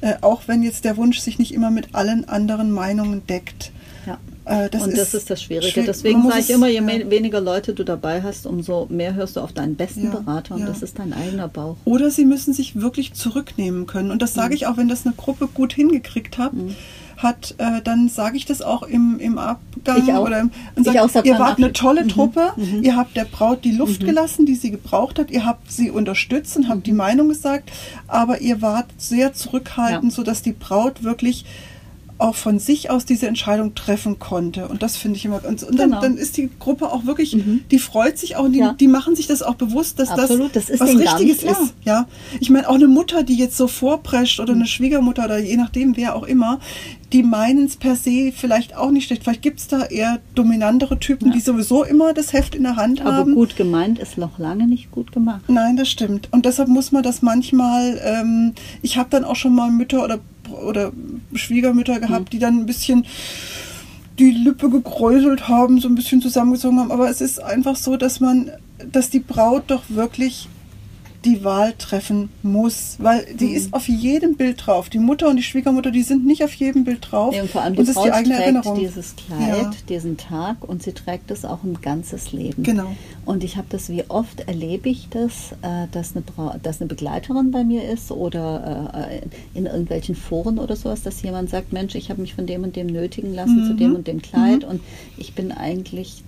Äh, 0.00 0.14
auch 0.20 0.42
wenn 0.46 0.62
jetzt 0.62 0.84
der 0.84 0.96
Wunsch 0.96 1.18
sich 1.20 1.38
nicht 1.38 1.52
immer 1.54 1.70
mit 1.70 1.94
allen 1.94 2.28
anderen 2.28 2.72
Meinungen 2.72 3.24
deckt. 3.28 3.70
Ja. 4.04 4.18
Äh, 4.44 4.68
das 4.68 4.82
und 4.82 4.92
das 4.96 5.08
ist 5.08 5.14
ist 5.14 5.30
das 5.30 5.42
Schwierige. 5.42 5.70
schwierig. 5.70 5.86
Deswegen 5.86 6.22
sage 6.28 6.40
ich 6.40 6.50
immer, 6.50 6.66
je 6.66 6.80
ja. 6.80 7.10
weniger 7.10 7.40
Leute 7.40 7.72
du 7.72 7.84
dabei 7.84 8.20
hast, 8.22 8.44
umso 8.46 8.86
mehr 8.90 9.14
hörst 9.14 9.36
du 9.36 9.40
auf 9.40 9.52
deinen 9.52 9.76
besten 9.76 10.04
Ja, 10.06 10.10
Berater 10.10 10.56
und 10.56 10.66
das 10.66 10.82
ist 10.82 10.98
dein 10.98 11.12
eigener 11.12 11.46
Bauch. 11.46 11.76
Oder 11.84 12.10
sie 12.10 12.24
müssen 12.24 12.52
sich 12.52 12.80
wirklich 12.80 13.12
zurücknehmen 13.14 13.86
können. 13.86 14.10
Und 14.10 14.22
das 14.22 14.34
Mhm. 14.34 14.40
sage 14.40 14.54
ich 14.56 14.66
auch, 14.66 14.76
wenn 14.76 14.88
das 14.88 15.06
eine 15.06 15.14
Gruppe 15.14 15.46
gut 15.46 15.72
hingekriegt 15.72 16.36
hat, 16.38 16.52
hat 17.16 17.54
äh, 17.58 17.80
dann 17.82 18.08
sage 18.08 18.36
ich 18.36 18.44
das 18.44 18.60
auch 18.62 18.82
im, 18.82 19.20
im 19.20 19.38
Abgang. 19.84 20.02
Ich 20.06 20.12
auch. 20.14 20.26
Oder 20.26 20.40
und 20.42 20.52
Ich 20.76 20.84
sag, 20.84 20.96
auch 21.20 21.24
ihr 21.24 21.38
wart 21.38 21.58
eine 21.58 21.72
tolle 21.72 22.04
Mhm. 22.04 22.08
Truppe, 22.08 22.52
ihr 22.82 22.96
habt 22.96 23.16
der 23.16 23.24
Braut 23.24 23.64
die 23.64 23.72
Luft 23.72 24.00
gelassen, 24.04 24.46
die 24.46 24.54
sie 24.54 24.70
gebraucht 24.70 25.18
hat, 25.18 25.30
ihr 25.30 25.44
habt 25.44 25.70
sie 25.70 25.90
unterstützt 25.90 26.56
und 26.56 26.68
habt 26.68 26.78
Mhm. 26.80 26.84
die 26.84 26.92
Meinung 26.92 27.28
gesagt, 27.28 27.70
aber 28.06 28.40
ihr 28.40 28.62
wart 28.62 28.86
sehr 28.96 29.32
zurückhaltend, 29.32 30.12
Ja. 30.12 30.16
sodass 30.16 30.42
die 30.42 30.52
Braut 30.52 31.02
wirklich 31.02 31.44
auch 32.22 32.34
von 32.34 32.58
sich 32.58 32.90
aus 32.90 33.04
diese 33.04 33.26
Entscheidung 33.26 33.74
treffen 33.74 34.18
konnte. 34.18 34.68
Und 34.68 34.82
das 34.82 34.96
finde 34.96 35.16
ich 35.16 35.24
immer 35.24 35.40
ganz. 35.40 35.62
Und 35.62 35.78
dann, 35.78 35.90
genau. 35.90 36.00
dann, 36.00 36.16
ist 36.16 36.36
die 36.36 36.48
Gruppe 36.58 36.90
auch 36.90 37.04
wirklich, 37.04 37.34
mhm. 37.34 37.64
die 37.70 37.78
freut 37.78 38.18
sich 38.18 38.36
auch, 38.36 38.48
die, 38.48 38.58
ja. 38.58 38.74
die 38.78 38.88
machen 38.88 39.16
sich 39.16 39.26
das 39.26 39.42
auch 39.42 39.54
bewusst, 39.54 39.98
dass 39.98 40.10
Absolut, 40.10 40.54
das, 40.56 40.66
das 40.66 40.80
was 40.80 40.96
Richtiges 40.96 41.42
ist. 41.42 41.74
Ja, 41.84 42.06
ich 42.40 42.50
meine 42.50 42.68
auch 42.68 42.74
eine 42.74 42.88
Mutter, 42.88 43.22
die 43.22 43.36
jetzt 43.36 43.56
so 43.56 43.66
vorprescht 43.66 44.40
oder 44.40 44.52
eine 44.52 44.66
Schwiegermutter 44.66 45.24
oder 45.24 45.38
je 45.38 45.56
nachdem 45.56 45.96
wer 45.96 46.14
auch 46.14 46.22
immer, 46.22 46.60
die 47.12 47.22
meinen 47.22 47.66
es 47.66 47.76
per 47.76 47.96
se 47.96 48.32
vielleicht 48.34 48.76
auch 48.76 48.90
nicht 48.90 49.06
schlecht. 49.06 49.24
Vielleicht 49.24 49.42
gibt 49.42 49.60
es 49.60 49.68
da 49.68 49.84
eher 49.84 50.20
dominantere 50.34 50.98
Typen, 50.98 51.28
ja. 51.28 51.34
die 51.34 51.40
sowieso 51.40 51.84
immer 51.84 52.14
das 52.14 52.32
Heft 52.32 52.54
in 52.54 52.62
der 52.62 52.76
Hand 52.76 53.00
Aber 53.00 53.12
haben. 53.12 53.32
Aber 53.32 53.32
gut 53.32 53.56
gemeint 53.56 53.98
ist 53.98 54.16
noch 54.16 54.38
lange 54.38 54.66
nicht 54.66 54.90
gut 54.90 55.12
gemacht. 55.12 55.42
Nein, 55.48 55.76
das 55.76 55.88
stimmt. 55.88 56.28
Und 56.30 56.46
deshalb 56.46 56.68
muss 56.68 56.92
man 56.92 57.02
das 57.02 57.22
manchmal, 57.22 58.00
ähm, 58.02 58.54
ich 58.80 58.96
habe 58.96 59.10
dann 59.10 59.24
auch 59.24 59.36
schon 59.36 59.54
mal 59.54 59.70
Mütter 59.70 60.02
oder, 60.02 60.20
oder 60.64 60.92
Schwiegermütter 61.34 62.00
gehabt, 62.00 62.26
mhm. 62.26 62.30
die 62.30 62.38
dann 62.38 62.58
ein 62.58 62.66
bisschen 62.66 63.06
die 64.18 64.30
Lippe 64.30 64.68
gekräuselt 64.68 65.48
haben, 65.48 65.80
so 65.80 65.88
ein 65.88 65.94
bisschen 65.94 66.20
zusammengezogen 66.20 66.78
haben. 66.78 66.92
Aber 66.92 67.08
es 67.08 67.20
ist 67.20 67.42
einfach 67.42 67.76
so, 67.76 67.96
dass 67.96 68.20
man, 68.20 68.50
dass 68.90 69.10
die 69.10 69.20
Braut 69.20 69.64
doch 69.68 69.84
wirklich 69.88 70.48
die 71.24 71.44
Wahl 71.44 71.74
treffen 71.78 72.30
muss, 72.42 72.96
weil 72.98 73.24
die 73.34 73.48
mhm. 73.48 73.54
ist 73.54 73.74
auf 73.74 73.88
jedem 73.88 74.36
Bild 74.36 74.66
drauf. 74.66 74.88
Die 74.88 74.98
Mutter 74.98 75.28
und 75.28 75.36
die 75.36 75.42
Schwiegermutter, 75.42 75.90
die 75.90 76.02
sind 76.02 76.26
nicht 76.26 76.42
auf 76.42 76.52
jedem 76.54 76.84
Bild 76.84 77.08
drauf. 77.10 77.32
Nee, 77.32 77.42
und 77.42 77.50
vor 77.50 77.62
allem 77.62 77.74
die 77.74 77.80
und 77.80 77.88
Frau 77.90 78.04
die 78.04 78.12
eigene 78.12 78.34
trägt 78.34 78.46
Erinnerung. 78.46 78.78
dieses 78.78 79.14
Kleid, 79.16 79.62
ja. 79.62 79.70
diesen 79.88 80.16
Tag 80.16 80.68
und 80.68 80.82
sie 80.82 80.92
trägt 80.92 81.30
es 81.30 81.44
auch 81.44 81.62
ein 81.62 81.80
ganzes 81.80 82.32
Leben. 82.32 82.62
Genau. 82.62 82.94
Und 83.24 83.44
ich 83.44 83.56
habe 83.56 83.66
das, 83.70 83.88
wie 83.88 84.04
oft 84.08 84.40
erlebe 84.40 84.88
ich 84.88 85.08
das, 85.10 85.52
äh, 85.62 85.86
dass, 85.92 86.14
eine 86.16 86.24
dass 86.62 86.80
eine 86.80 86.88
Begleiterin 86.88 87.52
bei 87.52 87.62
mir 87.62 87.88
ist 87.88 88.10
oder 88.10 88.92
äh, 89.08 89.20
in 89.54 89.66
irgendwelchen 89.66 90.16
Foren 90.16 90.58
oder 90.58 90.74
sowas, 90.74 91.02
dass 91.02 91.22
jemand 91.22 91.50
sagt, 91.50 91.72
Mensch, 91.72 91.94
ich 91.94 92.10
habe 92.10 92.20
mich 92.20 92.34
von 92.34 92.46
dem 92.46 92.64
und 92.64 92.74
dem 92.74 92.88
nötigen 92.88 93.34
lassen 93.34 93.62
mhm. 93.62 93.66
zu 93.66 93.74
dem 93.74 93.94
und 93.94 94.06
dem 94.06 94.22
Kleid 94.22 94.62
mhm. 94.62 94.68
und 94.68 94.80
ich 95.16 95.34
bin 95.34 95.52
eigentlich 95.52 96.24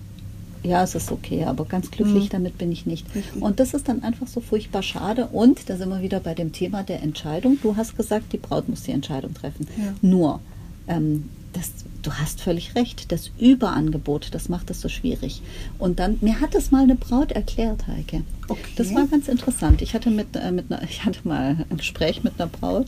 ja, 0.65 0.83
es 0.83 0.95
ist 0.95 1.11
okay, 1.11 1.45
aber 1.45 1.65
ganz 1.65 1.91
glücklich 1.91 2.25
mhm. 2.25 2.29
damit 2.29 2.57
bin 2.57 2.71
ich 2.71 2.85
nicht. 2.85 3.05
Und 3.39 3.59
das 3.59 3.73
ist 3.73 3.87
dann 3.87 4.03
einfach 4.03 4.27
so 4.27 4.41
furchtbar 4.41 4.83
schade. 4.83 5.27
Und 5.27 5.69
da 5.69 5.77
sind 5.77 5.89
wir 5.89 6.01
wieder 6.01 6.19
bei 6.19 6.33
dem 6.33 6.51
Thema 6.51 6.83
der 6.83 7.01
Entscheidung. 7.03 7.57
Du 7.61 7.75
hast 7.75 7.95
gesagt, 7.95 8.33
die 8.33 8.37
Braut 8.37 8.67
muss 8.67 8.83
die 8.83 8.91
Entscheidung 8.91 9.33
treffen. 9.33 9.67
Ja. 9.77 9.93
Nur, 10.01 10.39
ähm, 10.87 11.29
das, 11.53 11.71
du 12.01 12.11
hast 12.11 12.41
völlig 12.41 12.75
recht, 12.75 13.11
das 13.11 13.31
Überangebot, 13.39 14.33
das 14.33 14.49
macht 14.49 14.69
es 14.69 14.81
so 14.81 14.89
schwierig. 14.89 15.41
Und 15.79 15.99
dann, 15.99 16.17
mir 16.21 16.41
hat 16.41 16.53
das 16.53 16.71
mal 16.71 16.83
eine 16.83 16.95
Braut 16.95 17.31
erklärt, 17.31 17.87
Heike. 17.87 18.23
Okay. 18.47 18.61
Das 18.75 18.93
war 18.93 19.07
ganz 19.07 19.27
interessant. 19.27 19.81
Ich 19.81 19.93
hatte, 19.93 20.09
mit, 20.09 20.35
äh, 20.35 20.51
mit 20.51 20.71
einer, 20.71 20.83
ich 20.89 21.05
hatte 21.05 21.19
mal 21.23 21.65
ein 21.69 21.77
Gespräch 21.77 22.23
mit 22.23 22.33
einer 22.39 22.49
Braut 22.49 22.87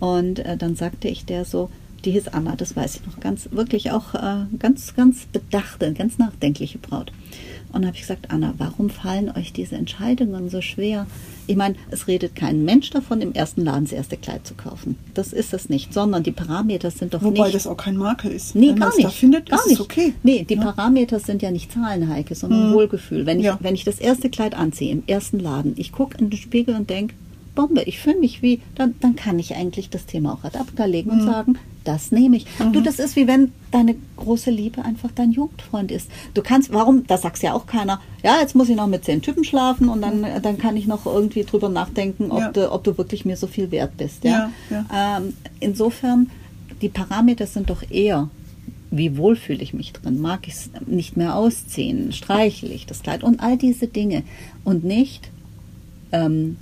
und 0.00 0.38
äh, 0.38 0.56
dann 0.56 0.76
sagte 0.76 1.08
ich 1.08 1.24
der 1.24 1.44
so, 1.44 1.70
die 2.04 2.12
hieß 2.12 2.28
Anna, 2.28 2.56
das 2.56 2.76
weiß 2.76 2.96
ich 2.96 3.06
noch, 3.06 3.20
ganz, 3.20 3.48
wirklich 3.50 3.90
auch 3.90 4.14
äh, 4.14 4.46
ganz, 4.58 4.94
ganz 4.94 5.26
bedachte, 5.26 5.92
ganz 5.92 6.18
nachdenkliche 6.18 6.78
Braut. 6.78 7.12
Und 7.70 7.84
habe 7.84 7.94
ich 7.94 8.00
gesagt, 8.00 8.30
Anna, 8.30 8.54
warum 8.56 8.88
fallen 8.88 9.30
euch 9.30 9.52
diese 9.52 9.76
Entscheidungen 9.76 10.48
so 10.48 10.62
schwer? 10.62 11.06
Ich 11.46 11.56
meine, 11.56 11.74
es 11.90 12.08
redet 12.08 12.34
kein 12.34 12.64
Mensch 12.64 12.88
davon, 12.90 13.20
im 13.20 13.34
ersten 13.34 13.62
Laden 13.62 13.84
das 13.84 13.92
erste 13.92 14.16
Kleid 14.16 14.46
zu 14.46 14.54
kaufen. 14.54 14.96
Das 15.12 15.34
ist 15.34 15.52
es 15.52 15.68
nicht, 15.68 15.92
sondern 15.92 16.22
die 16.22 16.32
Parameter 16.32 16.90
sind 16.90 17.12
doch 17.12 17.22
Wobei 17.22 17.44
nicht... 17.44 17.54
das 17.54 17.66
auch 17.66 17.76
kein 17.76 17.96
Makel 17.96 18.30
ist. 18.30 18.54
Nee, 18.54 18.72
gar 18.72 18.94
nicht. 18.94 19.04
Da 19.04 19.10
findet, 19.10 19.50
gar 19.50 19.66
nicht. 19.68 19.80
okay. 19.80 20.14
Nee, 20.22 20.46
die 20.48 20.54
ja. 20.54 20.62
Parameter 20.62 21.20
sind 21.20 21.42
ja 21.42 21.50
nicht 21.50 21.72
Zahlenheike, 21.72 22.34
sondern 22.34 22.64
hm. 22.64 22.72
Wohlgefühl. 22.72 23.26
Wenn 23.26 23.38
ich, 23.38 23.46
ja. 23.46 23.58
wenn 23.60 23.74
ich 23.74 23.84
das 23.84 23.98
erste 23.98 24.30
Kleid 24.30 24.54
anziehe 24.54 24.92
im 24.92 25.02
ersten 25.06 25.38
Laden, 25.38 25.74
ich 25.76 25.92
gucke 25.92 26.16
in 26.18 26.30
den 26.30 26.38
Spiegel 26.38 26.74
und 26.74 26.88
denke, 26.88 27.14
Bombe, 27.58 27.82
ich 27.82 27.98
fühle 27.98 28.20
mich 28.20 28.40
wie, 28.40 28.60
dann, 28.76 28.94
dann 29.00 29.16
kann 29.16 29.36
ich 29.40 29.56
eigentlich 29.56 29.90
das 29.90 30.06
Thema 30.06 30.32
auch 30.32 30.44
ad 30.44 30.56
acta 30.56 30.84
legen 30.84 31.10
mhm. 31.10 31.18
und 31.18 31.26
sagen, 31.26 31.58
das 31.82 32.12
nehme 32.12 32.36
ich. 32.36 32.46
Mhm. 32.60 32.72
Du, 32.72 32.80
das 32.80 33.00
ist 33.00 33.16
wie 33.16 33.26
wenn 33.26 33.50
deine 33.72 33.96
große 34.16 34.52
Liebe 34.52 34.84
einfach 34.84 35.10
dein 35.12 35.32
Jugendfreund 35.32 35.90
ist. 35.90 36.08
Du 36.34 36.42
kannst, 36.42 36.72
warum, 36.72 37.04
da 37.08 37.18
sagst 37.18 37.42
ja 37.42 37.54
auch 37.54 37.66
keiner, 37.66 38.00
ja, 38.22 38.36
jetzt 38.40 38.54
muss 38.54 38.68
ich 38.68 38.76
noch 38.76 38.86
mit 38.86 39.04
zehn 39.04 39.22
Typen 39.22 39.42
schlafen 39.42 39.88
und 39.88 40.02
dann, 40.02 40.20
mhm. 40.20 40.40
dann 40.40 40.56
kann 40.58 40.76
ich 40.76 40.86
noch 40.86 41.04
irgendwie 41.04 41.42
drüber 41.42 41.68
nachdenken, 41.68 42.30
ob, 42.30 42.38
ja. 42.38 42.52
du, 42.52 42.70
ob 42.70 42.84
du 42.84 42.96
wirklich 42.96 43.24
mir 43.24 43.36
so 43.36 43.48
viel 43.48 43.72
wert 43.72 43.96
bist. 43.96 44.22
Ja? 44.22 44.52
ja, 44.70 44.86
ja. 44.92 45.18
Ähm, 45.18 45.34
insofern, 45.58 46.30
die 46.80 46.88
Parameter 46.88 47.48
sind 47.48 47.70
doch 47.70 47.82
eher, 47.90 48.28
wie 48.92 49.16
wohl 49.16 49.34
fühle 49.34 49.64
ich 49.64 49.74
mich 49.74 49.92
drin? 49.92 50.20
Mag 50.20 50.46
ich 50.46 50.54
es 50.54 50.70
nicht 50.86 51.16
mehr 51.16 51.34
ausziehen? 51.34 52.12
Streichle 52.12 52.68
ich 52.68 52.86
das 52.86 53.02
Kleid? 53.02 53.24
Und 53.24 53.40
all 53.40 53.58
diese 53.58 53.88
Dinge. 53.88 54.22
Und 54.62 54.84
nicht, 54.84 55.28
ähm, 56.12 56.56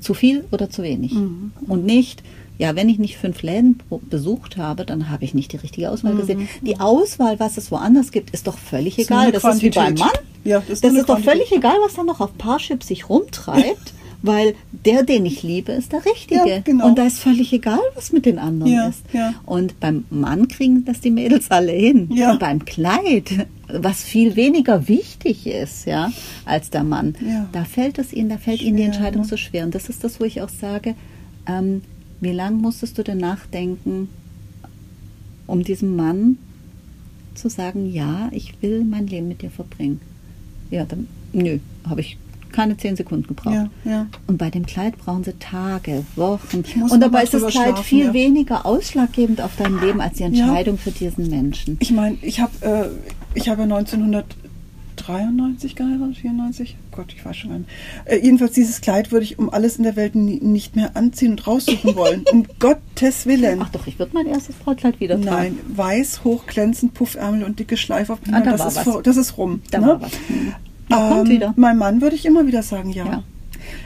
zu 0.00 0.14
viel 0.14 0.44
oder 0.50 0.70
zu 0.70 0.82
wenig. 0.82 1.12
Mhm. 1.12 1.52
Und 1.66 1.84
nicht, 1.84 2.22
ja, 2.58 2.74
wenn 2.76 2.88
ich 2.88 2.98
nicht 2.98 3.16
fünf 3.16 3.42
Läden 3.42 3.78
besucht 4.08 4.56
habe, 4.56 4.84
dann 4.84 5.10
habe 5.10 5.24
ich 5.24 5.34
nicht 5.34 5.52
die 5.52 5.56
richtige 5.56 5.90
Auswahl 5.90 6.14
mhm. 6.14 6.18
gesehen. 6.18 6.48
Die 6.62 6.80
Auswahl, 6.80 7.38
was 7.38 7.56
es 7.56 7.70
woanders 7.70 8.12
gibt, 8.12 8.30
ist 8.30 8.46
doch 8.46 8.58
völlig 8.58 8.98
egal. 8.98 9.32
Das 9.32 9.44
ist 9.44 9.62
wie 9.62 9.70
beim 9.70 9.94
Mann. 9.94 10.10
Ja, 10.44 10.60
das 10.60 10.70
ist, 10.70 10.84
das 10.84 10.94
ist 10.94 11.08
doch 11.08 11.20
völlig 11.20 11.52
egal, 11.52 11.76
was 11.84 11.94
da 11.94 12.02
noch 12.02 12.20
auf 12.20 12.36
Parship 12.38 12.82
sich 12.82 13.08
rumtreibt. 13.08 13.92
weil 14.22 14.54
der, 14.72 15.04
den 15.04 15.26
ich 15.26 15.42
liebe, 15.42 15.72
ist 15.72 15.92
der 15.92 16.04
Richtige. 16.04 16.48
Ja, 16.48 16.60
genau. 16.60 16.86
Und 16.86 16.98
da 16.98 17.06
ist 17.06 17.20
völlig 17.20 17.52
egal, 17.52 17.80
was 17.94 18.12
mit 18.12 18.26
den 18.26 18.38
anderen 18.38 18.72
ja, 18.72 18.88
ist. 18.88 19.04
Ja. 19.12 19.34
Und 19.46 19.78
beim 19.80 20.04
Mann 20.10 20.48
kriegen 20.48 20.84
das 20.84 21.00
die 21.00 21.10
Mädels 21.10 21.50
alle 21.50 21.72
hin. 21.72 22.08
Und 22.10 22.40
beim 22.40 22.64
Kleid, 22.64 23.46
was 23.68 24.02
viel 24.02 24.36
weniger 24.36 24.88
wichtig 24.88 25.46
ist, 25.46 25.86
ja, 25.86 26.10
als 26.44 26.70
der 26.70 26.84
Mann, 26.84 27.14
da 27.52 27.64
fällt 27.64 27.98
es 27.98 28.12
ihnen, 28.12 28.28
da 28.30 28.38
fällt 28.38 28.58
schwer, 28.58 28.68
ihnen 28.68 28.76
die 28.78 28.82
Entscheidung 28.84 29.22
ne? 29.22 29.28
so 29.28 29.36
schwer. 29.36 29.64
Und 29.64 29.74
das 29.74 29.88
ist 29.88 30.04
das, 30.04 30.20
wo 30.20 30.24
ich 30.24 30.40
auch 30.40 30.48
sage, 30.48 30.94
ähm, 31.46 31.82
wie 32.20 32.32
lange 32.32 32.56
musstest 32.56 32.98
du 32.98 33.04
denn 33.04 33.18
nachdenken, 33.18 34.08
um 35.46 35.62
diesem 35.62 35.96
Mann 35.96 36.38
zu 37.34 37.48
sagen, 37.48 37.92
ja, 37.92 38.28
ich 38.32 38.60
will 38.62 38.84
mein 38.84 39.06
Leben 39.06 39.28
mit 39.28 39.42
dir 39.42 39.50
verbringen? 39.50 40.00
Ja, 40.70 40.84
dann, 40.84 41.06
nö, 41.32 41.58
habe 41.88 42.00
ich 42.00 42.18
keine 42.52 42.76
zehn 42.76 42.96
Sekunden 42.96 43.26
gebraucht. 43.26 43.54
Ja, 43.54 43.68
ja. 43.84 44.06
Und 44.26 44.38
bei 44.38 44.50
dem 44.50 44.66
Kleid 44.66 44.98
brauchen 44.98 45.22
sie 45.22 45.34
Tage, 45.34 46.04
Wochen. 46.16 46.64
Und 46.90 47.00
dabei 47.00 47.22
ist 47.22 47.34
das 47.34 47.46
Kleid 47.46 47.78
viel 47.78 48.06
ja. 48.06 48.12
weniger 48.12 48.66
ausschlaggebend 48.66 49.40
auf 49.40 49.52
dein 49.56 49.78
Leben 49.80 50.00
als 50.00 50.16
die 50.16 50.24
Entscheidung 50.24 50.78
für 50.78 50.90
diesen 50.90 51.28
Menschen. 51.28 51.76
Ich 51.80 51.92
meine, 51.92 52.16
ich 52.22 52.40
habe 52.40 52.52
äh, 52.62 52.88
ich 53.34 53.48
habe 53.48 53.62
1993 53.62 55.76
geheiratet, 55.76 56.16
94, 56.16 56.76
Gott, 56.92 57.12
ich 57.14 57.24
weiß 57.24 57.36
schon 57.36 57.50
gar 57.50 57.58
nicht. 57.58 57.70
Äh, 58.04 58.18
jedenfalls 58.18 58.52
dieses 58.52 58.80
Kleid 58.80 59.12
würde 59.12 59.24
ich 59.24 59.38
um 59.38 59.50
alles 59.50 59.76
in 59.76 59.84
der 59.84 59.96
Welt 59.96 60.14
nicht 60.14 60.76
mehr 60.76 60.96
anziehen 60.96 61.32
und 61.32 61.46
raussuchen 61.46 61.94
wollen. 61.94 62.24
um 62.32 62.46
Gottes 62.58 63.26
Willen. 63.26 63.60
Ach 63.62 63.68
doch, 63.70 63.86
ich 63.86 63.98
würde 63.98 64.12
mein 64.14 64.26
erstes 64.26 64.56
Brautkleid 64.56 65.00
wieder 65.00 65.20
tragen. 65.20 65.26
Nein, 65.26 65.58
weiß, 65.68 66.24
hochglänzend, 66.24 66.94
Puffärmel 66.94 67.44
und 67.44 67.58
dicke 67.58 67.76
Schleife 67.76 68.14
auf 68.14 68.20
ah, 68.32 68.40
da 68.40 68.56
das, 68.56 68.76
ist 68.76 68.80
vor, 68.80 69.02
das 69.02 69.16
ist 69.16 69.38
rum. 69.38 69.62
Da 69.70 69.78
ne? 69.78 69.86
war 69.86 70.02
was. 70.02 70.12
Ähm, 70.90 70.98
kommt 71.08 71.28
wieder. 71.28 71.54
Mein 71.56 71.78
Mann 71.78 72.00
würde 72.00 72.16
ich 72.16 72.24
immer 72.24 72.46
wieder 72.46 72.62
sagen, 72.62 72.90
ja. 72.90 73.04
ja. 73.04 73.22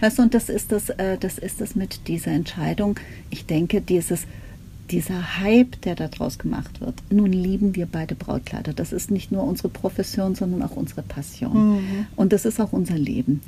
Weißt 0.01 0.19
du, 0.19 0.23
und 0.23 0.35
das 0.35 0.49
ist 0.49 0.73
das, 0.73 0.91
äh, 0.91 1.19
das 1.19 1.39
ist 1.39 1.61
das 1.61 1.75
mit 1.75 2.09
dieser 2.09 2.31
Entscheidung. 2.31 2.99
Ich 3.31 3.47
denke, 3.47 3.81
dieses, 3.81 4.27
dieser 4.91 5.39
Hype, 5.41 5.81
der 5.83 5.95
daraus 5.95 6.39
gemacht 6.39 6.81
wird. 6.81 6.95
Nun 7.11 7.33
lieben 7.33 7.77
wir 7.77 7.87
beide 7.87 8.15
Brautkleider. 8.15 8.73
Das 8.73 8.93
ist 8.93 9.11
nicht 9.11 9.33
nur 9.33 9.45
unsere 9.45 9.69
Profession, 9.69 10.35
sondern 10.35 10.63
auch 10.63 10.77
unsere 10.77 11.03
Passion. 11.03 11.77
Mhm. 11.77 12.07
Und 12.17 12.33
das 12.33 12.45
ist 12.45 12.61
auch 12.61 12.73
unser 12.73 12.99
Leben. 12.99 13.41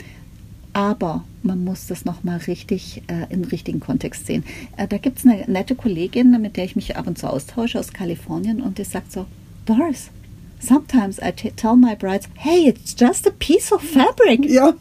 Aber 0.73 1.25
man 1.43 1.63
muss 1.63 1.87
das 1.87 2.05
nochmal 2.05 2.39
richtig 2.39 3.03
äh, 3.07 3.33
im 3.33 3.45
richtigen 3.45 3.79
Kontext 3.79 4.27
sehen. 4.27 4.45
Äh, 4.77 4.89
da 4.89 4.99
gibt 4.99 5.19
es 5.19 5.25
eine 5.25 5.45
nette 5.47 5.77
Kollegin, 5.77 6.41
mit 6.41 6.57
der 6.57 6.65
ich 6.65 6.77
mich 6.77 6.97
ab 6.97 7.07
und 7.07 7.17
zu 7.17 7.29
austausche 7.29 7.79
aus 7.79 7.93
Kalifornien 7.93 8.61
und 8.61 8.79
die 8.79 8.85
sagt 8.85 9.13
so, 9.13 9.27
Doris, 9.67 10.11
sometimes 10.59 11.19
I 11.19 11.31
tell 11.33 11.77
my 11.77 11.95
brides, 11.95 12.29
hey, 12.35 12.69
it's 12.69 12.97
just 12.99 13.27
a 13.27 13.31
piece 13.39 13.73
of 13.73 13.83
fabric. 13.83 14.51
Ja. 14.51 14.75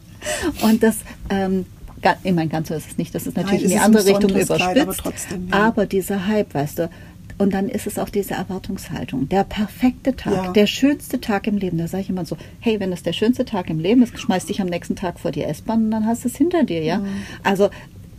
Und 0.61 0.81
das, 0.81 0.99
ähm, 1.29 1.65
ich 2.23 2.33
meine, 2.33 2.49
ganz 2.49 2.69
so 2.69 2.73
ist 2.73 2.91
es 2.91 2.97
nicht. 2.97 3.13
Das 3.15 3.27
ist 3.27 3.35
natürlich 3.35 3.61
Nein, 3.63 3.71
in 3.71 3.77
die 3.77 3.83
andere 3.83 4.05
Richtung 4.05 4.29
überspitzt. 4.29 4.81
Aber, 4.81 4.93
trotzdem, 4.93 5.47
ja. 5.49 5.55
aber 5.55 5.85
dieser 5.85 6.27
Hype, 6.27 6.53
weißt 6.53 6.79
du, 6.79 6.89
und 7.37 7.53
dann 7.53 7.67
ist 7.67 7.87
es 7.87 7.97
auch 7.97 8.09
diese 8.09 8.35
Erwartungshaltung. 8.35 9.27
Der 9.29 9.43
perfekte 9.43 10.15
Tag, 10.15 10.33
ja. 10.33 10.51
der 10.51 10.67
schönste 10.67 11.19
Tag 11.19 11.47
im 11.47 11.57
Leben. 11.57 11.77
Da 11.77 11.87
sage 11.87 12.03
ich 12.03 12.09
immer 12.09 12.25
so, 12.25 12.37
hey, 12.59 12.79
wenn 12.79 12.91
es 12.93 13.03
der 13.03 13.13
schönste 13.13 13.45
Tag 13.45 13.69
im 13.69 13.79
Leben 13.79 14.03
ist, 14.03 14.17
schmeiß 14.19 14.45
dich 14.45 14.61
am 14.61 14.67
nächsten 14.67 14.95
Tag 14.95 15.19
vor 15.19 15.31
die 15.31 15.43
S-Bahn 15.43 15.85
und 15.85 15.91
dann 15.91 16.05
hast 16.05 16.23
du 16.23 16.29
es 16.29 16.35
hinter 16.35 16.63
dir, 16.63 16.83
ja. 16.83 16.99
Mhm. 16.99 17.07
Also 17.43 17.69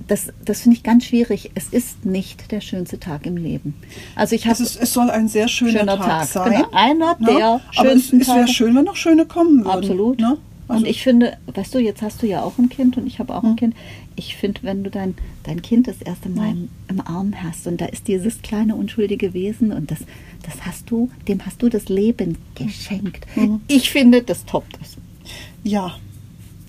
das, 0.07 0.33
das 0.45 0.63
finde 0.63 0.77
ich 0.77 0.83
ganz 0.83 1.07
schwierig. 1.07 1.51
Es 1.55 1.69
ist 1.69 2.05
nicht 2.05 2.51
der 2.53 2.61
schönste 2.61 3.01
Tag 3.01 3.25
im 3.27 3.37
Leben. 3.37 3.75
Also 4.17 4.35
ich 4.35 4.47
habe 4.47 4.63
es, 4.63 4.77
es 4.77 4.93
soll 4.93 5.11
ein 5.11 5.29
sehr 5.29 5.49
schöner, 5.49 5.81
schöner 5.81 5.97
Tag, 5.97 6.07
Tag, 6.07 6.25
sein. 6.27 6.53
Genau, 6.53 6.69
einer 6.73 7.17
ne? 7.19 7.27
der 7.27 7.61
schönsten 7.71 8.17
Aber 8.17 8.23
es, 8.23 8.29
es 8.29 8.35
wäre 8.35 8.49
schön, 8.49 8.77
wenn 8.77 8.85
noch 8.85 8.97
schöne 8.97 9.27
kommen 9.27 9.65
würden. 9.65 9.71
Absolut. 9.71 10.21
Ne? 10.21 10.37
Also 10.67 10.85
und 10.85 10.91
ich 10.91 11.03
finde, 11.03 11.37
weißt 11.47 11.75
du, 11.75 11.79
jetzt 11.79 12.01
hast 12.01 12.23
du 12.23 12.27
ja 12.27 12.43
auch 12.43 12.59
ein 12.59 12.69
Kind 12.69 12.97
und 12.97 13.07
ich 13.07 13.19
habe 13.19 13.35
auch 13.35 13.43
ein 13.43 13.51
hm. 13.51 13.57
Kind. 13.57 13.77
Ich 14.17 14.37
finde, 14.37 14.63
wenn 14.63 14.83
du 14.83 14.91
dein, 14.91 15.15
dein 15.43 15.61
Kind 15.61 15.87
das 15.87 16.01
erste 16.01 16.29
Mal 16.29 16.53
im, 16.53 16.69
im, 16.89 17.01
Arm 17.01 17.35
hast 17.43 17.67
und 17.67 17.81
da 17.81 17.87
ist 17.87 18.09
dieses 18.09 18.41
kleine 18.41 18.75
unschuldige 18.75 19.35
Wesen 19.35 19.73
und 19.73 19.91
das, 19.91 19.99
das 20.43 20.65
hast 20.65 20.91
du, 20.91 21.11
dem 21.29 21.45
hast 21.45 21.63
du 21.63 21.69
das 21.69 21.89
Leben 21.89 22.39
geschenkt. 22.55 23.27
Mhm. 23.37 23.61
Ich 23.69 23.91
finde, 23.91 24.23
das 24.23 24.47
toppt 24.47 24.79
es. 24.81 24.97
Ja. 25.65 25.97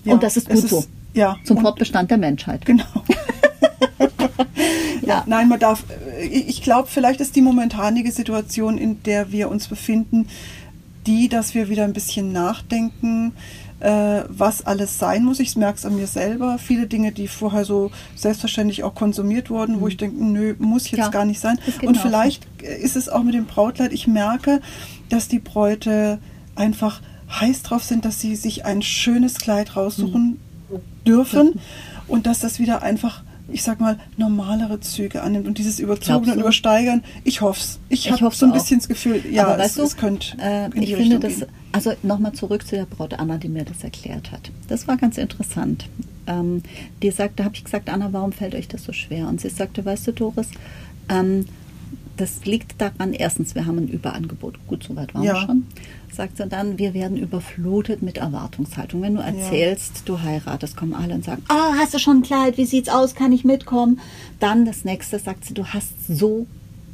ja. 0.04 0.12
Und 0.12 0.22
das 0.22 0.36
ist 0.36 0.48
gut 0.48 0.58
ist, 0.58 0.68
so. 0.68 0.84
Ja. 1.14 1.38
Zum 1.44 1.58
Fortbestand 1.58 2.10
der 2.10 2.18
Menschheit. 2.18 2.66
Genau. 2.66 2.84
ja. 5.06 5.24
Nein, 5.26 5.48
man 5.48 5.58
darf, 5.58 5.84
äh, 6.20 6.26
ich 6.26 6.62
glaube, 6.62 6.88
vielleicht 6.90 7.20
ist 7.20 7.34
die 7.34 7.42
momentanige 7.42 8.12
Situation, 8.12 8.76
in 8.76 9.02
der 9.04 9.32
wir 9.32 9.48
uns 9.48 9.68
befinden, 9.68 10.28
die, 11.06 11.28
dass 11.28 11.54
wir 11.54 11.68
wieder 11.68 11.84
ein 11.84 11.92
bisschen 11.92 12.32
nachdenken, 12.32 13.32
äh, 13.80 14.22
was 14.28 14.64
alles 14.64 14.98
sein 14.98 15.24
muss. 15.24 15.40
Ich 15.40 15.56
merke 15.56 15.78
es 15.78 15.86
an 15.86 15.96
mir 15.96 16.06
selber. 16.06 16.58
Viele 16.58 16.86
Dinge, 16.86 17.12
die 17.12 17.28
vorher 17.28 17.64
so 17.64 17.90
selbstverständlich 18.14 18.84
auch 18.84 18.94
konsumiert 18.94 19.50
wurden, 19.50 19.76
mhm. 19.76 19.80
wo 19.80 19.88
ich 19.88 19.96
denke, 19.96 20.22
nö, 20.22 20.54
muss 20.58 20.90
jetzt 20.90 20.98
ja, 20.98 21.08
gar 21.08 21.24
nicht 21.24 21.40
sein. 21.40 21.58
Und 21.82 21.98
vielleicht 21.98 22.46
so. 22.60 22.66
ist 22.66 22.96
es 22.96 23.08
auch 23.08 23.22
mit 23.22 23.34
dem 23.34 23.46
Brautkleid. 23.46 23.92
Ich 23.92 24.06
merke, 24.06 24.60
dass 25.08 25.28
die 25.28 25.38
Bräute 25.38 26.18
einfach 26.54 27.02
heiß 27.28 27.62
drauf 27.62 27.82
sind, 27.82 28.04
dass 28.04 28.20
sie 28.20 28.36
sich 28.36 28.64
ein 28.64 28.82
schönes 28.82 29.38
Kleid 29.38 29.76
raussuchen 29.76 30.38
mhm. 30.70 30.78
dürfen 31.04 31.60
und 32.08 32.26
dass 32.26 32.40
das 32.40 32.58
wieder 32.58 32.82
einfach 32.82 33.22
ich 33.48 33.62
sag 33.62 33.80
mal, 33.80 33.98
normalere 34.16 34.80
Züge 34.80 35.22
annimmt 35.22 35.46
und 35.46 35.58
dieses 35.58 35.78
Überzogene 35.78 36.32
und 36.32 36.40
Übersteigern, 36.40 37.04
ich 37.24 37.40
hoffe 37.40 37.60
es. 37.60 37.78
Ich, 37.88 38.08
ich 38.08 38.22
habe 38.22 38.34
so 38.34 38.46
ein 38.46 38.52
bisschen 38.52 38.78
das 38.78 38.88
Gefühl, 38.88 39.22
ja, 39.30 39.46
Aber 39.46 39.62
es, 39.62 39.76
es 39.76 39.96
könnte. 39.96 40.36
Äh, 40.38 40.68
ich 40.80 40.96
finde 40.96 41.20
das, 41.20 41.38
gehen. 41.38 41.48
also 41.72 41.92
nochmal 42.02 42.32
zurück 42.32 42.66
zu 42.66 42.76
der 42.76 42.86
Braut 42.86 43.14
Anna, 43.14 43.38
die 43.38 43.48
mir 43.48 43.64
das 43.64 43.84
erklärt 43.84 44.32
hat. 44.32 44.50
Das 44.68 44.88
war 44.88 44.96
ganz 44.96 45.16
interessant. 45.16 45.88
Ähm, 46.26 46.62
die 47.02 47.10
sagte, 47.10 47.44
habe 47.44 47.54
ich 47.54 47.62
gesagt, 47.62 47.88
Anna, 47.88 48.12
warum 48.12 48.32
fällt 48.32 48.54
euch 48.54 48.66
das 48.66 48.84
so 48.84 48.92
schwer? 48.92 49.28
Und 49.28 49.40
sie 49.40 49.48
sagte, 49.48 49.84
weißt 49.84 50.08
du, 50.08 50.12
Doris, 50.12 50.48
ähm, 51.08 51.46
das 52.16 52.44
liegt 52.44 52.80
daran, 52.80 53.12
erstens, 53.12 53.54
wir 53.54 53.66
haben 53.66 53.78
ein 53.78 53.88
Überangebot. 53.88 54.58
Gut, 54.66 54.84
soweit 54.84 55.14
waren 55.14 55.22
ja. 55.22 55.34
wir 55.34 55.46
schon. 55.46 55.66
Sagt 56.12 56.38
sie 56.38 56.46
dann, 56.46 56.78
wir 56.78 56.94
werden 56.94 57.16
überflutet 57.16 58.02
mit 58.02 58.16
Erwartungshaltung. 58.16 59.02
Wenn 59.02 59.16
du 59.16 59.20
erzählst, 59.20 59.96
ja. 59.96 60.02
du 60.06 60.22
heiratest, 60.22 60.76
kommen 60.76 60.94
alle 60.94 61.14
und 61.14 61.24
sagen, 61.24 61.42
ah, 61.48 61.70
oh, 61.70 61.74
hast 61.74 61.94
du 61.94 61.98
schon 61.98 62.18
ein 62.18 62.22
Kleid, 62.22 62.56
wie 62.56 62.64
sieht's 62.64 62.88
aus, 62.88 63.14
kann 63.14 63.32
ich 63.32 63.44
mitkommen? 63.44 64.00
Dann 64.40 64.64
das 64.64 64.84
nächste 64.84 65.18
sagt 65.18 65.44
sie, 65.44 65.54
du 65.54 65.66
hast 65.66 65.92
so 66.08 66.46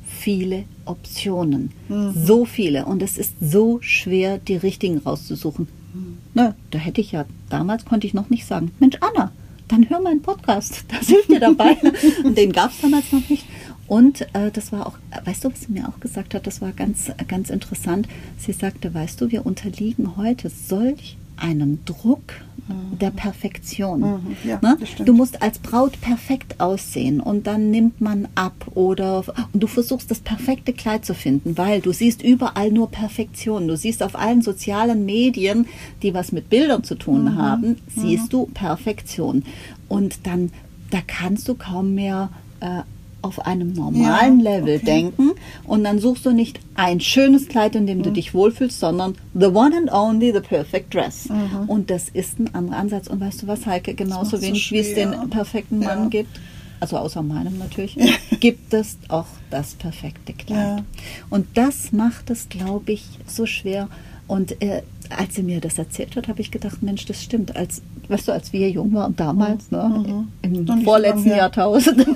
viele 0.07 0.65
Optionen. 0.85 1.71
Mhm. 1.89 2.15
So 2.15 2.45
viele. 2.45 2.87
Und 2.87 3.03
es 3.03 3.17
ist 3.17 3.35
so 3.41 3.79
schwer, 3.81 4.39
die 4.39 4.57
richtigen 4.57 4.99
rauszusuchen. 4.99 5.69
Mhm. 5.95 6.19
Na, 6.35 6.55
da 6.71 6.79
hätte 6.79 7.01
ich 7.01 7.13
ja, 7.13 7.25
damals 7.49 7.85
konnte 7.85 8.07
ich 8.07 8.15
noch 8.15 8.31
nicht 8.31 8.47
sagen, 8.47 8.73
Mensch, 8.81 8.97
Anna, 9.01 9.33
dann 9.69 9.89
hör 9.89 10.01
meinen 10.01 10.23
Podcast, 10.23 10.85
das 10.89 11.07
hilft 11.07 11.31
dir 11.31 11.41
dabei. 11.41 11.77
und 12.25 12.37
den 12.37 12.53
gab 12.53 12.71
es 12.71 12.81
damals 12.81 13.11
noch 13.13 13.29
nicht. 13.29 13.45
Und 13.93 14.23
äh, 14.33 14.51
das 14.51 14.73
war 14.73 14.87
auch, 14.87 14.97
weißt 15.27 15.45
du, 15.45 15.53
was 15.53 15.61
sie 15.61 15.73
mir 15.73 15.87
auch 15.87 16.01
gesagt 16.01 16.33
hat, 16.33 16.47
das 16.47 16.63
war 16.63 16.73
ganz, 16.73 17.13
ganz 17.29 17.51
interessant. 17.51 18.09
Sie 18.39 18.53
sagte, 18.53 18.95
weißt 18.95 19.21
du, 19.21 19.31
wir 19.31 19.45
unterliegen 19.45 20.17
heute 20.17 20.49
solch 20.49 21.19
einem 21.37 21.85
Druck 21.85 22.23
mhm. 22.69 22.99
der 22.99 23.11
Perfektion. 23.11 24.01
Mhm, 24.01 24.37
ja, 24.45 24.59
ne? 24.63 24.79
Du 25.05 25.13
musst 25.13 25.43
als 25.43 25.59
Braut 25.59 26.01
perfekt 26.01 26.59
aussehen 26.59 27.21
und 27.21 27.47
dann 27.47 27.71
nimmt 27.71 28.01
man 28.01 28.29
ab 28.35 28.55
oder 28.75 29.25
und 29.53 29.63
du 29.63 29.67
versuchst 29.67 30.11
das 30.11 30.21
perfekte 30.21 30.73
Kleid 30.73 31.05
zu 31.05 31.13
finden, 31.13 31.59
weil 31.59 31.83
du 31.83 31.93
siehst 31.93 32.23
überall 32.23 32.73
nur 32.73 32.91
Perfektion. 32.91 33.69
Du 33.69 33.77
siehst 33.77 34.03
auf 34.03 34.19
allen 34.19 34.41
sozialen 34.41 35.05
Medien, 35.05 35.67
die 36.03 36.15
was 36.15 36.33
mit 36.33 36.49
Bildern 36.49 36.83
zu 36.83 36.95
tun 36.95 37.25
mhm. 37.25 37.37
haben, 37.37 37.77
siehst 37.95 38.25
mhm. 38.25 38.31
du 38.31 38.47
Perfektion. 38.55 39.45
Und 39.91 40.27
dann, 40.27 40.51
da 40.91 41.01
kannst 41.07 41.47
du 41.47 41.57
kaum 41.57 41.95
mehr 41.95 42.31
äh, 42.61 42.81
auf 43.23 43.47
einem 43.47 43.73
normalen 43.73 44.41
ja, 44.41 44.57
Level 44.57 44.77
okay. 44.77 44.85
denken 44.85 45.31
und 45.65 45.85
dann 45.85 45.99
suchst 45.99 46.27
du 46.27 46.33
nicht 46.33 46.61
ein 46.75 47.01
schönes 47.01 47.49
Kleid, 47.49 47.77
in 47.77 47.87
dem 47.87 47.99
mhm. 47.99 48.03
du 48.03 48.11
dich 48.11 48.35
wohlfühlst, 48.35 48.79
sondern 48.79 49.15
the 49.35 49.47
one 49.47 49.77
and 49.77 49.93
only, 49.93 50.33
the 50.33 50.41
perfect 50.41 50.93
dress. 50.93 51.29
Mhm. 51.29 51.69
Und 51.69 51.91
das 51.91 52.09
ist 52.09 52.39
ein 52.39 52.55
anderer 52.55 52.79
Ansatz. 52.79 53.07
Und 53.07 53.21
weißt 53.21 53.43
du 53.43 53.47
was, 53.47 53.67
Heike, 53.67 53.95
genauso 53.95 54.41
wenig 54.43 54.69
so 54.69 54.75
wie 54.75 54.81
es 54.81 54.95
den 54.95 55.31
perfekten 55.31 55.79
Mann 55.79 56.05
ja. 56.05 56.09
gibt, 56.09 56.41
also 56.81 56.97
außer 56.97 57.23
meinem 57.23 57.59
natürlich, 57.59 57.97
gibt 58.41 58.75
es 58.75 58.99
auch 59.09 59.27
das 59.51 59.75
perfekte 59.75 60.33
Kleid. 60.33 60.79
Ja. 60.79 60.85
Und 61.31 61.47
das 61.55 61.93
macht 61.93 62.29
es, 62.31 62.49
glaube 62.49 62.93
ich, 62.93 63.05
so 63.27 63.47
schwer. 63.47 63.89
Und 64.27 64.61
äh, 64.63 64.83
als 65.18 65.35
sie 65.35 65.42
mir 65.42 65.61
das 65.61 65.79
erzählt 65.79 66.16
hat, 66.16 66.29
habe 66.29 66.40
ich 66.40 66.51
gedacht, 66.51 66.83
Mensch, 66.83 67.07
das 67.07 67.22
stimmt. 67.22 67.57
Als, 67.57 67.83
weißt 68.09 68.29
du, 68.29 68.33
als 68.33 68.53
wir 68.53 68.68
jung 68.70 68.92
waren 68.94 69.16
damals, 69.16 69.70
ne, 69.70 70.29
mhm. 70.42 70.66
im 70.66 70.83
vorletzten 70.83 71.31
Jahrtausend, 71.31 72.07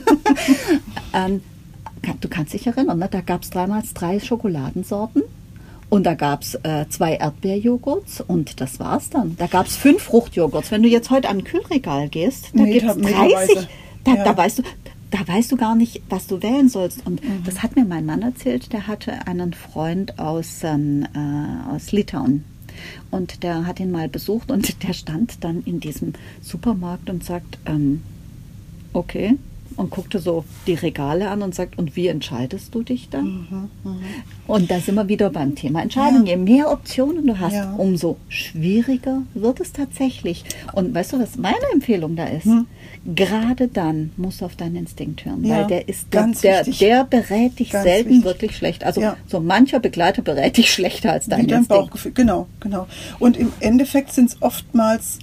ähm, 1.14 1.40
du 2.20 2.28
kannst 2.28 2.54
dich 2.54 2.66
erinnern, 2.66 2.98
ne, 2.98 3.08
da 3.10 3.20
gab 3.20 3.42
es 3.42 3.50
damals 3.50 3.94
drei 3.94 4.20
Schokoladensorten. 4.20 5.22
Und 5.88 6.04
da 6.04 6.14
gab 6.14 6.42
es 6.42 6.56
äh, 6.56 6.86
zwei 6.88 7.14
Erdbeerjoghurts 7.14 8.20
und 8.20 8.60
das 8.60 8.80
war's 8.80 9.08
dann. 9.08 9.36
Da 9.36 9.46
gab 9.46 9.66
es 9.66 9.76
fünf 9.76 10.02
Fruchtjoghurts. 10.02 10.72
Wenn 10.72 10.82
du 10.82 10.88
jetzt 10.88 11.10
heute 11.10 11.28
an 11.28 11.38
ein 11.38 11.44
Kühlregal 11.44 12.08
gehst, 12.08 12.50
da 12.54 12.64
gibt 12.64 12.84
es 12.84 12.96
30. 12.96 13.68
Da, 14.02 14.14
ja. 14.14 14.24
da, 14.24 14.36
weißt 14.36 14.58
du, 14.58 14.62
da 15.10 15.26
weißt 15.26 15.52
du 15.52 15.56
gar 15.56 15.74
nicht, 15.76 16.02
was 16.08 16.26
du 16.26 16.42
wählen 16.42 16.68
sollst. 16.68 17.06
Und 17.06 17.22
mhm. 17.22 17.44
das 17.44 17.62
hat 17.62 17.76
mir 17.76 17.84
mein 17.84 18.04
Mann 18.04 18.22
erzählt, 18.22 18.72
der 18.72 18.86
hatte 18.86 19.26
einen 19.26 19.52
Freund 19.52 20.18
aus, 20.18 20.64
ähm, 20.64 21.06
äh, 21.14 21.74
aus 21.74 21.92
Litauen. 21.92 22.44
Und 23.10 23.42
der 23.42 23.66
hat 23.66 23.80
ihn 23.80 23.90
mal 23.90 24.08
besucht 24.08 24.50
und 24.50 24.82
der 24.86 24.92
stand 24.92 25.44
dann 25.44 25.62
in 25.64 25.80
diesem 25.80 26.12
Supermarkt 26.40 27.10
und 27.10 27.24
sagt, 27.24 27.58
ähm, 27.66 28.02
okay, 28.92 29.36
und 29.76 29.90
guckte 29.90 30.18
so 30.18 30.44
die 30.66 30.74
Regale 30.74 31.28
an 31.28 31.42
und 31.42 31.54
sagt, 31.54 31.78
und 31.78 31.96
wie 31.96 32.08
entscheidest 32.08 32.74
du 32.74 32.82
dich 32.82 33.08
dann? 33.10 33.46
Mhm, 33.50 33.70
mh. 33.84 33.96
Und 34.46 34.70
da 34.70 34.80
sind 34.80 34.94
wir 34.94 35.08
wieder 35.08 35.30
beim 35.30 35.54
Thema 35.54 35.82
Entscheidung. 35.82 36.24
Ja. 36.24 36.32
Je 36.32 36.36
mehr 36.36 36.70
Optionen 36.70 37.26
du 37.26 37.38
hast, 37.38 37.54
ja. 37.54 37.74
umso 37.76 38.16
schwieriger 38.28 39.22
wird 39.34 39.60
es 39.60 39.72
tatsächlich. 39.72 40.44
Und 40.72 40.94
weißt 40.94 41.12
du, 41.12 41.20
was 41.20 41.36
meine 41.36 41.56
Empfehlung 41.72 42.16
da 42.16 42.24
ist? 42.24 42.46
Mhm. 42.46 42.66
Gerade 43.14 43.68
dann 43.68 44.12
musst 44.16 44.40
du 44.40 44.46
auf 44.46 44.56
deinen 44.56 44.76
Instinkt 44.76 45.24
hören, 45.24 45.44
ja. 45.44 45.58
weil 45.58 45.66
der 45.66 45.88
ist 45.88 46.12
der, 46.12 46.26
der, 46.42 46.64
der, 46.64 47.04
berät 47.04 47.58
dich 47.58 47.70
Ganz 47.70 47.84
selten 47.84 48.10
wichtig. 48.10 48.24
wirklich 48.24 48.56
schlecht. 48.56 48.84
Also 48.84 49.02
so 49.26 49.40
mancher 49.40 49.80
Begleiter 49.80 50.22
berät 50.22 50.56
dich 50.56 50.70
schlechter 50.72 51.12
als 51.12 51.26
dein, 51.26 51.42
Wie 51.42 51.46
dein 51.46 51.58
Instinkt. 51.60 51.82
Bauchgefühl. 51.82 52.12
Genau, 52.12 52.46
genau. 52.60 52.86
Und 53.18 53.36
im 53.36 53.52
Endeffekt 53.60 54.12
sind 54.12 54.30
es 54.30 54.42
oftmals 54.42 55.18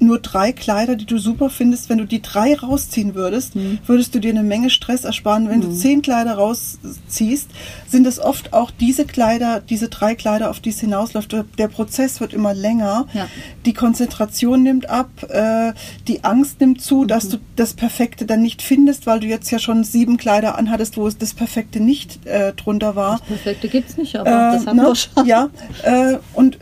nur 0.00 0.18
drei 0.18 0.52
Kleider, 0.52 0.96
die 0.96 1.06
du 1.06 1.18
super 1.18 1.50
findest. 1.50 1.88
Wenn 1.88 1.98
du 1.98 2.06
die 2.06 2.22
drei 2.22 2.54
rausziehen 2.54 3.14
würdest, 3.14 3.56
mhm. 3.56 3.78
würdest 3.86 4.14
du 4.14 4.18
dir 4.18 4.30
eine 4.30 4.42
Menge 4.42 4.70
Stress 4.70 5.04
ersparen. 5.04 5.48
Wenn 5.48 5.60
mhm. 5.60 5.64
du 5.64 5.72
zehn 5.72 6.02
Kleider 6.02 6.34
rausziehst, 6.34 7.50
sind 7.86 8.06
es 8.06 8.18
oft 8.18 8.52
auch 8.52 8.70
diese 8.70 9.04
Kleider, 9.04 9.60
diese 9.60 9.88
drei 9.88 10.14
Kleider, 10.14 10.50
auf 10.50 10.60
die 10.60 10.70
es 10.70 10.80
hinausläuft. 10.80 11.34
Der 11.58 11.68
Prozess 11.68 12.20
wird 12.20 12.32
immer 12.32 12.54
länger. 12.54 13.06
Ja. 13.12 13.28
Die 13.66 13.74
Konzentration 13.74 14.62
nimmt 14.62 14.88
ab. 14.88 15.08
Äh, 15.28 15.72
die 16.08 16.24
Angst 16.24 16.60
nimmt 16.60 16.80
zu, 16.80 17.02
mhm. 17.02 17.08
dass 17.08 17.28
du 17.28 17.38
das 17.56 17.74
Perfekte 17.74 18.26
dann 18.26 18.42
nicht 18.42 18.62
findest, 18.62 19.06
weil 19.06 19.20
du 19.20 19.26
jetzt 19.26 19.50
ja 19.50 19.58
schon 19.58 19.84
sieben 19.84 20.16
Kleider 20.16 20.56
anhattest, 20.56 20.96
wo 20.96 21.06
es 21.06 21.18
das 21.18 21.34
Perfekte 21.34 21.80
nicht 21.80 22.26
äh, 22.26 22.52
drunter 22.54 22.96
war. 22.96 23.18
Das 23.18 23.28
Perfekte 23.28 23.68
gibt 23.68 23.90
es 23.90 23.96
nicht, 23.96 24.16
aber 24.16 24.30
äh, 24.30 24.56
das 24.56 24.66
haben 24.66 24.76
ne? 24.76 24.82
wir 24.82 24.94
schon. 24.94 25.26
Ja, 25.26 25.50
äh, 25.82 26.18
und 26.34 26.58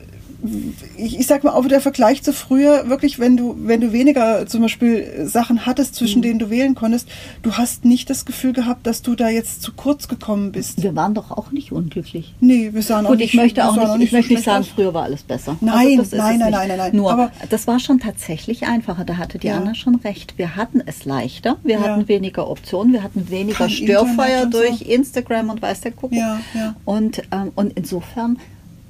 ich, 0.97 1.19
ich 1.19 1.27
sag 1.27 1.43
mal, 1.43 1.51
auch 1.51 1.67
der 1.67 1.81
Vergleich 1.81 2.23
zu 2.23 2.33
früher, 2.33 2.89
wirklich, 2.89 3.19
wenn 3.19 3.37
du, 3.37 3.57
wenn 3.59 3.81
du 3.81 3.93
weniger 3.93 4.47
zum 4.47 4.63
Beispiel 4.63 5.27
Sachen 5.27 5.67
hattest, 5.67 5.97
zwischen 5.97 6.19
mhm. 6.19 6.23
denen 6.23 6.39
du 6.39 6.51
wählen 6.51 6.75
konntest, 6.75 7.09
du 7.43 7.55
hast 7.55 7.85
nicht 7.85 8.09
das 8.09 8.25
Gefühl 8.25 8.53
gehabt, 8.53 8.87
dass 8.87 9.03
du 9.03 9.17
da 9.17 9.29
jetzt 9.29 9.63
zu 9.63 9.73
kurz 9.73 10.07
gekommen 10.07 10.53
bist. 10.53 10.83
Wir 10.83 10.95
waren 10.95 11.15
doch 11.15 11.33
auch 11.33 11.51
nicht 11.51 11.73
unglücklich. 11.73 12.35
Nee, 12.41 12.71
wir 12.73 12.83
sahen 12.83 13.05
Gut, 13.05 13.15
auch 13.15 13.19
nicht. 13.19 13.33
Gut, 13.33 13.41
ich 13.41 13.41
möchte 13.41 13.69
auch 13.69 13.77
nicht, 13.77 13.99
nicht, 13.99 14.07
ich 14.07 14.13
möchte 14.13 14.35
nicht 14.35 14.45
sagen, 14.45 14.61
aus. 14.61 14.69
früher 14.69 14.95
war 14.95 15.05
alles 15.05 15.25
besser. 15.25 15.57
Nein, 15.61 15.99
also 15.99 16.17
nein, 16.17 16.39
nein, 16.39 16.51
nein, 16.53 16.69
nein, 16.69 16.79
nein. 16.79 16.97
Nur, 16.97 17.11
Aber 17.11 17.33
das 17.51 17.67
war 17.67 17.81
schon 17.81 17.99
tatsächlich 17.99 18.67
einfacher. 18.67 19.05
Da 19.05 19.17
hatte 19.17 19.39
die 19.39 19.49
ja. 19.49 19.57
Anna 19.57 19.75
schon 19.75 19.97
recht. 19.97 20.39
Wir 20.39 20.55
hatten 20.55 20.81
es 20.87 21.05
leichter. 21.05 21.57
Wir 21.65 21.77
ja. 21.77 21.83
hatten 21.83 22.07
weniger 22.07 22.49
Optionen. 22.49 22.93
Wir 22.93 23.03
hatten 23.03 23.29
weniger 23.29 23.59
Kein 23.59 23.71
Störfeuer 23.71 24.47
durch 24.47 24.79
so. 24.79 24.85
Instagram 24.85 25.51
und 25.51 25.63
weiß 25.63 25.81
der 25.81 25.93
Kuckuck. 25.93 26.13
Ja, 26.13 26.41
ja. 26.55 26.77
Und, 26.85 27.23
ähm, 27.33 27.51
und 27.55 27.73
insofern 27.75 28.39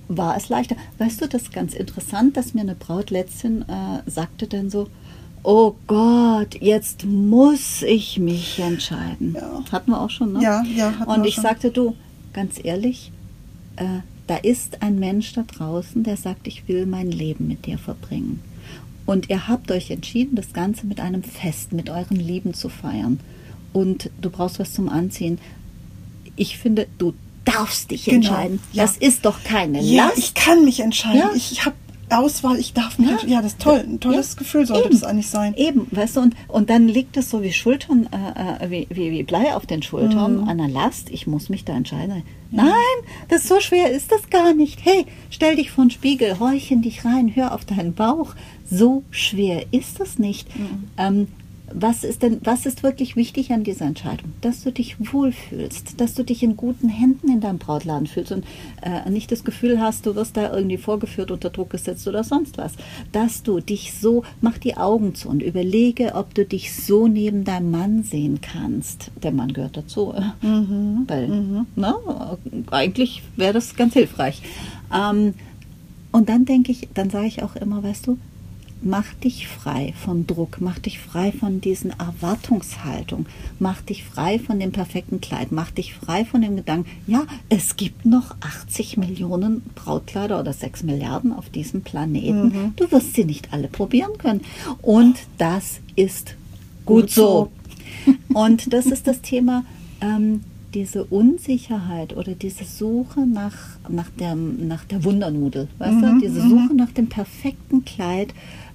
war 0.08 0.36
es 0.36 0.48
leichter. 0.48 0.76
Weißt 0.98 1.20
du, 1.20 1.28
das 1.28 1.42
ist 1.42 1.52
ganz 1.52 1.74
interessant, 1.74 2.36
dass 2.36 2.54
mir 2.54 2.62
eine 2.62 2.74
Braut 2.74 3.10
letztens 3.10 3.64
äh, 3.68 4.10
sagte 4.10 4.46
dann 4.46 4.70
so, 4.70 4.88
oh 5.42 5.74
Gott, 5.86 6.56
jetzt 6.60 7.04
muss 7.04 7.82
ich 7.82 8.18
mich 8.18 8.58
entscheiden. 8.58 9.34
Ja. 9.34 9.62
Hatten 9.70 9.90
wir 9.90 10.00
auch 10.00 10.10
schon, 10.10 10.32
ne? 10.32 10.42
Ja, 10.42 10.62
ja. 10.64 11.04
Und 11.06 11.24
ich 11.26 11.34
schon. 11.34 11.44
sagte, 11.44 11.70
du, 11.70 11.94
ganz 12.32 12.58
ehrlich, 12.62 13.12
äh, 13.76 14.00
da 14.26 14.36
ist 14.36 14.82
ein 14.82 14.98
Mensch 14.98 15.32
da 15.32 15.42
draußen, 15.42 16.02
der 16.02 16.16
sagt, 16.16 16.46
ich 16.46 16.68
will 16.68 16.86
mein 16.86 17.10
Leben 17.10 17.48
mit 17.48 17.66
dir 17.66 17.78
verbringen. 17.78 18.40
Und 19.06 19.30
ihr 19.30 19.48
habt 19.48 19.70
euch 19.70 19.90
entschieden, 19.90 20.36
das 20.36 20.52
Ganze 20.52 20.86
mit 20.86 21.00
einem 21.00 21.22
Fest, 21.22 21.72
mit 21.72 21.88
euren 21.88 22.18
Lieben 22.18 22.52
zu 22.52 22.68
feiern. 22.68 23.20
Und 23.72 24.10
du 24.20 24.28
brauchst 24.28 24.58
was 24.58 24.74
zum 24.74 24.88
Anziehen. 24.88 25.38
Ich 26.36 26.58
finde, 26.58 26.86
du 26.98 27.14
darfst 27.48 27.90
dich 27.90 28.04
genau, 28.04 28.16
entscheiden. 28.16 28.60
Ja. 28.72 28.84
Das 28.84 28.96
ist 28.96 29.24
doch 29.24 29.42
keine 29.44 29.80
ja, 29.80 30.06
Last. 30.06 30.18
ich 30.18 30.34
kann 30.34 30.64
mich 30.64 30.80
entscheiden. 30.80 31.18
Ja. 31.18 31.30
Ich 31.34 31.64
habe 31.64 31.74
Auswahl, 32.10 32.58
ich 32.58 32.72
darf 32.72 32.98
mich, 32.98 33.10
ja, 33.10 33.28
ja 33.28 33.42
das 33.42 33.52
ist 33.52 33.60
toll, 33.60 33.84
ein 33.86 34.00
tolles 34.00 34.34
ja, 34.34 34.38
Gefühl 34.38 34.66
sollte 34.66 34.88
eben, 34.88 34.98
das 34.98 35.04
eigentlich 35.04 35.28
sein. 35.28 35.54
Eben, 35.54 35.86
weißt 35.90 36.16
du, 36.16 36.20
und, 36.20 36.34
und 36.48 36.70
dann 36.70 36.88
liegt 36.88 37.16
es 37.16 37.30
so 37.30 37.42
wie 37.42 37.52
Schultern, 37.52 38.08
äh, 38.12 38.64
äh, 38.64 38.70
wie, 38.70 38.86
wie, 38.90 39.10
wie 39.10 39.22
Blei 39.22 39.54
auf 39.54 39.66
den 39.66 39.82
Schultern, 39.82 40.42
mhm. 40.42 40.48
an 40.48 40.58
der 40.58 40.68
Last, 40.68 41.10
ich 41.10 41.26
muss 41.26 41.48
mich 41.48 41.64
da 41.64 41.76
entscheiden. 41.76 42.22
Ja. 42.50 42.64
Nein, 42.64 42.72
das 43.28 43.46
so 43.46 43.60
schwer 43.60 43.90
ist 43.90 44.10
das 44.10 44.30
gar 44.30 44.54
nicht. 44.54 44.80
Hey, 44.84 45.04
stell 45.30 45.56
dich 45.56 45.70
vor 45.70 45.84
den 45.84 45.90
Spiegel, 45.90 46.38
horch 46.38 46.70
in 46.70 46.82
dich 46.82 47.04
rein, 47.04 47.32
hör 47.34 47.54
auf 47.54 47.64
deinen 47.64 47.94
Bauch. 47.94 48.34
So 48.70 49.02
schwer 49.10 49.66
ist 49.70 50.00
das 50.00 50.18
nicht. 50.18 50.48
Mhm. 50.58 50.84
Ähm, 50.96 51.28
was 51.72 52.04
ist 52.04 52.22
denn, 52.22 52.40
was 52.44 52.66
ist 52.66 52.82
wirklich 52.82 53.16
wichtig 53.16 53.52
an 53.52 53.64
dieser 53.64 53.86
Entscheidung? 53.86 54.32
Dass 54.40 54.62
du 54.62 54.72
dich 54.72 54.96
wohlfühlst, 55.12 56.00
dass 56.00 56.14
du 56.14 56.22
dich 56.24 56.42
in 56.42 56.56
guten 56.56 56.88
Händen 56.88 57.30
in 57.30 57.40
deinem 57.40 57.58
Brautladen 57.58 58.06
fühlst 58.06 58.32
und 58.32 58.44
äh, 58.82 59.08
nicht 59.10 59.30
das 59.32 59.44
Gefühl 59.44 59.80
hast, 59.80 60.06
du 60.06 60.14
wirst 60.14 60.36
da 60.36 60.52
irgendwie 60.52 60.78
vorgeführt, 60.78 61.30
unter 61.30 61.50
Druck 61.50 61.70
gesetzt 61.70 62.06
oder 62.08 62.24
sonst 62.24 62.58
was. 62.58 62.72
Dass 63.12 63.42
du 63.42 63.60
dich 63.60 63.94
so, 63.94 64.24
mach 64.40 64.58
die 64.58 64.76
Augen 64.76 65.14
zu 65.14 65.28
und 65.28 65.42
überlege, 65.42 66.14
ob 66.14 66.34
du 66.34 66.44
dich 66.44 66.74
so 66.74 67.08
neben 67.08 67.44
deinem 67.44 67.70
Mann 67.70 68.02
sehen 68.02 68.40
kannst. 68.40 69.10
Der 69.22 69.32
Mann 69.32 69.52
gehört 69.52 69.76
dazu, 69.76 70.14
mhm. 70.42 71.04
weil, 71.06 71.28
mhm. 71.28 71.66
Na, 71.76 72.38
eigentlich 72.70 73.22
wäre 73.36 73.52
das 73.52 73.76
ganz 73.76 73.94
hilfreich. 73.94 74.42
Ähm, 74.94 75.34
und 76.12 76.28
dann 76.28 76.44
denke 76.44 76.72
ich, 76.72 76.88
dann 76.94 77.10
sage 77.10 77.26
ich 77.26 77.42
auch 77.42 77.56
immer, 77.56 77.82
weißt 77.82 78.06
du, 78.06 78.18
mach 78.82 79.14
dich 79.14 79.48
frei 79.48 79.94
von 80.04 80.26
Druck, 80.26 80.58
mach 80.60 80.78
dich 80.78 80.98
frei 80.98 81.32
von 81.32 81.60
diesen 81.60 81.92
Erwartungshaltung, 81.98 83.26
mach 83.58 83.80
dich 83.82 84.04
frei 84.04 84.38
von 84.38 84.60
dem 84.60 84.72
perfekten 84.72 85.20
Kleid, 85.20 85.52
mach 85.52 85.70
dich 85.70 85.94
frei 85.94 86.24
von 86.24 86.42
dem 86.42 86.56
Gedanken, 86.56 86.88
ja, 87.06 87.24
es 87.48 87.76
gibt 87.76 88.06
noch 88.06 88.36
80 88.40 88.96
Millionen 88.96 89.62
Brautkleider 89.74 90.40
oder 90.40 90.52
6 90.52 90.84
Milliarden 90.84 91.32
auf 91.32 91.50
diesem 91.50 91.82
Planeten. 91.82 92.48
Mhm. 92.48 92.72
Du 92.76 92.90
wirst 92.90 93.14
sie 93.14 93.24
nicht 93.24 93.52
alle 93.52 93.68
probieren 93.68 94.18
können. 94.18 94.42
Und 94.82 95.16
das 95.38 95.80
ist 95.96 96.34
gut, 96.84 97.02
gut 97.02 97.10
so. 97.10 97.52
Und 98.32 98.72
das 98.72 98.86
ist 98.86 99.06
das 99.06 99.20
Thema. 99.22 99.64
Ähm, 100.00 100.42
diese 100.74 101.04
Unsicherheit 101.04 102.16
oder 102.16 102.34
diese 102.34 102.64
Suche 102.64 103.26
nach, 103.26 103.56
nach, 103.88 104.10
der, 104.10 104.34
nach 104.34 104.84
der 104.84 105.02
Wundernudel, 105.04 105.68
weißt 105.78 105.96
mhm, 105.96 106.02
du? 106.02 106.20
Diese 106.20 106.42
Suche 106.42 106.72
mhm. 106.72 106.76
nach 106.76 106.90
dem 106.90 107.08
perfekten 107.08 107.84
Kleid, 107.84 108.34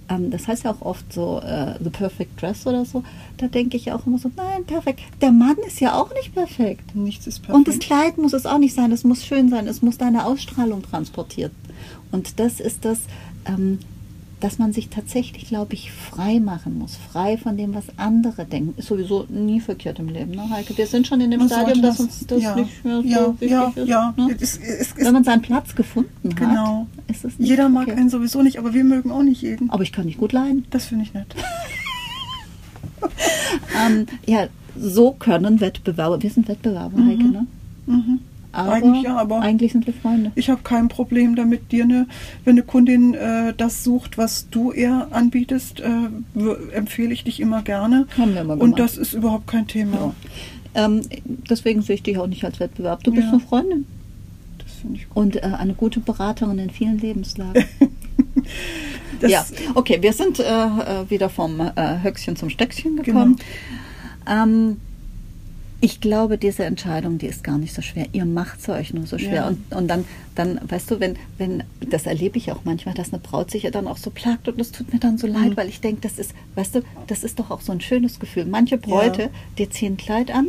ähm, 0.10 0.32
das 0.32 0.48
heißt 0.48 0.64
ja 0.64 0.72
auch 0.72 0.82
oft 0.82 1.12
so 1.12 1.40
äh, 1.40 1.76
The 1.84 1.90
Perfect 1.90 2.42
Dress 2.42 2.66
oder 2.68 2.86
so, 2.86 3.04
da 3.38 3.48
denke 3.48 3.78
ich 3.78 3.92
auch 3.92 4.06
immer 4.06 4.18
so, 4.18 4.32
nein, 4.36 4.66
perfekt. 4.66 5.02
Der 5.22 5.32
Mann 5.32 5.58
ist 5.66 5.80
ja 5.80 6.00
auch 6.00 6.14
nicht 6.14 6.34
perfekt. 6.34 6.96
Nichts 6.96 7.28
ist 7.28 7.40
perfekt. 7.40 7.56
Und 7.56 7.68
das 7.68 7.80
Kleid 7.80 8.18
muss 8.18 8.34
es 8.34 8.46
auch 8.46 8.58
nicht 8.58 8.76
sein, 8.76 8.92
es 8.92 9.04
muss 9.04 9.26
schön 9.26 9.50
sein, 9.50 9.68
es 9.68 9.82
muss 9.82 9.98
deine 9.98 10.26
Ausstrahlung 10.26 10.84
transportieren. 10.84 11.52
Und 12.12 12.40
das 12.40 12.60
ist 12.60 12.86
das, 12.86 13.00
ähm, 13.46 13.80
dass 14.44 14.60
man 14.60 14.74
sich 14.74 14.90
tatsächlich, 14.90 15.48
glaube 15.48 15.74
ich, 15.74 15.92
frei 15.92 16.42
machen 16.42 16.78
muss. 16.78 16.98
Frei 16.98 17.38
von 17.38 17.56
dem, 17.56 17.74
was 17.74 17.86
andere 17.96 18.44
denken. 18.44 18.74
Ist 18.78 18.90
sowieso 18.90 19.26
nie 19.30 19.62
verkehrt 19.62 20.00
im 20.00 20.10
Leben, 20.10 20.32
ne, 20.32 20.50
Heike? 20.50 20.78
Wir 20.78 20.86
sind 20.86 21.08
schon 21.08 21.22
in 21.22 21.32
dem 21.32 21.40
man 21.40 21.48
Stadium, 21.48 21.82
dass 21.82 22.00
uns 22.02 22.28
das 22.28 22.42
ja, 22.42 22.56
nicht 22.56 22.84
mehr 22.84 23.02
so 23.02 23.08
ja, 23.08 23.32
wichtig 23.32 23.50
ja, 23.50 23.74
ist. 23.74 23.88
Ja, 23.88 24.14
ne? 24.18 24.36
es, 24.38 24.58
es, 24.58 24.92
es, 24.92 24.96
Wenn 24.98 25.14
man 25.14 25.24
seinen 25.24 25.42
Platz 25.42 25.74
gefunden 25.76 26.36
genau. 26.36 26.80
hat, 26.80 26.93
ist 27.08 27.26
es 27.26 27.40
nicht 27.40 27.50
Jeder 27.50 27.70
mag 27.70 27.90
einen 27.90 28.10
sowieso 28.10 28.42
nicht, 28.42 28.58
aber 28.58 28.74
wir 28.74 28.84
mögen 28.84 29.12
auch 29.12 29.24
nicht 29.24 29.42
jeden. 29.42 29.70
Aber 29.70 29.84
ich 29.84 29.92
kann 29.92 30.06
nicht 30.06 30.18
gut 30.18 30.32
leiden. 30.32 30.66
Das 30.70 30.86
finde 30.86 31.06
ich 31.06 31.14
nett. 31.14 31.28
ähm, 33.86 34.06
ja, 34.26 34.48
so 34.78 35.12
können 35.12 35.62
Wettbewerber, 35.62 36.22
wir 36.22 36.30
sind 36.30 36.48
Wettbewerber, 36.48 36.98
mhm. 36.98 37.10
Heike, 37.10 37.24
ne? 37.24 37.48
Mhm. 37.86 38.20
Aber 38.54 38.74
eigentlich 38.74 39.04
ja, 39.04 39.18
aber 39.18 39.42
eigentlich 39.42 39.72
sind 39.72 39.88
wir 39.88 39.94
Freunde. 39.96 40.32
Ich 40.36 40.48
habe 40.50 40.62
kein 40.62 40.88
Problem 40.88 41.36
damit, 41.36 41.72
dir 41.72 41.86
eine, 41.86 42.06
wenn 42.46 42.54
eine 42.54 42.62
Kundin 42.62 43.16
äh, 43.16 43.54
das 43.58 43.84
sucht, 43.84 44.20
was 44.20 44.48
du 44.52 44.72
eher 44.72 45.08
anbietest, 45.10 45.80
äh, 45.80 45.90
empfehle 46.72 47.14
ich 47.14 47.24
dich 47.24 47.40
immer 47.40 47.64
gerne. 47.64 48.06
Haben 48.16 48.36
wir 48.36 48.42
immer 48.42 48.62
Und 48.62 48.78
das 48.78 48.98
ist 48.98 49.14
überhaupt 49.14 49.48
kein 49.48 49.66
Thema. 49.66 50.14
Ja. 50.76 50.86
Ähm, 50.86 51.02
deswegen 51.50 51.82
sehe 51.82 51.96
ich 51.96 52.04
dich 52.04 52.20
auch 52.20 52.28
nicht 52.28 52.46
als 52.46 52.60
Wettbewerb. 52.60 53.04
Du 53.04 53.12
bist 53.12 53.26
ja. 53.26 53.32
eine 53.34 53.40
Freundin. 53.40 53.86
Finde 54.84 55.00
ich 55.00 55.08
gut. 55.08 55.18
Und 55.18 55.36
äh, 55.38 55.42
eine 55.42 55.74
gute 55.74 56.02
Beraterin 56.02 56.60
in 56.60 56.70
vielen 56.70 57.00
Lebenslagen. 57.00 57.64
ja, 59.28 59.46
okay, 59.76 59.98
wir 60.02 60.12
sind 60.12 60.40
äh, 60.40 60.44
äh, 60.44 61.10
wieder 61.10 61.30
vom 61.30 61.62
äh, 61.62 62.02
Höchstchen 62.04 62.36
zum 62.36 62.50
Stöckchen 62.50 62.98
gekommen. 62.98 63.38
Genau. 64.26 64.44
Ähm, 64.44 64.78
ich 65.80 66.02
glaube, 66.02 66.38
diese 66.38 66.66
Entscheidung, 66.66 67.18
die 67.18 67.28
ist 67.28 67.46
gar 67.46 67.58
nicht 67.58 67.74
so 67.74 67.82
schwer. 67.82 68.08
Ihr 68.12 68.26
macht 68.26 68.60
es 68.60 68.68
euch 68.70 68.94
nur 68.94 69.06
so 69.06 69.18
schwer. 69.18 69.34
Ja. 69.34 69.48
Und, 69.48 69.74
und 69.74 69.88
dann, 69.88 70.04
dann, 70.36 70.60
weißt 70.70 70.92
du, 70.92 71.00
wenn, 71.00 71.16
wenn, 71.38 71.64
das 71.80 72.06
erlebe 72.06 72.38
ich 72.38 72.52
auch 72.52 72.62
manchmal, 72.66 72.94
dass 72.94 73.14
eine 73.14 73.22
Braut 73.22 73.52
sich 73.52 73.64
ja 73.64 73.72
dann 73.72 73.88
auch 73.88 73.98
so 73.98 74.10
plagt 74.10 74.50
und 74.50 74.60
das 74.60 74.72
tut 74.72 74.92
mir 74.92 75.00
dann 75.00 75.18
so 75.18 75.28
leid, 75.28 75.52
mhm. 75.52 75.58
weil 75.58 75.70
ich 75.70 75.80
denke, 75.80 76.02
das 76.02 76.20
ist, 76.20 76.34
weißt 76.56 76.76
du, 76.76 76.82
das 77.08 77.24
ist 77.24 77.40
doch 77.40 77.52
auch 77.52 77.62
so 77.62 77.72
ein 77.72 77.80
schönes 77.80 78.20
Gefühl. 78.20 78.46
Manche 78.46 78.78
Bräute, 78.78 79.24
ja. 79.24 79.30
die 79.58 79.70
ziehen 79.70 79.94
ein 79.94 79.98
Kleid 79.98 80.32
an 80.32 80.48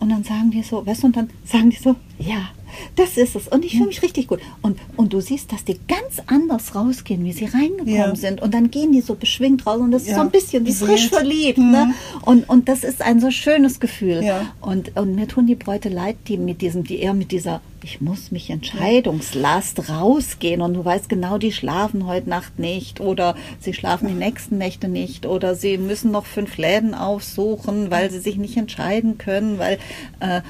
und 0.00 0.10
dann 0.10 0.24
sagen 0.24 0.50
die 0.50 0.62
so, 0.62 0.84
weißt 0.84 1.02
du, 1.02 1.06
und 1.08 1.16
dann 1.16 1.30
sagen 1.44 1.70
die 1.70 1.76
so, 1.76 1.96
ja, 2.18 2.50
das 2.96 3.16
ist 3.16 3.36
es. 3.36 3.48
Und 3.48 3.64
ich 3.64 3.72
fühle 3.72 3.86
mich 3.86 4.02
richtig 4.02 4.28
gut. 4.28 4.40
Und, 4.62 4.78
und 4.96 5.12
du 5.12 5.20
siehst, 5.20 5.52
dass 5.52 5.64
die 5.64 5.78
ganz 5.88 6.22
anders 6.26 6.74
rausgehen, 6.74 7.24
wie 7.24 7.32
sie 7.32 7.46
reingekommen 7.46 7.94
ja. 7.94 8.14
sind. 8.16 8.42
Und 8.42 8.54
dann 8.54 8.70
gehen 8.70 8.92
die 8.92 9.00
so 9.00 9.14
beschwingt 9.14 9.66
raus 9.66 9.80
und 9.80 9.90
das 9.90 10.04
ja. 10.04 10.12
ist 10.12 10.16
so 10.16 10.22
ein 10.22 10.30
bisschen 10.30 10.66
wie 10.66 10.72
frisch 10.72 11.08
verliebt. 11.08 11.58
Mhm. 11.58 11.70
Ne? 11.70 11.94
Und, 12.22 12.48
und 12.48 12.68
das 12.68 12.84
ist 12.84 13.02
ein 13.02 13.20
so 13.20 13.30
schönes 13.30 13.80
Gefühl. 13.80 14.22
Ja. 14.22 14.52
Und, 14.60 14.96
und 14.96 15.14
mir 15.14 15.28
tun 15.28 15.46
die 15.46 15.54
Bräute 15.54 15.88
leid, 15.88 16.16
die 16.28 16.36
mit 16.36 16.60
diesem, 16.60 16.84
die 16.84 17.00
eher 17.00 17.14
mit 17.14 17.32
dieser 17.32 17.60
ich 17.84 18.00
muss 18.00 18.32
mich 18.32 18.48
Entscheidungslast 18.50 19.90
rausgehen 19.90 20.62
und 20.62 20.74
du 20.74 20.84
weißt 20.84 21.08
genau, 21.08 21.36
die 21.36 21.52
schlafen 21.52 22.06
heute 22.06 22.30
Nacht 22.30 22.58
nicht 22.58 23.00
oder 23.00 23.36
sie 23.60 23.74
schlafen 23.74 24.08
die 24.08 24.14
nächsten 24.14 24.56
Nächte 24.56 24.88
nicht 24.88 25.26
oder 25.26 25.54
sie 25.54 25.76
müssen 25.76 26.10
noch 26.10 26.24
fünf 26.24 26.56
Läden 26.56 26.94
aufsuchen, 26.94 27.90
weil 27.90 28.10
sie 28.10 28.20
sich 28.20 28.38
nicht 28.38 28.56
entscheiden 28.56 29.18
können, 29.18 29.58
weil 29.58 29.78
äh, 30.20 30.40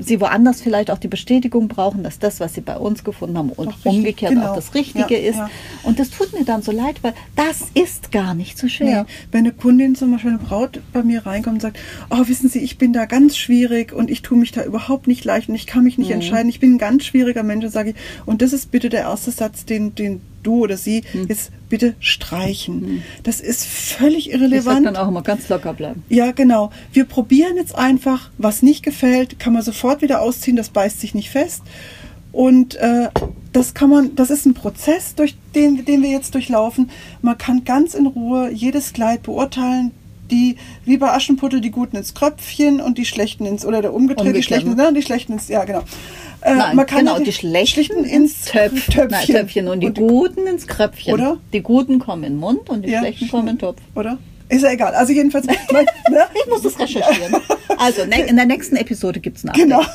sie 0.00 0.20
woanders 0.20 0.60
vielleicht 0.60 0.90
auch 0.90 0.98
die 0.98 1.08
Bestätigung 1.08 1.61
brauchen, 1.68 2.02
dass 2.02 2.18
das, 2.18 2.40
was 2.40 2.54
sie 2.54 2.60
bei 2.60 2.76
uns 2.76 3.04
gefunden 3.04 3.38
haben 3.38 3.50
und 3.50 3.68
Doch, 3.68 3.92
umgekehrt 3.92 4.32
genau. 4.32 4.50
auch 4.50 4.54
das 4.54 4.74
Richtige 4.74 5.20
ja, 5.20 5.28
ist. 5.28 5.36
Ja. 5.36 5.50
Und 5.82 5.98
das 5.98 6.10
tut 6.10 6.32
mir 6.32 6.44
dann 6.44 6.62
so 6.62 6.72
leid, 6.72 7.02
weil 7.02 7.14
das 7.36 7.62
ist 7.74 8.12
gar 8.12 8.34
nicht 8.34 8.58
so 8.58 8.68
schwer. 8.68 9.04
Nee. 9.04 9.12
Wenn 9.30 9.40
eine 9.40 9.52
Kundin 9.52 9.94
zum 9.94 10.12
Beispiel 10.12 10.30
eine 10.30 10.38
Braut 10.38 10.80
bei 10.92 11.02
mir 11.02 11.26
reinkommt 11.26 11.56
und 11.56 11.60
sagt, 11.60 11.78
oh, 12.10 12.26
wissen 12.26 12.48
Sie, 12.48 12.60
ich 12.60 12.78
bin 12.78 12.92
da 12.92 13.06
ganz 13.06 13.36
schwierig 13.36 13.92
und 13.92 14.10
ich 14.10 14.22
tue 14.22 14.38
mich 14.38 14.52
da 14.52 14.64
überhaupt 14.64 15.06
nicht 15.06 15.24
leicht 15.24 15.48
und 15.48 15.54
ich 15.54 15.66
kann 15.66 15.84
mich 15.84 15.98
nicht 15.98 16.08
mhm. 16.08 16.14
entscheiden, 16.14 16.48
ich 16.48 16.60
bin 16.60 16.74
ein 16.74 16.78
ganz 16.78 17.04
schwieriger 17.04 17.42
Mensch, 17.42 17.66
sage 17.68 17.90
ich, 17.90 17.96
und 18.26 18.42
das 18.42 18.52
ist 18.52 18.70
bitte 18.70 18.88
der 18.88 19.02
erste 19.02 19.30
Satz, 19.30 19.64
den, 19.64 19.94
den 19.94 20.20
du 20.42 20.64
oder 20.64 20.76
sie 20.76 21.02
hm. 21.12 21.26
jetzt 21.28 21.50
bitte 21.68 21.94
streichen. 22.00 22.80
Hm. 22.80 23.02
Das 23.22 23.40
ist 23.40 23.64
völlig 23.64 24.30
irrelevant. 24.32 24.80
Ich 24.80 24.84
dann 24.92 24.96
auch 24.96 25.08
immer 25.08 25.22
ganz 25.22 25.48
locker 25.48 25.72
bleiben. 25.72 26.04
Ja, 26.08 26.32
genau. 26.32 26.70
Wir 26.92 27.04
probieren 27.04 27.56
jetzt 27.56 27.74
einfach, 27.74 28.30
was 28.38 28.62
nicht 28.62 28.82
gefällt, 28.82 29.38
kann 29.38 29.52
man 29.52 29.62
sofort 29.62 30.02
wieder 30.02 30.20
ausziehen, 30.20 30.56
das 30.56 30.70
beißt 30.70 31.00
sich 31.00 31.14
nicht 31.14 31.30
fest. 31.30 31.62
Und 32.32 32.76
äh, 32.76 33.08
das 33.52 33.74
kann 33.74 33.90
man, 33.90 34.14
das 34.14 34.30
ist 34.30 34.46
ein 34.46 34.54
Prozess, 34.54 35.14
durch 35.14 35.36
den, 35.54 35.84
den 35.84 36.02
wir 36.02 36.10
jetzt 36.10 36.34
durchlaufen. 36.34 36.90
Man 37.20 37.36
kann 37.36 37.64
ganz 37.64 37.94
in 37.94 38.06
Ruhe 38.06 38.50
jedes 38.50 38.94
Kleid 38.94 39.22
beurteilen, 39.22 39.92
die, 40.32 40.56
wie 40.84 40.96
bei 40.96 41.10
Aschenputtel, 41.10 41.60
die 41.60 41.70
Guten 41.70 41.96
ins 41.96 42.14
Kröpfchen 42.14 42.80
und 42.80 42.98
die 42.98 43.04
Schlechten 43.04 43.46
ins, 43.46 43.64
oder 43.64 43.82
der 43.82 43.94
umgedreht, 43.94 44.34
die 44.34 44.42
Schlechten, 44.42 44.74
ne? 44.74 44.92
die 44.92 45.02
Schlechten 45.02 45.34
ins, 45.34 45.48
ja, 45.48 45.64
genau. 45.64 45.82
Äh, 46.40 46.56
Nein, 46.56 46.76
man 46.76 46.86
kann 46.86 47.00
genau, 47.00 47.18
die, 47.18 47.24
die 47.24 47.32
Schlechten 47.32 48.04
ins 48.04 48.46
Töpf, 48.46 48.86
Töpfchen. 48.86 49.08
Nein, 49.10 49.26
Töpfchen 49.26 49.68
und 49.68 49.80
die 49.80 49.86
und 49.86 49.98
Guten 49.98 50.46
ins 50.46 50.66
Kröpfchen. 50.66 51.14
Oder? 51.14 51.38
Die 51.52 51.62
Guten 51.62 52.00
kommen 52.00 52.24
in 52.24 52.32
den 52.32 52.40
Mund 52.40 52.68
und 52.68 52.84
die 52.84 52.90
ja, 52.90 53.00
Schlechten 53.00 53.28
kommen 53.28 53.48
in 53.48 53.54
den 53.54 53.60
Topf. 53.60 53.80
Oder? 53.94 54.18
Ist 54.48 54.62
ja 54.62 54.72
egal. 54.72 54.94
Also 54.94 55.12
jedenfalls. 55.12 55.46
ne? 55.46 55.56
ich 56.34 56.50
muss 56.50 56.62
das 56.62 56.78
recherchieren. 56.78 57.36
Also 57.78 58.04
ne, 58.04 58.22
in 58.26 58.36
der 58.36 58.46
nächsten 58.46 58.76
Episode 58.76 59.20
gibt 59.20 59.38
es. 59.38 59.44
Genau. 59.52 59.82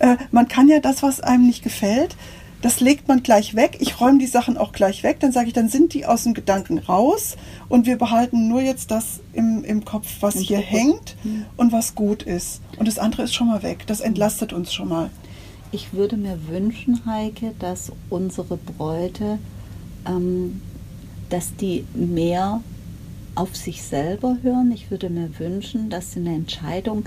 Äh, 0.00 0.16
man 0.30 0.46
kann 0.46 0.68
ja 0.68 0.78
das, 0.78 1.02
was 1.02 1.20
einem 1.20 1.46
nicht 1.46 1.64
gefällt, 1.64 2.14
das 2.62 2.80
legt 2.80 3.06
man 3.06 3.22
gleich 3.22 3.54
weg. 3.54 3.76
Ich 3.80 4.00
räume 4.00 4.18
die 4.18 4.26
Sachen 4.26 4.56
auch 4.56 4.72
gleich 4.72 5.02
weg. 5.02 5.20
Dann 5.20 5.32
sage 5.32 5.48
ich, 5.48 5.52
dann 5.52 5.68
sind 5.68 5.94
die 5.94 6.06
aus 6.06 6.24
dem 6.24 6.34
Gedanken 6.34 6.78
raus 6.78 7.36
und 7.68 7.86
wir 7.86 7.98
behalten 7.98 8.48
nur 8.48 8.60
jetzt 8.60 8.90
das 8.90 9.20
im, 9.32 9.62
im 9.64 9.84
Kopf, 9.84 10.08
was 10.20 10.36
Im 10.36 10.42
hier 10.42 10.58
hängt 10.58 11.16
hm. 11.22 11.44
und 11.56 11.72
was 11.72 11.94
gut 11.94 12.22
ist. 12.22 12.60
Und 12.78 12.88
das 12.88 12.98
andere 12.98 13.22
ist 13.22 13.34
schon 13.34 13.48
mal 13.48 13.62
weg. 13.62 13.84
Das 13.86 14.00
entlastet 14.00 14.52
uns 14.52 14.72
schon 14.72 14.88
mal. 14.88 15.10
Ich 15.70 15.92
würde 15.92 16.16
mir 16.16 16.38
wünschen, 16.48 17.02
Heike, 17.06 17.54
dass 17.58 17.92
unsere 18.08 18.56
Bräute, 18.56 19.38
ähm, 20.06 20.62
dass 21.28 21.54
die 21.54 21.84
mehr 21.94 22.62
auf 23.34 23.54
sich 23.54 23.82
selber 23.82 24.38
hören. 24.42 24.72
Ich 24.72 24.90
würde 24.90 25.10
mir 25.10 25.38
wünschen, 25.38 25.90
dass 25.90 26.12
sie 26.12 26.20
eine 26.20 26.34
Entscheidung 26.34 27.04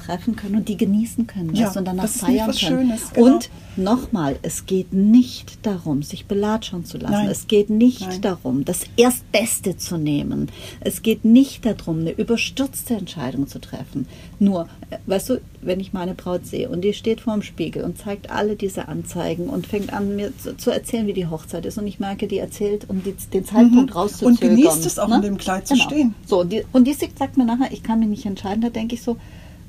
treffen 0.00 0.36
können 0.36 0.56
und 0.56 0.68
die 0.68 0.76
genießen 0.76 1.26
können 1.26 1.54
ja, 1.54 1.70
und 1.70 1.86
danach 1.86 2.08
feiern 2.08 2.50
können. 2.50 2.88
Schönes, 2.88 3.12
genau. 3.12 3.34
Und 3.34 3.50
nochmal, 3.76 4.38
es 4.42 4.66
geht 4.66 4.92
nicht 4.92 5.66
darum, 5.66 6.02
sich 6.02 6.26
belatschern 6.26 6.84
zu 6.84 6.98
lassen. 6.98 7.12
Nein. 7.12 7.28
Es 7.28 7.46
geht 7.46 7.70
nicht 7.70 8.00
Nein. 8.00 8.20
darum, 8.20 8.64
das 8.64 8.84
Erstbeste 8.96 9.76
zu 9.76 9.96
nehmen. 9.96 10.48
Es 10.80 11.02
geht 11.02 11.24
nicht 11.24 11.64
darum, 11.64 12.00
eine 12.00 12.12
überstürzte 12.12 12.94
Entscheidung 12.94 13.46
zu 13.46 13.60
treffen. 13.60 14.06
Nur, 14.38 14.68
äh, 14.90 14.98
weißt 15.06 15.30
du, 15.30 15.40
wenn 15.62 15.80
ich 15.80 15.92
meine 15.92 16.14
Braut 16.14 16.46
sehe 16.46 16.68
und 16.68 16.82
die 16.82 16.94
steht 16.94 17.20
vorm 17.20 17.42
Spiegel 17.42 17.84
und 17.84 17.98
zeigt 17.98 18.30
alle 18.30 18.56
diese 18.56 18.88
Anzeigen 18.88 19.48
und 19.48 19.66
fängt 19.66 19.92
an, 19.92 20.16
mir 20.16 20.36
zu, 20.36 20.56
zu 20.56 20.70
erzählen, 20.70 21.06
wie 21.06 21.12
die 21.12 21.26
Hochzeit 21.26 21.66
ist 21.66 21.78
und 21.78 21.86
ich 21.86 22.00
merke, 22.00 22.26
die 22.26 22.38
erzählt, 22.38 22.88
um 22.88 23.02
die, 23.02 23.14
den 23.32 23.44
Zeitpunkt 23.44 23.90
mhm. 23.90 23.96
rauszuzögern. 23.96 24.32
Und 24.32 24.40
genießt 24.40 24.86
es 24.86 24.98
auch 24.98 25.08
ne? 25.08 25.16
in 25.16 25.22
dem 25.22 25.38
Kleid 25.38 25.66
zu 25.66 25.74
genau. 25.74 25.86
stehen. 25.86 26.14
So, 26.26 26.40
und 26.40 26.52
die, 26.52 26.64
und 26.72 26.86
die 26.86 26.94
sagt 26.94 27.36
mir 27.36 27.44
nachher, 27.44 27.72
ich 27.72 27.82
kann 27.82 28.00
mich 28.00 28.08
nicht 28.08 28.26
entscheiden, 28.26 28.62
da 28.62 28.70
denke 28.70 28.94
ich 28.94 29.02
so, 29.02 29.16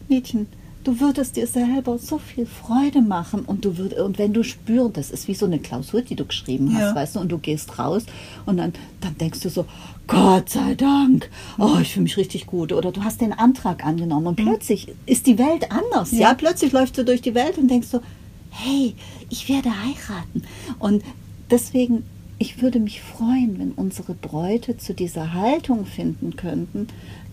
Mädchen, 0.10 0.48
du 0.84 1.00
würdest 1.00 1.36
dir 1.36 1.46
selber 1.48 1.98
so 2.00 2.18
viel 2.18 2.46
Freude 2.46 3.02
machen 3.02 3.42
und 3.46 3.66
du 3.66 3.78
würd, 3.78 3.94
und 3.94 4.18
wenn 4.18 4.34
du 4.34 4.44
spürst, 4.44 4.98
das 4.98 5.12
ist 5.12 5.28
wie 5.28 5.36
so 5.36 5.46
eine 5.46 5.60
Klausur, 5.60 6.02
die 6.02 6.16
du 6.16 6.26
geschrieben 6.26 6.74
hast, 6.74 6.82
Ja. 6.82 6.96
weißt 6.96 7.16
du, 7.16 7.20
und 7.20 7.32
du 7.32 7.38
gehst 7.38 7.78
raus 7.78 8.04
und 8.46 8.58
dann, 8.58 8.74
dann 9.02 9.18
denkst 9.18 9.42
du 9.42 9.50
so, 9.50 9.66
Gott 10.08 10.50
sei 10.50 10.74
Dank, 10.76 11.30
oh, 11.58 11.78
ich 11.82 11.94
fühle 11.94 12.04
mich 12.04 12.18
richtig 12.18 12.48
gut. 12.48 12.74
Oder 12.74 12.92
du 12.92 13.04
hast 13.04 13.22
den 13.22 13.32
Antrag 13.32 13.86
angenommen 13.86 14.28
und 14.28 14.36
plötzlich 14.36 14.88
ist 15.06 15.28
die 15.28 15.38
Welt 15.38 15.68
anders. 15.72 16.12
Ja. 16.12 16.20
Ja. 16.20 16.34
plötzlich 16.34 16.72
läufst 16.74 16.98
du 16.98 17.06
durch 17.06 17.22
die 17.22 17.36
Welt 17.36 17.58
und 17.58 17.70
denkst 17.70 17.88
so, 17.88 18.02
hey, 18.50 18.96
ich 19.30 19.48
werde 19.48 19.70
heiraten. 19.70 20.44
Und 20.80 21.04
deswegen, 21.50 22.04
ich 22.40 22.62
würde 22.62 22.80
mich 22.80 23.02
freuen, 23.02 23.58
wenn 23.60 23.72
unsere 23.72 24.14
Bräute 24.16 24.76
zu 24.78 24.94
dieser 24.94 25.34
Haltung 25.34 25.86
finden 25.86 26.36
könnten. 26.36 26.88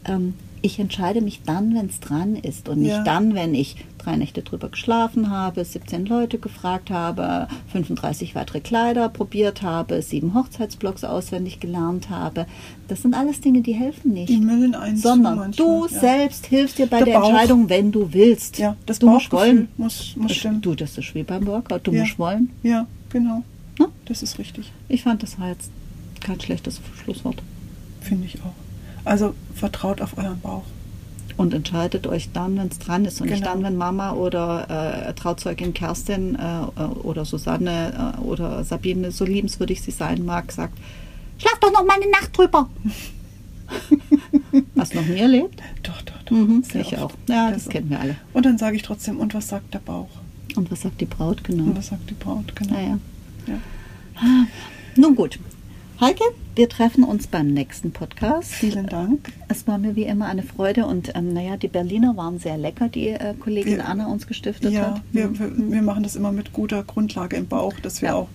Ähm, 0.04 0.34
ich 0.62 0.78
entscheide 0.78 1.20
mich 1.20 1.42
dann, 1.44 1.74
wenn 1.74 1.86
es 1.86 2.00
dran 2.00 2.36
ist 2.36 2.68
und 2.68 2.80
nicht 2.80 2.90
Ja. 2.90 3.04
dann, 3.04 3.34
wenn 3.34 3.54
ich 3.54 3.76
drei 3.98 4.16
Nächte 4.16 4.42
drüber 4.42 4.68
geschlafen 4.68 5.30
habe, 5.30 5.64
17 5.64 6.06
Leute 6.06 6.38
gefragt 6.38 6.90
habe, 6.90 7.48
35 7.72 8.34
weitere 8.34 8.60
Kleider 8.60 9.08
probiert 9.08 9.62
habe, 9.62 10.00
sieben 10.02 10.34
Hochzeitsblocks 10.34 11.04
auswendig 11.04 11.60
gelernt 11.60 12.10
habe. 12.10 12.46
Das 12.88 13.02
sind 13.02 13.14
alles 13.14 13.40
Dinge, 13.40 13.60
die 13.60 13.72
helfen 13.74 14.12
nicht. 14.12 14.28
Die 14.30 14.38
müllen 14.38 14.74
zu 14.96 15.02
sondern 15.02 15.52
du 15.52 15.86
ja. 15.86 15.98
selbst 16.00 16.46
hilfst 16.46 16.78
dir 16.78 16.86
bei 16.86 16.98
Der 16.98 17.06
der. 17.06 17.14
Entscheidung, 17.16 17.68
wenn 17.68 17.92
du 17.92 18.12
willst. 18.12 18.58
Ja, 18.58 18.76
das 18.86 18.98
du 18.98 19.08
musst 19.10 19.30
wollen. 19.32 19.68
muss, 19.76 20.14
muss 20.16 20.32
stimmen. 20.32 20.60
Du, 20.62 20.74
das 20.74 20.96
ist 20.96 21.14
wie 21.14 21.22
beim 21.22 21.46
Workout. 21.46 21.86
Du 21.86 21.92
Ja. 21.92 22.02
musst 22.02 22.18
wollen. 22.18 22.50
Ja, 22.62 22.86
genau. 23.10 23.42
Ne? 23.78 23.88
Das 24.06 24.22
ist 24.22 24.38
richtig. 24.38 24.72
Ich 24.88 25.02
fand, 25.02 25.22
das 25.22 25.38
war 25.38 25.48
jetzt 25.48 25.70
kein 26.20 26.40
schlechtes 26.40 26.80
Schlusswort. 27.02 27.42
Finde 28.00 28.26
ich 28.26 28.36
auch. 28.42 28.54
Also 29.08 29.34
vertraut 29.54 30.00
auf 30.00 30.16
euren 30.18 30.40
Bauch. 30.40 30.64
Und 31.36 31.54
entscheidet 31.54 32.06
euch 32.08 32.30
dann, 32.32 32.56
wenn 32.58 32.66
es 32.66 32.78
dran 32.80 33.04
ist. 33.04 33.20
Und 33.20 33.28
nicht 33.30 33.42
Genau. 33.42 33.54
dann, 33.54 33.62
wenn 33.62 33.76
Mama 33.76 34.12
oder 34.12 35.06
äh, 35.08 35.14
Trauzeugin 35.14 35.72
Kerstin 35.72 36.34
äh, 36.34 36.62
äh, 36.62 36.84
oder 37.04 37.24
Susanne 37.24 38.14
äh, 38.18 38.20
oder 38.20 38.64
Sabine, 38.64 39.12
so 39.12 39.24
liebenswürdig 39.24 39.80
sie 39.80 39.92
sein 39.92 40.24
mag, 40.24 40.50
sagt, 40.50 40.76
schlaf 41.38 41.58
doch 41.60 41.72
noch 41.72 41.84
mal 41.84 41.94
eine 41.94 42.10
Nacht 42.10 42.36
drüber. 42.36 42.68
Hast 44.78 44.94
du 44.94 44.98
noch 45.00 45.06
nie 45.06 45.18
erlebt? 45.20 45.60
Doch, 45.84 46.02
doch, 46.02 46.22
doch. 46.24 46.32
Mhm, 46.36 46.64
ich 46.74 46.96
auch. 46.98 47.04
oft. 47.04 47.16
Ja, 47.28 47.44
Sehr 47.46 47.52
das 47.52 47.66
oft. 47.66 47.70
kennen 47.72 47.90
wir 47.90 48.00
alle. 48.00 48.16
Und 48.32 48.44
dann 48.46 48.58
sage 48.58 48.76
ich 48.76 48.82
trotzdem, 48.82 49.20
und 49.20 49.32
was 49.34 49.48
sagt 49.48 49.74
der 49.74 49.78
Bauch? 49.80 50.08
Und 50.56 50.70
was 50.72 50.80
sagt 50.82 51.00
die 51.00 51.04
Braut 51.06 51.44
genau? 51.44 51.64
Und 51.64 51.76
was 51.78 51.88
sagt 51.88 52.10
die 52.10 52.14
Braut? 52.14 52.54
Genau. 52.56 52.72
Naja. 52.74 52.98
Ja. 53.46 53.54
Nun 54.96 55.14
gut. 55.14 55.38
Heike, 56.00 56.22
wir 56.54 56.68
treffen 56.68 57.02
uns 57.02 57.26
beim 57.26 57.48
nächsten 57.48 57.90
Podcast. 57.90 58.52
Vielen 58.52 58.86
Dank. 58.86 59.32
Es 59.48 59.66
war 59.66 59.78
mir 59.78 59.96
wie 59.96 60.04
immer 60.04 60.26
eine 60.26 60.44
Freude 60.44 60.86
und 60.86 61.12
ähm, 61.16 61.32
naja, 61.32 61.56
die 61.56 61.66
Berliner 61.66 62.16
waren 62.16 62.38
sehr 62.38 62.56
lecker, 62.56 62.88
die 62.88 63.08
äh, 63.08 63.34
Kollegin 63.38 63.78
Wir- 63.78 63.88
Anna 63.88 64.06
uns 64.06 64.26
gestiftet 64.28 64.72
Ja, 64.72 64.92
hat. 64.94 65.02
wir, 65.10 65.26
Mhm. 65.28 65.38
wir, 65.38 65.72
wir 65.76 65.82
machen 65.82 66.04
das 66.04 66.14
immer 66.14 66.30
mit 66.30 66.52
guter 66.52 66.84
Grundlage 66.84 67.36
im 67.36 67.48
Bauch, 67.48 67.74
dass 67.82 68.00
wir 68.00 68.10
Ja. 68.10 68.14
auch 68.14 68.28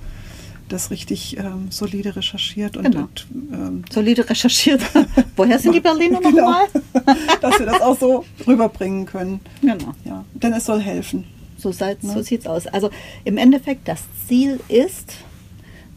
das 0.67 0.91
richtig 0.91 1.37
ähm, 1.37 1.67
solide 1.69 2.15
recherchiert 2.17 2.75
und, 2.75 2.83
Genau. 2.83 3.01
und 3.03 3.27
ähm, 3.53 3.85
Solide 3.89 4.29
recherchiert. 4.29 4.81
Woher 5.37 5.57
sind 5.59 5.73
die 5.73 5.79
Berliner 5.79 6.19
Genau. 6.19 6.41
nochmal? 6.51 6.65
dass 7.41 7.59
wir 7.59 7.65
das 7.65 7.79
auch 7.81 7.97
so 7.97 8.25
rüberbringen 8.45 9.05
können. 9.05 9.39
Genau. 9.61 9.93
Ja, 10.03 10.25
denn 10.33 10.51
es 10.51 10.65
soll 10.65 10.81
helfen. 10.81 11.23
So, 11.57 11.71
seid, 11.71 12.01
so 12.01 12.13
Ne? 12.15 12.23
sieht's 12.23 12.45
aus. 12.45 12.67
Also 12.67 12.89
im 13.23 13.37
Endeffekt, 13.37 13.87
das 13.87 14.01
Ziel 14.27 14.59
ist, 14.67 15.13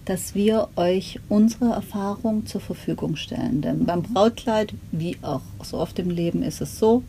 dass 0.06 0.34
wir 0.34 0.68
euch 0.76 1.20
unsere 1.28 1.72
Erfahrung 1.72 2.46
zur 2.46 2.60
Verfügung 2.60 3.16
stellen. 3.16 3.60
Denn 3.60 3.84
beim 3.84 4.02
Brautkleid, 4.02 4.72
wie 4.92 5.18
auch 5.22 5.42
so 5.62 5.78
oft 5.78 5.98
im 5.98 6.10
Leben, 6.10 6.42
ist 6.42 6.60
es 6.60 6.78
so, 6.78 7.02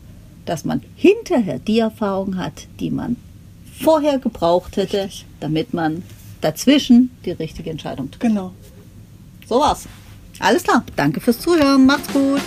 dass 0.44 0.64
man 0.64 0.82
hinterher 0.96 1.58
die 1.58 1.78
Erfahrung 1.78 2.36
hat, 2.36 2.66
die 2.80 2.90
man 2.90 3.16
vorher 3.80 4.18
gebraucht 4.18 4.76
hätte, 4.76 5.04
Richtig. 5.04 5.26
damit 5.40 5.72
man 5.72 6.02
dazwischen 6.40 7.10
die 7.24 7.32
richtige 7.32 7.70
Entscheidung 7.70 8.10
trifft. 8.10 8.20
Genau. 8.20 8.52
So 9.46 9.60
war's. 9.60 9.86
Alles 10.40 10.62
klar. 10.64 10.84
Danke 10.96 11.20
fürs 11.20 11.40
Zuhören. 11.40 11.86
Macht's 11.86 12.12
gut. 12.12 12.40